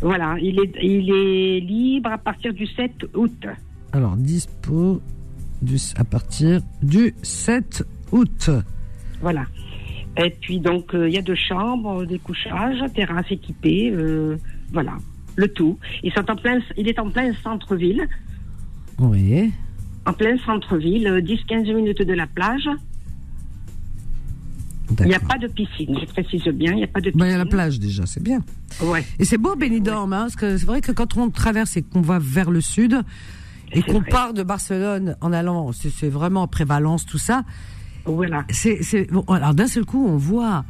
Voilà, 0.00 0.36
il 0.40 0.58
est, 0.58 0.72
il 0.82 1.10
est 1.10 1.60
libre 1.60 2.10
à 2.12 2.18
partir 2.18 2.52
du 2.54 2.66
7 2.66 2.92
août. 3.14 3.46
Alors, 3.92 4.16
dispo 4.16 5.00
du, 5.62 5.76
à 5.96 6.04
partir 6.04 6.60
du 6.82 7.14
7 7.22 7.84
août. 8.12 8.50
Voilà. 9.20 9.44
Et 10.16 10.30
puis 10.30 10.60
donc 10.60 10.94
euh, 10.94 11.08
il 11.08 11.14
y 11.14 11.18
a 11.18 11.22
deux 11.22 11.34
chambres, 11.34 12.04
des 12.04 12.18
couchages, 12.18 12.78
terrasse 12.94 13.26
équipée, 13.30 13.90
euh, 13.92 14.36
voilà, 14.72 14.92
le 15.36 15.48
tout. 15.48 15.78
Ils 16.02 16.12
sont 16.12 16.30
en 16.30 16.36
plein, 16.36 16.60
il 16.76 16.88
est 16.88 16.98
en 16.98 17.10
plein 17.10 17.32
centre-ville, 17.42 18.06
Oui. 18.98 19.50
en 20.06 20.12
plein 20.12 20.36
centre-ville, 20.38 21.08
euh, 21.08 21.20
10-15 21.20 21.74
minutes 21.74 22.02
de 22.02 22.12
la 22.12 22.26
plage. 22.28 22.68
Il 25.00 25.06
n'y 25.06 25.14
a 25.14 25.18
pas 25.20 25.38
de 25.38 25.48
piscine, 25.48 25.98
je 25.98 26.04
précise 26.06 26.44
bien, 26.48 26.72
il 26.72 26.76
n'y 26.76 26.84
a 26.84 26.86
pas 26.86 27.00
de 27.00 27.06
piscine. 27.06 27.18
Ben, 27.20 27.26
il 27.26 27.32
y 27.32 27.34
a 27.34 27.38
la 27.38 27.46
plage 27.46 27.80
déjà, 27.80 28.04
c'est 28.06 28.22
bien. 28.22 28.40
Ouais, 28.82 29.02
Et 29.18 29.24
c'est 29.24 29.38
beau 29.38 29.56
Benidorm, 29.56 30.12
hein, 30.12 30.22
parce 30.22 30.36
que 30.36 30.56
c'est 30.58 30.66
vrai 30.66 30.80
que 30.82 30.92
quand 30.92 31.16
on 31.16 31.30
traverse 31.30 31.76
et 31.76 31.82
qu'on 31.82 32.02
va 32.02 32.18
vers 32.20 32.50
le 32.50 32.60
sud 32.60 33.00
et 33.72 33.82
qu'on 33.82 34.02
part 34.02 34.34
de 34.34 34.42
Barcelone 34.44 35.16
en 35.20 35.32
allant, 35.32 35.72
c'est 35.72 36.08
vraiment 36.08 36.42
après 36.42 36.64
Valence, 36.64 37.06
tout 37.06 37.18
ça. 37.18 37.42
Voilà. 38.06 38.44
C'est, 38.50 38.82
c'est 38.82 39.10
bon, 39.10 39.22
alors 39.28 39.54
d'un 39.54 39.66
seul 39.66 39.84
coup, 39.84 40.06
on 40.06 40.16
voit 40.16 40.64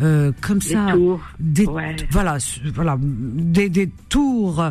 euh, 0.00 0.32
comme 0.40 0.58
Les 0.58 0.72
ça 0.72 0.88
tours. 0.92 1.20
des, 1.38 1.66
Ouais. 1.66 1.94
voilà, 2.10 2.38
voilà, 2.74 2.96
des, 3.00 3.68
des 3.68 3.88
tours. 4.08 4.62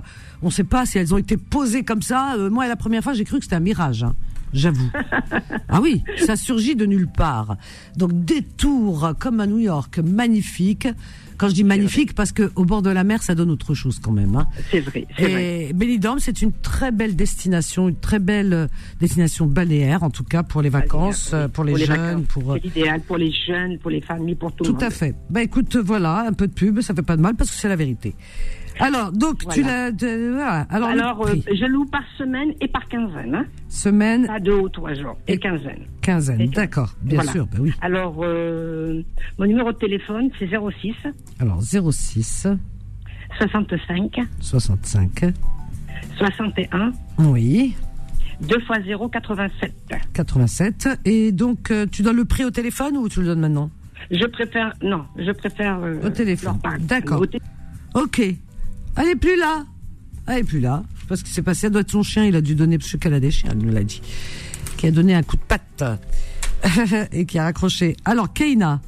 On 0.41 0.47
ne 0.47 0.51
sait 0.51 0.63
pas 0.65 0.85
si 0.85 0.97
elles 0.97 1.13
ont 1.13 1.17
été 1.17 1.37
posées 1.37 1.83
comme 1.83 2.01
ça. 2.01 2.35
Euh, 2.35 2.49
moi, 2.49 2.67
la 2.67 2.75
première 2.75 3.03
fois, 3.03 3.13
j'ai 3.13 3.23
cru 3.23 3.37
que 3.37 3.43
c'était 3.45 3.55
un 3.55 3.61
mirage. 3.61 4.03
hein, 4.03 4.15
J'avoue. 4.53 4.89
ah 5.69 5.79
oui, 5.81 6.03
ça 6.25 6.35
surgit 6.35 6.75
de 6.75 6.85
nulle 6.85 7.07
part. 7.07 7.55
Donc 7.97 8.11
des 8.25 8.41
tours 8.43 9.13
comme 9.17 9.39
à 9.39 9.47
New 9.47 9.59
York, 9.59 9.99
magnifiques. 9.99 10.87
Quand 11.37 11.49
je 11.49 11.53
dis 11.53 11.63
magnifique, 11.63 12.13
parce 12.15 12.31
que 12.31 12.51
au 12.55 12.65
bord 12.65 12.81
de 12.81 12.89
la 12.89 13.03
mer, 13.03 13.23
ça 13.23 13.35
donne 13.35 13.49
autre 13.51 13.73
chose 13.73 13.99
quand 14.01 14.11
même. 14.11 14.35
Hein. 14.35 14.47
C'est 14.71 14.79
vrai. 14.79 15.05
Et 15.19 15.73
Benidorm, 15.73 16.19
c'est 16.19 16.41
une 16.41 16.51
très 16.53 16.91
belle 16.91 17.15
destination, 17.15 17.89
une 17.89 17.95
très 17.99 18.19
belle 18.19 18.53
euh, 18.53 18.67
destination 18.99 19.45
balnéaire, 19.45 20.03
en 20.03 20.09
tout 20.09 20.23
cas 20.23 20.43
pour 20.43 20.61
les 20.61 20.69
vacances, 20.69 21.29
Oui, 21.33 21.39
euh, 21.39 21.47
pour 21.47 21.63
les 21.63 21.75
jeunes, 21.77 21.95
vacances. 21.97 22.25
pour. 22.29 22.51
euh, 22.53 22.57
C'est 22.61 22.67
l'idéal 22.67 23.01
pour 23.01 23.17
les 23.17 23.31
jeunes, 23.31 23.77
pour 23.79 23.91
les 23.91 24.01
familles, 24.01 24.35
pour 24.35 24.51
tout, 24.53 24.63
le 24.63 24.67
Tout 24.69 24.73
monde. 24.73 24.83
à 24.83 24.89
fait. 24.89 25.15
Bah 25.29 25.41
écoute, 25.43 25.75
voilà, 25.77 26.25
un 26.27 26.33
peu 26.33 26.47
de 26.47 26.53
pub, 26.53 26.81
ça 26.81 26.93
fait 26.93 27.01
pas 27.01 27.17
de 27.17 27.21
mal 27.21 27.35
parce 27.35 27.49
que 27.51 27.57
c'est 27.57 27.69
la 27.69 27.75
vérité. 27.75 28.15
Alors, 28.79 29.11
donc, 29.11 29.47
tu 29.49 29.61
l'as. 29.63 29.91
Alors, 30.69 30.89
Alors 30.89 31.27
euh, 31.27 31.35
je 31.47 31.65
loue 31.65 31.85
par 31.85 32.03
semaine 32.17 32.53
et 32.61 32.67
par 32.67 32.87
quinzaine. 32.87 33.35
Hein. 33.35 33.45
Semaine. 33.69 34.27
Pas 34.27 34.39
deux 34.39 34.55
ou 34.55 34.69
trois 34.69 34.93
jours. 34.93 35.17
Et, 35.27 35.37
quinzaine. 35.37 35.85
Quinzaine, 36.01 36.49
d'accord, 36.49 36.93
bien 37.01 37.21
sûr, 37.23 37.45
bah 37.47 37.57
oui. 37.59 37.73
Alors, 37.81 38.15
euh, 38.21 39.01
mon 39.37 39.45
numéro 39.45 39.71
de 39.71 39.77
téléphone, 39.77 40.29
c'est 40.39 40.47
06. 40.47 40.95
Alors, 41.39 41.61
06. 41.61 42.47
65. 43.39 44.19
65. 44.39 45.33
61. 46.17 46.91
Oui. 47.19 47.75
2 48.41 48.59
fois 48.61 48.77
0, 48.85 49.09
87. 49.09 49.73
87. 50.13 50.89
Et 51.05 51.31
donc, 51.31 51.71
euh, 51.71 51.85
tu 51.91 52.01
donnes 52.01 52.17
le 52.17 52.25
prix 52.25 52.43
au 52.43 52.51
téléphone 52.51 52.97
ou 52.97 53.07
tu 53.07 53.21
le 53.21 53.27
donnes 53.27 53.39
maintenant? 53.39 53.69
Je 54.11 54.25
préfère, 54.25 54.73
non, 54.83 55.05
je 55.17 55.31
préfère. 55.31 55.79
au 56.03 56.09
téléphone. 56.09 56.59
D'accord. 56.81 57.23
Ok. 57.95 58.21
Elle 58.97 59.09
est 59.09 59.15
plus 59.15 59.37
là. 59.37 59.65
Elle 60.27 60.39
est 60.39 60.43
plus 60.43 60.59
là. 60.59 60.83
Parce 61.07 61.23
que 61.23 61.29
c'est 61.29 61.41
passé. 61.41 61.67
Elle 61.67 61.73
doit 61.73 61.81
être 61.81 61.91
son 61.91 62.03
chien. 62.03 62.25
Il 62.25 62.35
a 62.35 62.41
dû 62.41 62.55
donner, 62.55 62.77
parce 62.77 62.95
qu'elle 62.97 63.13
a 63.13 63.19
des 63.19 63.31
chiens, 63.31 63.51
elle 63.51 63.59
nous 63.59 63.71
l'a 63.71 63.83
dit. 63.83 64.01
Qui 64.77 64.87
a 64.87 64.91
donné 64.91 65.13
un 65.15 65.23
coup 65.23 65.37
de 65.37 65.41
patte. 65.41 65.83
et 67.11 67.25
qui 67.25 67.39
a 67.39 67.43
raccroché. 67.43 67.97
Alors, 68.05 68.31
Keina, 68.33 68.81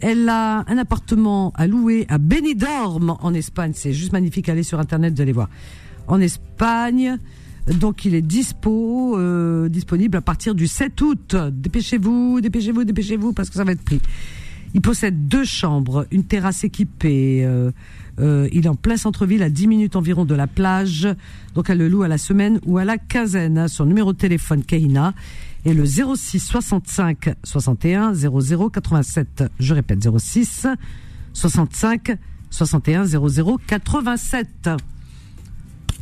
elle 0.00 0.28
a 0.28 0.64
un 0.68 0.78
appartement 0.78 1.52
à 1.56 1.66
louer 1.66 2.06
à 2.08 2.18
Benidorm, 2.18 3.16
en 3.20 3.34
Espagne. 3.34 3.72
C'est 3.74 3.92
juste 3.92 4.12
magnifique. 4.12 4.48
Allez 4.48 4.62
sur 4.62 4.78
Internet, 4.78 5.14
vous 5.14 5.22
allez 5.22 5.32
voir. 5.32 5.48
En 6.06 6.20
Espagne. 6.20 7.18
Donc 7.74 8.04
il 8.04 8.14
est 8.14 8.22
dispo, 8.22 9.18
euh, 9.18 9.68
disponible 9.68 10.16
à 10.16 10.20
partir 10.22 10.54
du 10.54 10.66
7 10.66 11.00
août. 11.02 11.36
Dépêchez-vous, 11.36 12.40
dépêchez-vous, 12.40 12.84
dépêchez-vous 12.84 13.32
parce 13.32 13.50
que 13.50 13.56
ça 13.56 13.64
va 13.64 13.72
être 13.72 13.82
pris. 13.82 14.00
Il 14.74 14.82
possède 14.82 15.28
deux 15.28 15.44
chambres, 15.44 16.06
une 16.10 16.24
terrasse 16.24 16.64
équipée, 16.64 17.44
euh, 17.44 17.70
euh, 18.20 18.48
il 18.52 18.66
est 18.66 18.68
en 18.68 18.74
plein 18.74 18.96
centre-ville, 18.96 19.42
à 19.42 19.50
10 19.50 19.66
minutes 19.66 19.96
environ 19.96 20.24
de 20.24 20.34
la 20.34 20.46
plage. 20.46 21.08
Donc 21.54 21.70
elle 21.70 21.78
le 21.78 21.88
loue 21.88 22.02
à 22.02 22.08
la 22.08 22.18
semaine 22.18 22.60
ou 22.66 22.78
à 22.78 22.84
la 22.84 22.98
quinzaine. 22.98 23.68
Son 23.68 23.86
numéro 23.86 24.12
de 24.12 24.18
téléphone, 24.18 24.62
Keina, 24.62 25.14
est 25.64 25.74
le 25.74 25.84
06 25.84 26.38
65 26.40 27.30
61 27.44 28.14
00 28.14 28.70
87. 28.70 29.44
Je 29.58 29.74
répète, 29.74 30.06
06 30.18 30.66
65 31.32 32.16
61 32.50 33.04
00 33.04 33.60
87. 33.66 34.70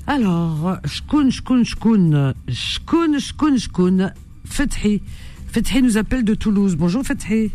Alors, 0.09 0.79
shkoun, 0.85 1.31
shkoun, 1.31 1.65
shkoun, 1.65 2.35
shkoun, 2.49 3.19
shkoun, 3.19 3.59
shkoun, 3.59 4.13
Fethi. 4.45 5.03
Fethi 5.49 5.83
nous 5.83 5.99
appelle 5.99 6.25
de 6.25 6.35
Toulouse. 6.35 6.77
Bonjour 6.77 7.05
Fethi. 7.05 7.51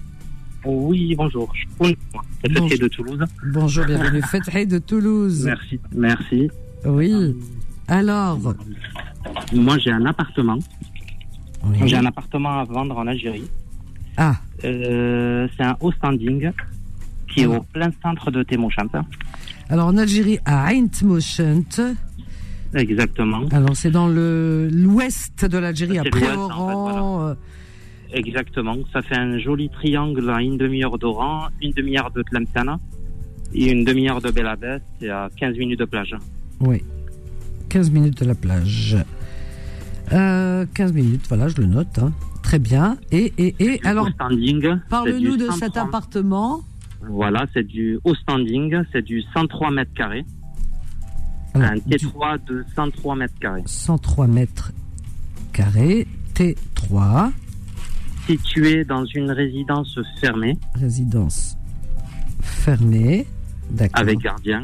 Oui, 0.66 1.16
bonjour. 1.16 1.52
Fethi 1.80 2.80
de 2.80 2.88
Toulouse. 2.88 3.24
Bonjour, 3.52 3.86
bienvenue. 3.86 4.22
De 4.68 4.78
Toulouse. 4.78 5.46
Merci, 5.46 5.80
merci. 5.94 6.52
Oui. 6.86 7.36
Alors 7.88 8.40
Moi, 9.54 9.78
j'ai 9.80 9.92
un 9.92 10.06
appartement. 10.06 10.60
J'ai 11.86 11.96
un 11.96 12.06
appartement 12.06 12.60
à 12.60 12.64
vendre 12.64 12.98
en 12.98 13.08
Algérie. 13.08 13.50
Ah. 14.18 14.36
Euh, 14.64 15.48
c'est 15.56 15.64
un 15.64 15.78
haut 15.80 15.92
standing 15.92 16.52
qui 17.28 17.42
est 17.42 17.46
au 17.46 17.62
plein 17.62 17.92
centre 18.02 18.30
de 18.30 18.44
Témouchant. 18.44 18.88
Alors 19.70 19.88
en 19.88 19.98
Algérie, 19.98 20.40
à 20.46 20.74
Ain 20.74 20.88
Exactement. 22.74 23.42
Alors 23.52 23.76
c'est 23.76 23.92
dans 23.92 24.08
le 24.08 24.70
l'ouest 24.72 25.46
de 25.46 25.58
l'Algérie, 25.58 25.98
après 25.98 26.36
Oran. 26.36 27.28
Euh, 27.28 27.34
Exactement. 28.14 28.76
Ça 28.92 29.02
fait 29.02 29.18
un 29.18 29.38
joli 29.40 29.70
triangle 29.70 30.30
à 30.30 30.42
une 30.42 30.58
demi-heure 30.58 30.98
d'Oran, 30.98 31.48
une 31.62 31.72
demi-heure 31.72 32.12
de 32.12 32.24
Tlemcena 32.24 32.80
et 33.54 33.72
une 33.72 33.84
demi-heure 33.84 34.22
de 34.22 34.32
Belabès 34.32 34.82
et 35.02 35.10
à 35.10 35.30
15 35.38 35.58
minutes 35.58 35.80
de 35.80 35.86
plage. 35.86 36.16
Oui. 36.60 36.84
15 37.70 37.92
minutes 37.92 38.20
de 38.22 38.26
la 38.26 38.36
plage. 38.36 38.98
Euh, 40.12 40.66
15 40.74 40.94
minutes, 40.94 41.26
voilà, 41.30 41.48
je 41.48 41.58
le 41.58 41.68
note. 41.68 42.00
Hein. 42.00 42.12
Très 42.44 42.60
bien. 42.60 42.98
Et, 43.12 43.32
et, 43.38 43.56
et 43.60 43.80
alors, 43.86 44.10
parle-nous 44.18 45.38
de 45.38 45.50
cet 45.52 45.78
appartement. 45.78 46.62
Voilà, 47.10 47.46
c'est 47.54 47.64
du 47.64 47.98
haut 48.04 48.14
standing, 48.16 48.76
c'est 48.92 49.02
du 49.02 49.22
103 49.34 49.72
mètres 49.72 49.94
carrés. 49.94 50.26
un 51.56 51.76
T3 51.76 52.44
de 52.46 52.64
103 52.76 53.16
mètres 53.16 53.40
carrés. 53.40 53.64
103 53.66 54.28
mètres 54.28 54.72
carrés, 55.54 56.08
T3 56.36 57.32
situé 58.26 58.84
dans 58.84 59.06
une 59.06 59.32
résidence 59.32 60.00
fermée. 60.20 60.58
Résidence 60.76 61.58
fermée, 62.42 63.26
d'accord. 63.70 64.02
Avec 64.02 64.20
gardien. 64.20 64.64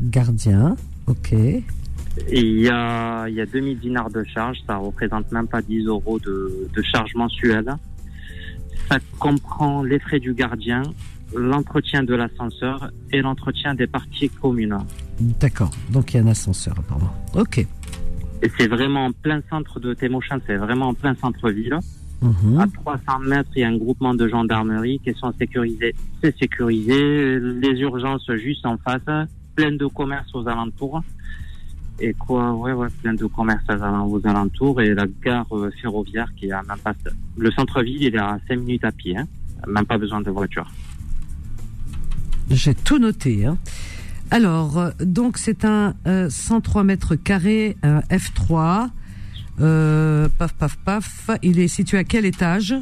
Gardien, 0.00 0.76
ok. 1.06 1.34
Il 2.30 2.60
y 2.60 2.68
a, 2.68 3.26
il 3.28 3.34
y 3.34 3.40
a 3.40 3.46
2000 3.46 3.78
dinars 3.78 4.10
de 4.10 4.22
charge, 4.24 4.58
ça 4.66 4.76
représente 4.76 5.30
même 5.32 5.48
pas 5.48 5.62
10 5.62 5.86
euros 5.86 6.18
de, 6.18 6.68
de 6.74 6.82
charge 6.82 7.14
mensuelle. 7.14 7.74
Ça 8.90 8.98
comprend 9.18 9.82
les 9.82 9.98
frais 9.98 10.20
du 10.20 10.34
gardien, 10.34 10.82
l'entretien 11.34 12.02
de 12.02 12.14
l'ascenseur 12.14 12.90
et 13.12 13.22
l'entretien 13.22 13.74
des 13.74 13.86
parties 13.86 14.28
communes. 14.28 14.78
D'accord, 15.20 15.70
donc 15.90 16.12
il 16.12 16.18
y 16.18 16.20
a 16.20 16.22
un 16.22 16.28
ascenseur 16.28 16.78
apparemment. 16.78 17.14
Ok. 17.34 17.58
Et 17.58 18.50
c'est 18.58 18.66
vraiment 18.66 19.06
en 19.06 19.12
plein 19.12 19.40
centre 19.48 19.78
de 19.78 19.94
Témochin, 19.94 20.38
c'est 20.46 20.56
vraiment 20.56 20.88
en 20.88 20.94
plein 20.94 21.14
centre-ville. 21.14 21.78
Mhm. 22.22 22.58
À 22.60 22.66
300 22.68 23.18
mètres, 23.20 23.50
il 23.56 23.60
y 23.60 23.64
a 23.64 23.68
un 23.68 23.76
groupement 23.76 24.14
de 24.14 24.28
gendarmerie 24.28 25.00
qui 25.04 25.12
sont 25.14 25.32
sécurisés. 25.38 25.94
C'est 26.22 26.36
sécurisé. 26.38 27.40
Les 27.40 27.80
urgences 27.80 28.30
juste 28.36 28.64
en 28.64 28.78
face. 28.78 29.28
Plein 29.56 29.72
de 29.72 29.86
commerces 29.86 30.34
aux 30.34 30.46
alentours. 30.46 31.02
Et 32.00 32.14
quoi, 32.14 32.52
ouais, 32.54 32.72
ouais, 32.72 32.88
plein 33.02 33.14
de 33.14 33.26
commerces 33.26 33.64
aux 33.68 34.26
alentours. 34.26 34.80
Et 34.80 34.94
la 34.94 35.06
gare 35.22 35.46
euh, 35.52 35.70
ferroviaire 35.80 36.32
qui 36.36 36.50
a 36.52 36.62
même 36.62 36.78
pas. 36.78 36.94
Le 37.36 37.50
centre-ville, 37.50 38.02
il 38.02 38.14
est 38.14 38.18
à 38.18 38.38
5 38.48 38.60
minutes 38.60 38.84
à 38.84 38.92
pied. 38.92 39.16
Hein. 39.16 39.26
Même 39.66 39.84
pas 39.84 39.98
besoin 39.98 40.20
de 40.20 40.30
voiture. 40.30 40.70
J'ai 42.50 42.74
tout 42.74 42.98
noté. 42.98 43.46
Hein. 43.46 43.58
Alors, 44.30 44.78
euh, 44.78 44.90
donc 45.00 45.38
c'est 45.38 45.64
un 45.64 45.94
103 46.28 46.80
euh, 46.80 46.84
mètres 46.84 47.16
carrés, 47.16 47.76
un 47.82 48.00
F3. 48.10 48.90
Euh, 49.60 50.28
paf, 50.38 50.54
paf, 50.54 50.76
paf. 50.78 51.30
Il 51.42 51.58
est 51.58 51.68
situé 51.68 51.98
à 51.98 52.04
quel 52.04 52.24
étage 52.24 52.74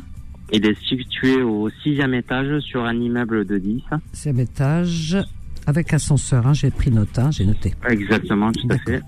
Il 0.53 0.65
est 0.67 0.79
situé 0.81 1.43
au 1.43 1.69
sixième 1.83 2.15
étage 2.15 2.61
sur 2.61 2.85
un 2.85 2.95
immeuble 2.95 3.45
de 3.45 3.59
10. 3.59 3.83
Sixième 4.13 4.41
étage, 4.41 5.19
avec 5.67 5.93
ascenseur, 5.93 6.47
hein, 6.47 6.55
j'ai 6.55 6.71
pris 6.71 6.91
note, 6.91 7.19
hein, 7.19 7.31
j'ai 7.31 7.45
noté. 7.45 7.75
Exactement, 7.89 8.53
tout 8.53 8.69
à 8.71 8.79
fait. 8.79 9.01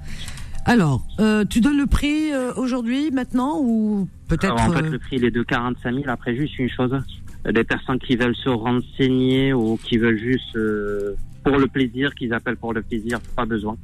Alors, 0.64 1.04
euh, 1.18 1.44
tu 1.44 1.60
donnes 1.60 1.78
le 1.78 1.86
prix 1.86 2.32
euh, 2.32 2.52
aujourd'hui, 2.54 3.10
maintenant, 3.10 3.58
ou 3.60 4.08
peut-être... 4.28 4.54
En 4.54 4.72
fait, 4.72 4.82
le 4.82 4.98
prix 4.98 5.16
il 5.16 5.24
est 5.24 5.32
de 5.32 5.42
45 5.42 5.94
000. 5.94 6.04
Après, 6.08 6.36
juste 6.36 6.58
une 6.58 6.70
chose, 6.70 6.96
des 7.44 7.64
personnes 7.64 7.98
qui 7.98 8.14
veulent 8.14 8.36
se 8.36 8.48
renseigner 8.48 9.52
ou 9.52 9.76
qui 9.82 9.98
veulent 9.98 10.18
juste, 10.18 10.56
pour 11.42 11.58
le 11.58 11.66
plaisir, 11.66 12.14
qu'ils 12.14 12.32
appellent 12.32 12.56
pour 12.56 12.72
le 12.72 12.82
plaisir, 12.82 13.18
pas 13.34 13.44
besoin. 13.44 13.76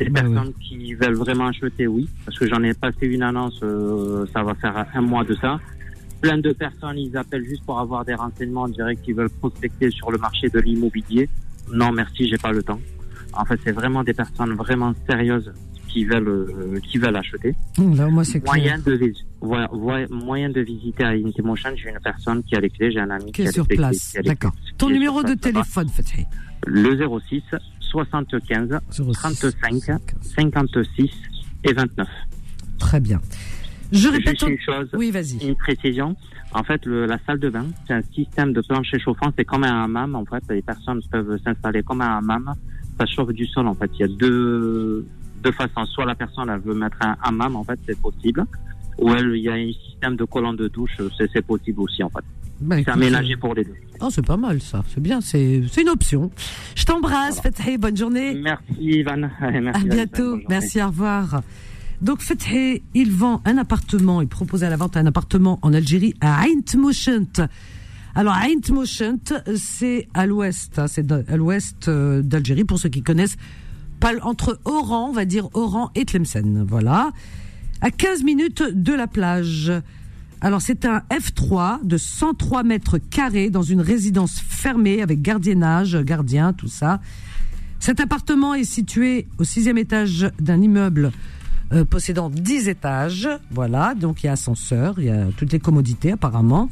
Des 0.00 0.08
bah 0.08 0.22
personnes 0.22 0.52
qui 0.54 0.94
veulent 0.94 1.16
vraiment 1.16 1.48
acheter, 1.48 1.86
oui, 1.86 2.08
parce 2.24 2.38
que 2.38 2.48
j'en 2.48 2.62
ai 2.62 2.72
passé 2.72 3.06
une 3.06 3.22
annonce, 3.22 3.60
euh, 3.62 4.24
ça 4.32 4.42
va 4.42 4.54
faire 4.54 4.86
un 4.94 5.00
mois 5.02 5.24
de 5.24 5.34
ça. 5.34 5.60
Plein 6.22 6.38
de 6.38 6.52
personnes, 6.52 6.98
ils 6.98 7.14
appellent 7.16 7.44
juste 7.44 7.64
pour 7.66 7.78
avoir 7.78 8.04
des 8.06 8.14
renseignements 8.14 8.66
directs, 8.68 9.02
qui 9.02 9.12
veulent 9.12 9.30
prospecter 9.30 9.90
sur 9.90 10.10
le 10.10 10.16
marché 10.16 10.48
de 10.48 10.58
l'immobilier. 10.58 11.28
Non, 11.72 11.92
merci, 11.92 12.28
j'ai 12.28 12.38
pas 12.38 12.50
le 12.50 12.62
temps. 12.62 12.80
En 13.34 13.44
fait, 13.44 13.60
c'est 13.62 13.72
vraiment 13.72 14.02
des 14.02 14.14
personnes 14.14 14.54
vraiment 14.54 14.94
sérieuses 15.08 15.52
qui 15.88 16.04
veulent 16.04 16.28
euh, 16.28 16.80
qui 16.80 16.98
veulent 16.98 17.16
acheter. 17.16 17.54
Là, 17.78 18.08
moi, 18.08 18.24
c'est 18.24 18.44
moyen 18.44 18.78
de 18.78 19.12
voilà, 19.40 19.68
moyen 20.10 20.48
de 20.48 20.60
visiter 20.60 21.04
à 21.04 21.08
Intimation, 21.08 21.70
j'ai 21.76 21.90
une 21.90 21.98
personne 22.02 22.42
qui 22.44 22.54
a 22.54 22.60
les 22.60 22.70
clés, 22.70 22.90
j'ai 22.92 23.00
un 23.00 23.10
ami 23.10 23.32
qui, 23.32 23.42
est 23.42 23.52
sur 23.52 23.66
place. 23.66 24.16
D'accord. 24.24 24.52
Ton 24.78 24.88
numéro 24.88 25.22
de 25.22 25.34
téléphone, 25.34 25.88
Fatih 25.88 26.24
Le 26.66 26.96
06 26.96 27.42
75 27.90 28.80
35 29.12 30.14
56 30.22 31.10
et 31.64 31.72
29. 31.72 32.08
Très 32.78 33.00
bien. 33.00 33.20
Je 33.92 34.08
répète 34.08 34.28
Juste 34.40 34.42
une 34.42 34.60
chose, 34.60 34.88
oui, 34.94 35.10
vas-y. 35.10 35.44
Une 35.46 35.56
précision. 35.56 36.16
En 36.52 36.62
fait, 36.62 36.84
le, 36.86 37.06
la 37.06 37.18
salle 37.26 37.38
de 37.40 37.50
bain, 37.50 37.66
c'est 37.86 37.94
un 37.94 38.02
système 38.14 38.52
de 38.52 38.60
plancher 38.60 38.98
chauffant. 38.98 39.32
C'est 39.36 39.44
comme 39.44 39.64
un 39.64 39.84
hammam. 39.84 40.14
En 40.14 40.24
fait, 40.24 40.42
les 40.48 40.62
personnes 40.62 41.00
peuvent 41.10 41.38
s'installer 41.44 41.82
comme 41.82 42.00
un 42.00 42.18
hammam. 42.18 42.54
Ça 42.98 43.06
chauffe 43.06 43.32
du 43.32 43.46
sol. 43.46 43.66
En 43.66 43.74
fait, 43.74 43.90
il 43.94 44.00
y 44.00 44.04
a 44.04 44.08
deux 44.08 45.06
deux 45.42 45.52
façons. 45.52 45.84
Soit 45.86 46.06
la 46.06 46.14
personne 46.14 46.48
elle 46.50 46.60
veut 46.60 46.74
mettre 46.74 46.98
un 47.00 47.16
hammam, 47.22 47.56
en 47.56 47.64
fait, 47.64 47.78
c'est 47.86 47.98
possible. 48.00 48.44
Ou 48.98 49.10
elle, 49.14 49.32
il 49.34 49.42
y 49.42 49.48
a 49.48 49.54
un 49.54 49.72
système 49.72 50.16
de 50.16 50.24
collant 50.24 50.52
de 50.52 50.68
douche. 50.68 51.00
C'est 51.18 51.42
possible 51.42 51.80
aussi, 51.80 52.02
en 52.02 52.10
fait. 52.10 52.24
Bah, 52.60 52.76
c'est 52.84 52.90
aménagé 52.90 53.36
pour 53.36 53.54
les 53.54 53.64
deux. 53.64 53.74
Oh, 54.00 54.08
c'est 54.10 54.24
pas 54.24 54.36
mal 54.36 54.60
ça, 54.60 54.84
c'est 54.88 55.02
bien, 55.02 55.20
c'est 55.20 55.62
une 55.80 55.88
option. 55.88 56.30
Je 56.74 56.84
t'embrasse, 56.84 57.40
voilà. 57.42 57.78
bonne 57.78 57.96
journée. 57.96 58.34
Merci 58.34 58.62
Ivan. 58.78 59.16
Merci, 59.40 59.80
à 59.82 59.84
bientôt, 59.84 60.38
merci, 60.48 60.82
au 60.82 60.86
revoir. 60.86 61.42
Donc 62.02 62.20
Fethi, 62.20 62.82
il 62.94 63.12
vend 63.12 63.42
un 63.44 63.58
appartement, 63.58 64.22
il 64.22 64.28
propose 64.28 64.64
à 64.64 64.70
la 64.70 64.76
vente 64.76 64.96
un 64.96 65.04
appartement 65.04 65.58
en 65.60 65.74
Algérie 65.74 66.14
à 66.22 66.44
Aint 66.44 67.46
Alors 68.14 68.36
Aint 68.36 69.44
c'est 69.56 70.08
à 70.14 70.26
l'ouest, 70.26 70.78
hein, 70.78 70.86
c'est 70.86 71.10
à 71.12 71.36
l'ouest 71.36 71.88
euh, 71.88 72.22
d'Algérie 72.22 72.64
pour 72.64 72.78
ceux 72.78 72.88
qui 72.88 73.02
connaissent 73.02 73.36
pas 74.00 74.12
entre 74.22 74.58
Oran, 74.64 75.10
on 75.10 75.12
va 75.12 75.26
dire 75.26 75.50
Oran 75.52 75.90
et 75.94 76.06
Tlemcen, 76.06 76.64
voilà, 76.66 77.10
à 77.80 77.90
15 77.90 78.22
minutes 78.22 78.62
de 78.62 78.92
la 78.92 79.06
plage. 79.06 79.72
Alors 80.40 80.62
c'est 80.62 80.84
un 80.84 81.02
F3 81.10 81.84
de 81.84 81.96
103 81.96 82.62
mètres 82.62 82.98
carrés 82.98 83.50
dans 83.50 83.62
une 83.62 83.80
résidence 83.80 84.40
fermée 84.40 85.02
avec 85.02 85.20
gardiennage, 85.22 85.96
gardien, 86.02 86.52
tout 86.52 86.68
ça. 86.68 87.00
Cet 87.78 88.00
appartement 88.00 88.54
est 88.54 88.64
situé 88.64 89.26
au 89.38 89.44
sixième 89.44 89.78
étage 89.78 90.30
d'un 90.38 90.60
immeuble 90.60 91.12
euh, 91.72 91.84
possédant 91.84 92.30
10 92.30 92.68
étages. 92.68 93.28
Voilà, 93.50 93.94
donc 93.94 94.22
il 94.22 94.26
y 94.26 94.28
a 94.28 94.32
ascenseur, 94.32 94.94
il 94.98 95.04
y 95.06 95.10
a 95.10 95.26
toutes 95.36 95.52
les 95.52 95.60
commodités 95.60 96.12
apparemment. 96.12 96.70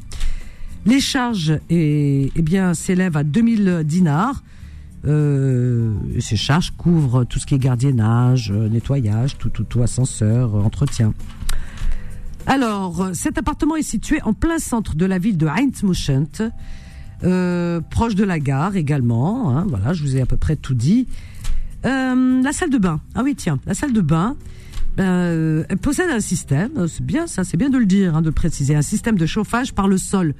Les 0.87 1.01
charges 1.01 1.59
eh, 1.71 2.33
s'élèvent 2.75 3.17
à 3.17 3.25
2000 3.25 3.83
dinars. 3.85 4.43
Euh, 5.09 5.95
ces 6.21 6.37
charges 6.37 6.73
couvrent 6.77 7.25
tout 7.25 7.39
ce 7.39 7.47
qui 7.47 7.55
est 7.55 7.59
gardiennage, 7.59 8.53
euh, 8.55 8.69
nettoyage, 8.69 9.39
tout, 9.39 9.49
tout, 9.49 9.65
tout 9.65 9.83
ascenseur, 9.83 10.55
entretien. 10.55 11.15
Alors, 12.47 13.11
cet 13.13 13.39
appartement 13.39 13.77
est 13.77 13.83
situé 13.83 14.23
en 14.23 14.33
plein 14.33 14.59
centre 14.59 14.95
de 14.95 15.07
la 15.07 15.19
ville 15.19 15.37
de 15.37 15.47
euh, 17.25 17.81
proche 17.91 18.15
de 18.15 18.25
la 18.25 18.39
gare 18.39 18.77
également. 18.77 19.57
Hein, 19.57 19.67
voilà, 19.69 19.93
je 19.93 20.03
vous 20.03 20.17
ai 20.17 20.21
à 20.21 20.27
peu 20.27 20.37
près 20.37 20.57
tout 20.57 20.75
dit. 20.75 21.07
Euh, 21.85 22.43
la 22.43 22.53
salle 22.53 22.71
de 22.71 22.79
bain. 22.79 23.01
Ah 23.15 23.23
oui, 23.25 23.35
tiens, 23.35 23.59
la 23.67 23.75
salle 23.75 23.93
de 23.93 24.01
bain. 24.01 24.37
Ben, 24.97 25.05
euh, 25.05 25.65
elle 25.69 25.79
possède 25.79 26.11
un 26.11 26.21
système. 26.21 26.73
Euh, 26.77 26.87
c'est 26.87 27.05
bien, 27.05 27.27
ça, 27.27 27.45
c'est 27.45 27.57
bien 27.57 27.71
de 27.71 27.79
le 27.79 27.87
dire, 27.87 28.17
hein, 28.17 28.21
de 28.21 28.27
le 28.27 28.33
préciser. 28.33 28.75
Un 28.75 28.83
système 28.83 29.17
de 29.17 29.27
chauffage 29.27 29.73
par 29.73 29.89
le 29.89 29.97
sol, 29.99 30.35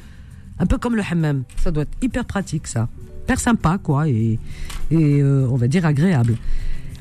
un 0.59 0.67
peu 0.67 0.79
comme 0.79 0.97
le 0.97 1.03
hammam. 1.09 1.45
Ça 1.63 1.71
doit 1.71 1.85
être 1.85 1.97
hyper 2.03 2.25
pratique, 2.25 2.67
ça. 2.67 2.89
Hyper 3.29 3.41
sympa, 3.41 3.77
quoi, 3.77 4.09
et, 4.09 4.39
et 4.91 5.23
on 5.23 5.57
va 5.57 5.69
dire 5.69 5.85
agréable. 5.85 6.39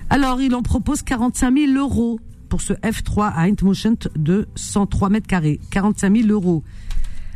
Alors, 0.10 0.42
il 0.42 0.54
en 0.56 0.62
propose 0.62 1.02
45 1.02 1.58
000 1.58 1.72
euros 1.78 2.20
pour 2.50 2.60
ce 2.60 2.74
F3 2.74 3.32
à 3.34 3.48
Eintmotion 3.48 3.96
de 4.18 4.46
103 4.56 5.10
mètres 5.10 5.28
carrés. 5.28 5.62
45 5.72 6.18
000 6.18 6.30
euros. 6.30 6.64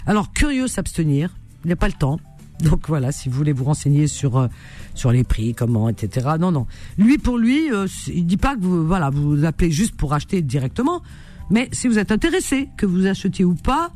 Alors, 0.06 0.34
curieux 0.34 0.68
s'abstenir. 0.68 1.34
Il 1.64 1.68
n'y 1.68 1.74
a 1.74 1.78
pas 1.78 1.88
le 1.88 1.94
temps. 1.94 2.20
Donc 2.62 2.88
voilà, 2.88 3.12
si 3.12 3.30
vous 3.30 3.36
voulez 3.36 3.54
vous 3.54 3.64
renseigner 3.64 4.08
sur 4.08 4.38
euh, 4.38 4.48
sur 4.94 5.12
les 5.12 5.24
prix, 5.24 5.56
comment, 5.56 5.89
etc. 5.89 6.32
Non, 6.39 6.52
non. 6.52 6.68
Lui 6.98 7.18
pour 7.18 7.38
lui, 7.38 7.72
euh, 7.72 7.88
il 8.08 8.28
dit 8.28 8.38
pas 8.38 8.56
que 8.56 8.62
vous 8.62 8.86
voilà, 8.86 9.10
vous 9.10 9.46
appelez 9.46 9.72
juste 9.72 9.96
pour 9.96 10.14
acheter 10.14 10.42
directement, 10.44 11.02
mais 11.50 11.70
si 11.72 11.88
vous 11.88 11.98
êtes 11.98 12.12
intéressé, 12.12 12.70
que 12.78 12.86
vous 12.86 13.08
achetiez 13.08 13.46
ou 13.46 13.56
pas, 13.56 13.92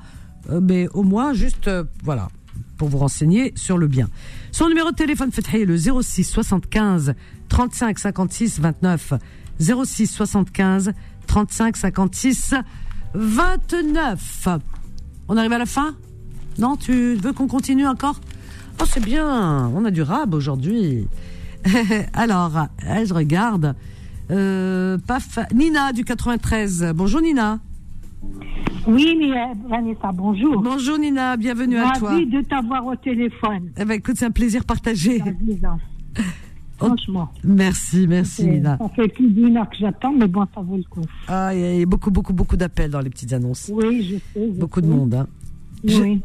euh, 0.50 0.62
mais 0.62 0.88
au 0.96 1.04
moins 1.04 1.34
juste 1.34 1.70
voilà 2.04 2.30
pour 2.78 2.90
vous 2.90 2.98
renseigner 2.98 3.54
sur 3.56 3.78
le 3.78 3.88
bien. 3.88 4.10
Son 4.52 4.68
numéro 4.68 4.92
de 4.92 4.96
téléphone 4.96 5.32
est 5.54 5.66
le 5.66 5.78
06 5.78 6.24
75 6.24 7.14
35 7.50 8.00
56 8.00 8.60
29 8.60 9.14
06 9.60 10.08
75 10.08 10.94
35 11.28 11.78
56 11.78 12.54
29. 13.14 14.48
On 15.28 15.38
arrive 15.38 15.54
à 15.54 15.58
la 15.58 15.66
fin? 15.66 15.96
Non, 16.58 16.78
tu 16.78 17.16
veux 17.16 17.34
qu'on 17.34 17.48
continue 17.48 17.88
encore? 17.88 18.20
Oh, 18.82 18.86
c'est 18.88 19.04
bien, 19.04 19.70
on 19.74 19.86
a 19.86 19.92
du 19.92 20.02
rab 20.02 20.34
aujourd'hui. 20.34 21.08
Alors, 22.14 22.68
je 22.80 23.14
regarde. 23.14 23.76
Euh, 24.32 24.98
paf, 25.06 25.40
Nina 25.54 25.94
du 25.94 26.04
93. 26.04 26.94
Bonjour 26.96 27.22
Nina. 27.22 27.60
Oui, 28.88 29.16
mais 29.20 29.32
euh, 29.32 29.54
Vanessa, 29.68 30.12
bonjour. 30.14 30.62
Bonjour 30.62 31.00
Nina, 31.00 31.38
bienvenue 31.38 31.78
à 31.78 31.94
toi. 31.98 32.10
Ravi 32.12 32.28
de 32.28 32.42
t'avoir 32.42 32.86
au 32.86 32.96
téléphone. 32.96 33.72
Eh 33.78 33.86
ben, 33.86 33.96
écoute, 33.96 34.16
c'est 34.18 34.26
un 34.26 34.32
plaisir 34.32 34.64
partagé. 34.64 35.22
Franchement. 36.78 37.30
Merci, 37.44 38.06
merci 38.08 38.46
Nina. 38.46 38.78
Ça 38.78 38.90
fait 38.90 39.08
plus 39.08 39.30
d'une 39.30 39.58
heure 39.58 39.70
que 39.70 39.78
j'attends, 39.80 40.12
mais 40.12 40.28
bon, 40.28 40.46
ça 40.54 40.62
vaut 40.62 40.78
le 40.78 40.84
coup. 40.84 41.02
Ah, 41.28 41.56
il 41.56 41.80
y 41.80 41.82
a 41.82 41.86
beaucoup, 41.86 42.12
beaucoup, 42.12 42.34
beaucoup 42.34 42.58
d'appels 42.58 42.92
dans 42.92 43.00
les 43.00 43.10
petites 43.10 43.34
annonces. 43.34 43.72
Oui, 43.74 44.04
je 44.04 44.40
sais. 44.40 44.48
beaucoup 44.52 44.82
de 44.82 44.88
monde. 44.88 45.16
Hein. 45.16 45.28
Oui, 45.88 46.22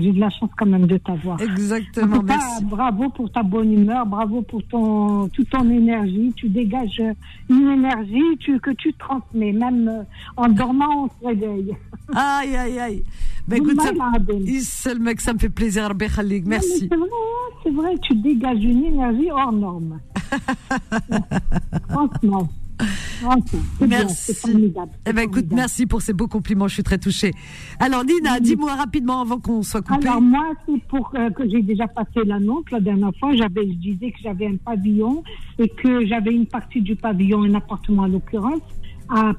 j'ai 0.00 0.12
de 0.12 0.20
la 0.20 0.30
chance 0.30 0.50
quand 0.56 0.66
même 0.66 0.86
de 0.86 0.98
t'avoir. 0.98 1.40
Exactement, 1.40 2.22
merci. 2.22 2.64
Bravo 2.64 3.08
pour 3.10 3.30
ta 3.30 3.42
bonne 3.42 3.72
humeur, 3.72 4.04
bravo 4.06 4.42
pour 4.42 4.62
ton, 4.64 5.28
toute 5.28 5.48
ton 5.50 5.68
énergie. 5.70 6.32
Tu 6.36 6.48
dégages 6.48 7.02
une 7.48 7.68
énergie 7.68 8.36
tu, 8.40 8.58
que 8.60 8.70
tu 8.70 8.92
transmets, 8.94 9.52
même 9.52 9.88
euh, 9.88 10.02
en 10.36 10.48
dormant, 10.48 11.04
on 11.04 11.08
se 11.08 11.28
réveille. 11.28 11.74
Aïe, 12.14 12.56
aïe, 12.56 12.78
aïe. 12.78 13.04
Ben 13.48 13.56
écoute, 13.56 13.80
ça, 13.80 14.94
le 14.94 15.00
mec, 15.00 15.20
ça 15.20 15.32
me 15.32 15.38
fait 15.38 15.48
plaisir, 15.48 15.90
merci. 16.46 16.88
C'est 16.88 16.96
vrai, 16.96 17.08
c'est 17.62 17.70
vrai, 17.70 17.94
tu 18.02 18.14
dégages 18.14 18.62
une 18.62 18.84
énergie 18.84 19.30
hors 19.30 19.52
norme. 19.52 19.98
Franchement. 21.88 22.48
Merci. 23.80 24.32
Eh 25.06 25.12
ben, 25.12 25.22
écoute, 25.22 25.46
merci 25.52 25.86
pour 25.86 26.02
ces 26.02 26.12
beaux 26.12 26.28
compliments. 26.28 26.68
Je 26.68 26.74
suis 26.74 26.82
très 26.82 26.98
touchée. 26.98 27.32
Alors, 27.78 28.04
Nina, 28.04 28.40
dis-moi 28.40 28.74
rapidement 28.74 29.20
avant 29.20 29.38
qu'on 29.38 29.62
soit 29.62 29.82
coupé. 29.82 30.08
Alors, 30.08 30.20
moi, 30.20 30.50
c'est 30.66 30.82
pour 30.88 31.12
euh, 31.14 31.30
que 31.30 31.48
j'ai 31.48 31.62
déjà 31.62 31.86
passé 31.86 32.24
l'annonce 32.24 32.64
la 32.70 32.80
dernière 32.80 33.12
fois. 33.18 33.34
J'avais, 33.34 33.66
je 33.66 33.74
disais 33.74 34.10
que 34.10 34.18
j'avais 34.22 34.46
un 34.46 34.56
pavillon 34.56 35.22
et 35.58 35.68
que 35.68 36.06
j'avais 36.06 36.32
une 36.32 36.46
partie 36.46 36.80
du 36.80 36.96
pavillon, 36.96 37.42
un 37.44 37.54
appartement 37.54 38.02
en 38.02 38.08
l'occurrence, 38.08 38.62
à, 39.12 39.32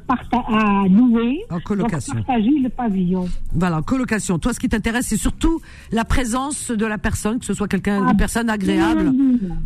à 0.47 0.87
louer. 0.87 1.39
En 1.49 1.59
colocation. 1.59 2.13
partager 2.15 2.59
le 2.61 2.69
pavillon. 2.69 3.27
Voilà, 3.53 3.77
en 3.77 3.81
colocation. 3.81 4.39
Toi, 4.39 4.53
ce 4.53 4.59
qui 4.59 4.69
t'intéresse, 4.69 5.07
c'est 5.07 5.17
surtout 5.17 5.61
la 5.91 6.05
présence 6.05 6.71
de 6.71 6.85
la 6.85 6.97
personne, 6.97 7.39
que 7.39 7.45
ce 7.45 7.53
soit 7.53 7.67
quelqu'un, 7.67 8.07
une 8.07 8.17
personne 8.17 8.49
agréable. 8.49 9.11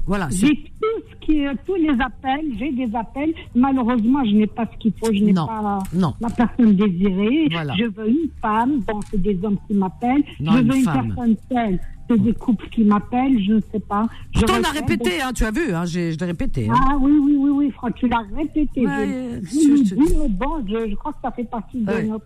Voilà. 0.05 0.29
J'ai 0.31 0.55
tout 0.81 0.87
ce 1.11 1.25
qui, 1.25 1.43
tous 1.65 1.75
les 1.75 1.99
appels, 2.01 2.45
j'ai 2.57 2.71
des 2.71 2.95
appels. 2.95 3.33
Malheureusement, 3.55 4.23
je 4.25 4.31
n'ai 4.31 4.47
pas 4.47 4.65
ce 4.71 4.77
qu'il 4.77 4.93
faut. 4.93 5.11
Je 5.11 5.23
n'ai 5.23 5.33
pas 5.33 5.79
la 5.93 6.29
personne 6.29 6.75
désirée. 6.75 7.49
Je 7.77 7.85
veux 7.85 8.09
une 8.09 8.29
femme. 8.41 8.79
Bon, 8.87 8.99
c'est 9.11 9.21
des 9.21 9.37
hommes 9.43 9.57
qui 9.67 9.73
m'appellent. 9.73 10.23
je 10.39 10.51
veux 10.51 10.77
une, 10.77 10.85
personne 10.85 11.35
seule 11.51 11.79
c'est 12.09 12.21
des 12.21 12.33
couples 12.33 12.67
qui 12.69 12.83
m'appellent, 12.83 13.43
je 13.43 13.53
ne 13.53 13.61
sais 13.71 13.79
pas. 13.79 14.05
Pourtant, 14.33 14.53
on 14.59 14.63
a 14.63 14.71
répété, 14.71 15.21
hein, 15.21 15.31
tu 15.33 15.43
as 15.43 15.51
vu, 15.51 15.73
hein, 15.73 15.85
je 15.85 16.17
l'ai 16.17 16.25
répété. 16.25 16.69
Hein. 16.69 16.75
Ah 16.89 16.97
oui, 16.99 17.11
oui, 17.11 17.35
oui, 17.37 17.49
oui, 17.49 17.71
Franck, 17.71 17.95
tu 17.95 18.07
l'as 18.07 18.23
répété. 18.35 18.83
je, 18.83 19.39
je, 19.43 19.85
je, 19.85 20.27
bon, 20.29 20.63
je, 20.67 20.95
crois 20.95 21.11
que 21.13 21.19
ça 21.21 21.31
fait 21.31 21.43
partie 21.43 21.79
de 21.81 22.01
notre 22.07 22.25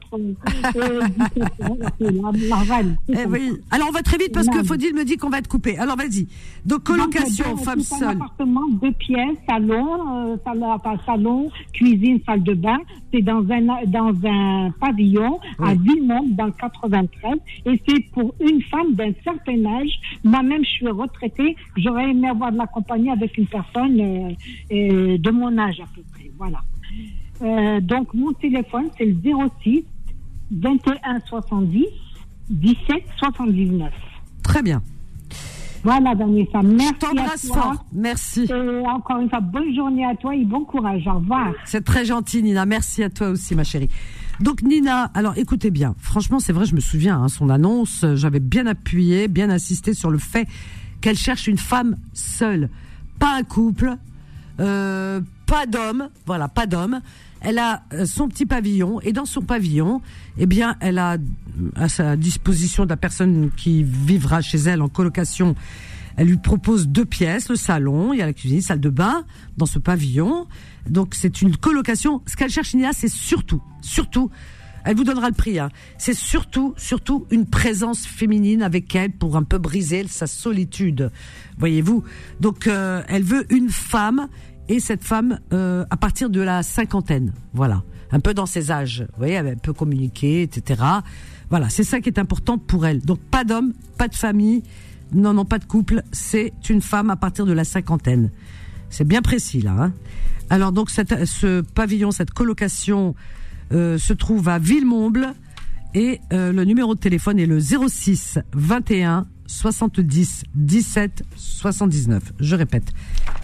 euh, 0.76 1.02
la, 2.00 2.82
eh 3.22 3.26
oui. 3.26 3.54
Alors, 3.72 3.88
on 3.90 3.92
va 3.92 4.02
très 4.02 4.18
vite 4.18 4.34
parce 4.34 4.48
que 4.48 4.64
Faudil 4.64 4.94
me 4.94 5.04
dit 5.04 5.18
qu'on 5.18 5.30
va 5.30 5.40
être 5.40 5.48
coupé. 5.48 5.78
Alors, 5.78 5.96
vas-y. 5.96 6.28
Donc, 6.66 6.84
colocation, 6.84 7.58
femme 7.58 7.82
seule. 7.82 8.08
un 8.08 8.12
appartement, 8.12 8.68
deux 8.82 8.92
pièces, 8.92 9.38
salon, 9.48 10.32
euh, 10.32 10.38
salon, 10.44 10.78
salon, 11.06 11.50
cuisine, 11.74 12.20
salle 12.26 12.44
de 12.44 12.54
bain. 12.54 12.78
C'est 13.14 13.22
dans 13.22 13.44
un, 13.50 13.86
dans 13.88 14.14
un 14.26 14.72
pavillon 14.80 15.40
à 15.60 15.74
Villemont, 15.74 16.28
dans 16.32 16.46
le 16.46 16.54
93. 16.54 17.38
Et 17.66 17.82
c'est 17.88 18.00
pour 18.12 18.34
une 18.40 18.62
femme 18.64 18.94
d'un 18.94 19.12
certain 19.24 19.66
âge 19.66 19.71
moi-même, 20.24 20.64
je 20.64 20.70
suis 20.70 20.88
retraitée. 20.88 21.56
J'aurais 21.78 22.10
aimé 22.10 22.30
avoir 22.30 22.52
de 22.52 22.58
la 22.58 22.68
compagnie 22.68 23.12
avec 23.12 23.38
une 23.38 23.48
personne 23.48 24.00
euh, 24.00 24.32
euh, 24.72 25.18
de 25.18 25.32
mon 25.32 25.58
âge 25.58 25.80
à 25.80 25.86
peu 25.96 26.02
près. 26.14 26.32
Voilà. 26.38 26.62
Euh, 27.42 27.80
donc, 27.82 28.14
mon 28.14 28.34
téléphone, 28.34 28.90
c'est 28.98 29.06
le 29.06 29.16
06 29.64 29.84
21 30.52 31.20
70 31.26 31.86
17 32.50 33.04
79. 33.18 33.92
Très 34.44 34.62
bien. 34.62 34.82
Voilà, 35.84 36.14
Vanessa. 36.14 36.62
Merci. 36.62 37.40
Je 37.42 37.48
fort. 37.48 37.86
Merci. 37.92 38.46
Et 38.50 38.88
encore 38.88 39.20
une 39.20 39.30
fois, 39.30 39.40
bonne 39.40 39.74
journée 39.74 40.06
à 40.06 40.16
toi 40.16 40.36
et 40.36 40.46
bon 40.46 40.64
courage. 40.64 41.08
Au 41.08 41.16
revoir. 41.16 41.54
C'est 41.66 41.84
très 41.84 42.06
gentil, 42.06 42.44
Nina. 42.44 42.66
Merci 42.66 43.04
à 43.04 43.10
toi 43.10 43.30
aussi, 43.30 43.56
ma 43.56 43.64
chérie. 43.64 43.90
Donc 44.42 44.64
Nina, 44.64 45.12
alors 45.14 45.38
écoutez 45.38 45.70
bien, 45.70 45.96
franchement 46.00 46.40
c'est 46.40 46.52
vrai, 46.52 46.66
je 46.66 46.74
me 46.74 46.80
souviens, 46.80 47.22
hein, 47.22 47.28
son 47.28 47.50
annonce, 47.50 48.06
j'avais 48.16 48.40
bien 48.40 48.66
appuyé, 48.66 49.28
bien 49.28 49.52
insisté 49.52 49.94
sur 49.94 50.10
le 50.10 50.18
fait 50.18 50.48
qu'elle 51.00 51.18
cherche 51.18 51.48
une 51.48 51.60
femme 51.60 51.96
seule, 52.14 52.70
pas 53.20 53.36
un 53.38 53.44
couple, 53.44 53.98
euh, 54.60 55.22
pas 55.46 55.66
d'homme, 55.68 56.10
voilà, 56.26 56.48
pas 56.48 56.66
d'homme. 56.66 57.02
Elle 57.42 57.60
a 57.60 57.84
euh, 57.94 58.06
son 58.06 58.28
petit 58.28 58.46
pavillon 58.46 59.00
et 59.02 59.14
dans 59.14 59.26
son 59.26 59.42
pavillon, 59.42 60.02
eh 60.38 60.46
bien, 60.46 60.76
elle 60.80 60.98
a 60.98 61.18
à 61.76 61.90
sa 61.90 62.16
disposition 62.16 62.86
la 62.86 62.98
personne 62.98 63.50
qui 63.58 63.84
vivra 63.84 64.42
chez 64.42 64.58
elle 64.60 64.82
en 64.82 64.90
colocation. 64.90 65.56
Elle 66.18 66.28
lui 66.28 66.38
propose 66.38 66.88
deux 66.88 67.06
pièces, 67.06 67.50
le 67.50 67.56
salon, 67.56 68.14
il 68.14 68.20
y 68.20 68.22
a 68.22 68.26
la 68.26 68.34
cuisine, 68.34 68.62
salle 68.62 68.80
de 68.80 68.90
bain 68.90 69.24
dans 69.58 69.66
ce 69.66 69.80
pavillon. 69.80 70.48
Donc 70.90 71.16
c'est 71.16 71.42
une 71.42 71.56
colocation. 71.58 72.22
Ce 72.28 72.36
qu'elle 72.36 72.50
cherche, 72.50 72.74
Nina, 72.74 72.92
c'est 72.94 73.10
surtout, 73.10 73.62
surtout, 73.82 74.30
elle 74.84 74.96
vous 74.96 75.04
donnera 75.04 75.30
le 75.30 75.36
prix. 75.36 75.60
Hein. 75.60 75.70
C'est 75.98 76.14
surtout, 76.14 76.74
surtout 76.78 77.26
une 77.32 77.46
présence 77.46 78.06
féminine 78.06 78.64
avec 78.64 78.96
elle 78.96 79.12
pour 79.12 79.36
un 79.36 79.44
peu 79.44 79.58
briser 79.58 80.08
sa 80.08 80.28
solitude. 80.28 81.12
Voyez-vous. 81.58 82.04
Donc 82.40 82.68
euh, 82.68 83.04
elle 83.08 83.24
veut 83.24 83.52
une 83.54 83.70
femme 83.70 84.28
et 84.70 84.80
cette 84.80 85.04
femme 85.04 85.40
euh, 85.54 85.86
à 85.90 85.98
partir 85.98 86.30
de 86.30 86.42
la 86.42 86.64
cinquantaine. 86.64 87.34
Voilà, 87.54 87.84
un 88.12 88.20
peu 88.20 88.34
dans 88.34 88.46
ses 88.46 88.72
âges. 88.72 89.02
Vous 89.12 89.18
voyez, 89.18 89.34
elle 89.36 89.58
peut 89.58 89.74
communiquer, 89.74 90.44
etc. 90.44 90.82
Voilà, 91.50 91.70
c'est 91.70 91.84
ça 91.84 92.00
qui 92.00 92.10
est 92.10 92.20
important 92.20 92.58
pour 92.58 92.86
elle. 92.86 93.02
Donc 93.02 93.20
pas 93.20 93.44
d'homme, 93.44 93.74
pas 93.98 94.08
de 94.08 94.16
famille, 94.16 94.64
non, 95.14 95.34
non, 95.34 95.46
pas 95.46 95.60
de 95.60 95.66
couple. 95.66 96.04
C'est 96.12 96.54
une 96.70 96.82
femme 96.82 97.10
à 97.10 97.16
partir 97.16 97.46
de 97.46 97.54
la 97.54 97.66
cinquantaine. 97.66 98.32
C'est 98.92 99.08
bien 99.08 99.22
précis 99.22 99.62
là. 99.62 99.72
Hein. 99.72 99.94
Alors 100.52 100.72
donc 100.72 100.90
cette, 100.90 101.26
ce 101.26 101.62
pavillon, 101.62 102.12
cette 102.12 102.32
colocation 102.32 103.16
euh, 103.72 103.98
se 103.98 104.14
trouve 104.14 104.50
à 104.50 104.60
Villemomble 104.60 105.34
et 105.94 106.20
euh, 106.34 106.52
le 106.52 106.66
numéro 106.66 106.94
de 106.94 107.00
téléphone 107.00 107.40
est 107.40 107.46
le 107.46 107.60
06 107.60 108.38
21 108.54 109.26
70 109.48 110.44
17 110.56 111.24
79. 111.36 112.34
Je 112.40 112.56
répète 112.56 112.94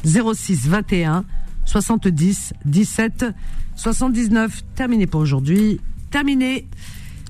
06 0.05 0.67
21 0.67 1.25
70 1.65 2.53
17 2.65 3.25
79. 3.75 4.63
Terminé 4.75 5.07
pour 5.07 5.21
aujourd'hui. 5.21 5.79
Terminé. 6.11 6.67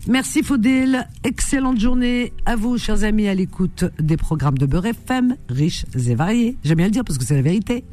Merci 0.10 0.42
Faudil, 0.42 1.06
excellente 1.26 1.82
journée 1.82 2.32
à 2.46 2.56
vous 2.56 2.78
chers 2.78 3.04
amis 3.04 3.28
à 3.28 3.34
l'écoute 3.34 3.84
des 4.00 4.16
programmes 4.16 4.58
de 4.58 4.66
Beurre 4.66 4.86
FM, 4.86 5.36
riches 5.50 5.86
et 5.94 6.16
variés. 6.16 6.58
J'aime 6.64 6.78
bien 6.78 6.86
le 6.86 6.92
dire 6.92 7.04
parce 7.04 7.18
que 7.18 7.26
c'est 7.26 7.36
la 7.36 7.42
vérité. 7.42 7.84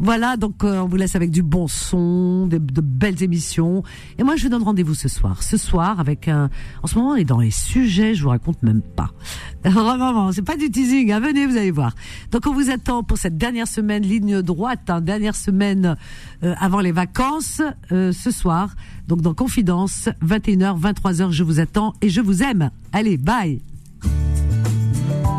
Voilà, 0.00 0.36
donc 0.36 0.64
euh, 0.64 0.80
on 0.80 0.88
vous 0.88 0.96
laisse 0.96 1.14
avec 1.14 1.30
du 1.30 1.44
bon 1.44 1.68
son, 1.68 2.48
de, 2.48 2.58
de, 2.58 2.80
belles 2.80 3.22
émissions. 3.22 3.84
Et 4.18 4.24
moi 4.24 4.34
je 4.34 4.42
vous 4.42 4.48
donne 4.48 4.64
rendez-vous 4.64 4.94
ce 4.96 5.08
soir. 5.08 5.44
Ce 5.44 5.56
soir 5.56 6.00
avec 6.00 6.26
un... 6.26 6.50
En 6.82 6.88
ce 6.88 6.96
moment 6.96 7.10
on 7.10 7.16
est 7.16 7.24
dans 7.24 7.38
les 7.38 7.52
sujets, 7.52 8.16
je 8.16 8.24
vous 8.24 8.30
raconte 8.30 8.60
même 8.64 8.82
pas. 8.82 9.10
Vraiment, 9.64 10.32
c'est 10.32 10.42
pas 10.42 10.56
du 10.56 10.72
teasing, 10.72 11.12
hein. 11.12 11.20
venez 11.20 11.46
vous 11.46 11.56
allez 11.56 11.70
voir. 11.70 11.94
Donc 12.32 12.48
on 12.48 12.52
vous 12.52 12.68
attend 12.70 13.04
pour 13.04 13.16
cette 13.16 13.38
dernière 13.38 13.68
semaine, 13.68 14.02
ligne 14.02 14.42
droite, 14.42 14.90
hein, 14.90 15.00
dernière 15.00 15.36
semaine 15.36 15.96
euh, 16.42 16.54
avant 16.58 16.80
les 16.80 16.92
vacances, 16.92 17.62
euh, 17.92 18.10
ce 18.10 18.32
soir. 18.32 18.74
Donc 19.08 19.20
dans 19.20 19.34
Confidence, 19.34 20.08
21h, 20.24 20.80
23h, 20.80 21.30
je 21.30 21.42
vous 21.42 21.60
attends 21.60 21.94
et 22.00 22.08
je 22.08 22.20
vous 22.20 22.42
aime. 22.42 22.70
Allez, 22.92 23.16
bye 23.16 23.60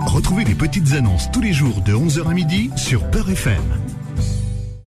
Retrouvez 0.05 0.45
les 0.45 0.55
petites 0.55 0.93
annonces 0.93 1.29
tous 1.31 1.41
les 1.41 1.51
jours 1.53 1.81
de 1.81 1.93
11h 1.93 2.29
à 2.29 2.33
midi 2.33 2.69
sur 2.77 3.03
Peur 3.09 3.29
FM. 3.29 3.84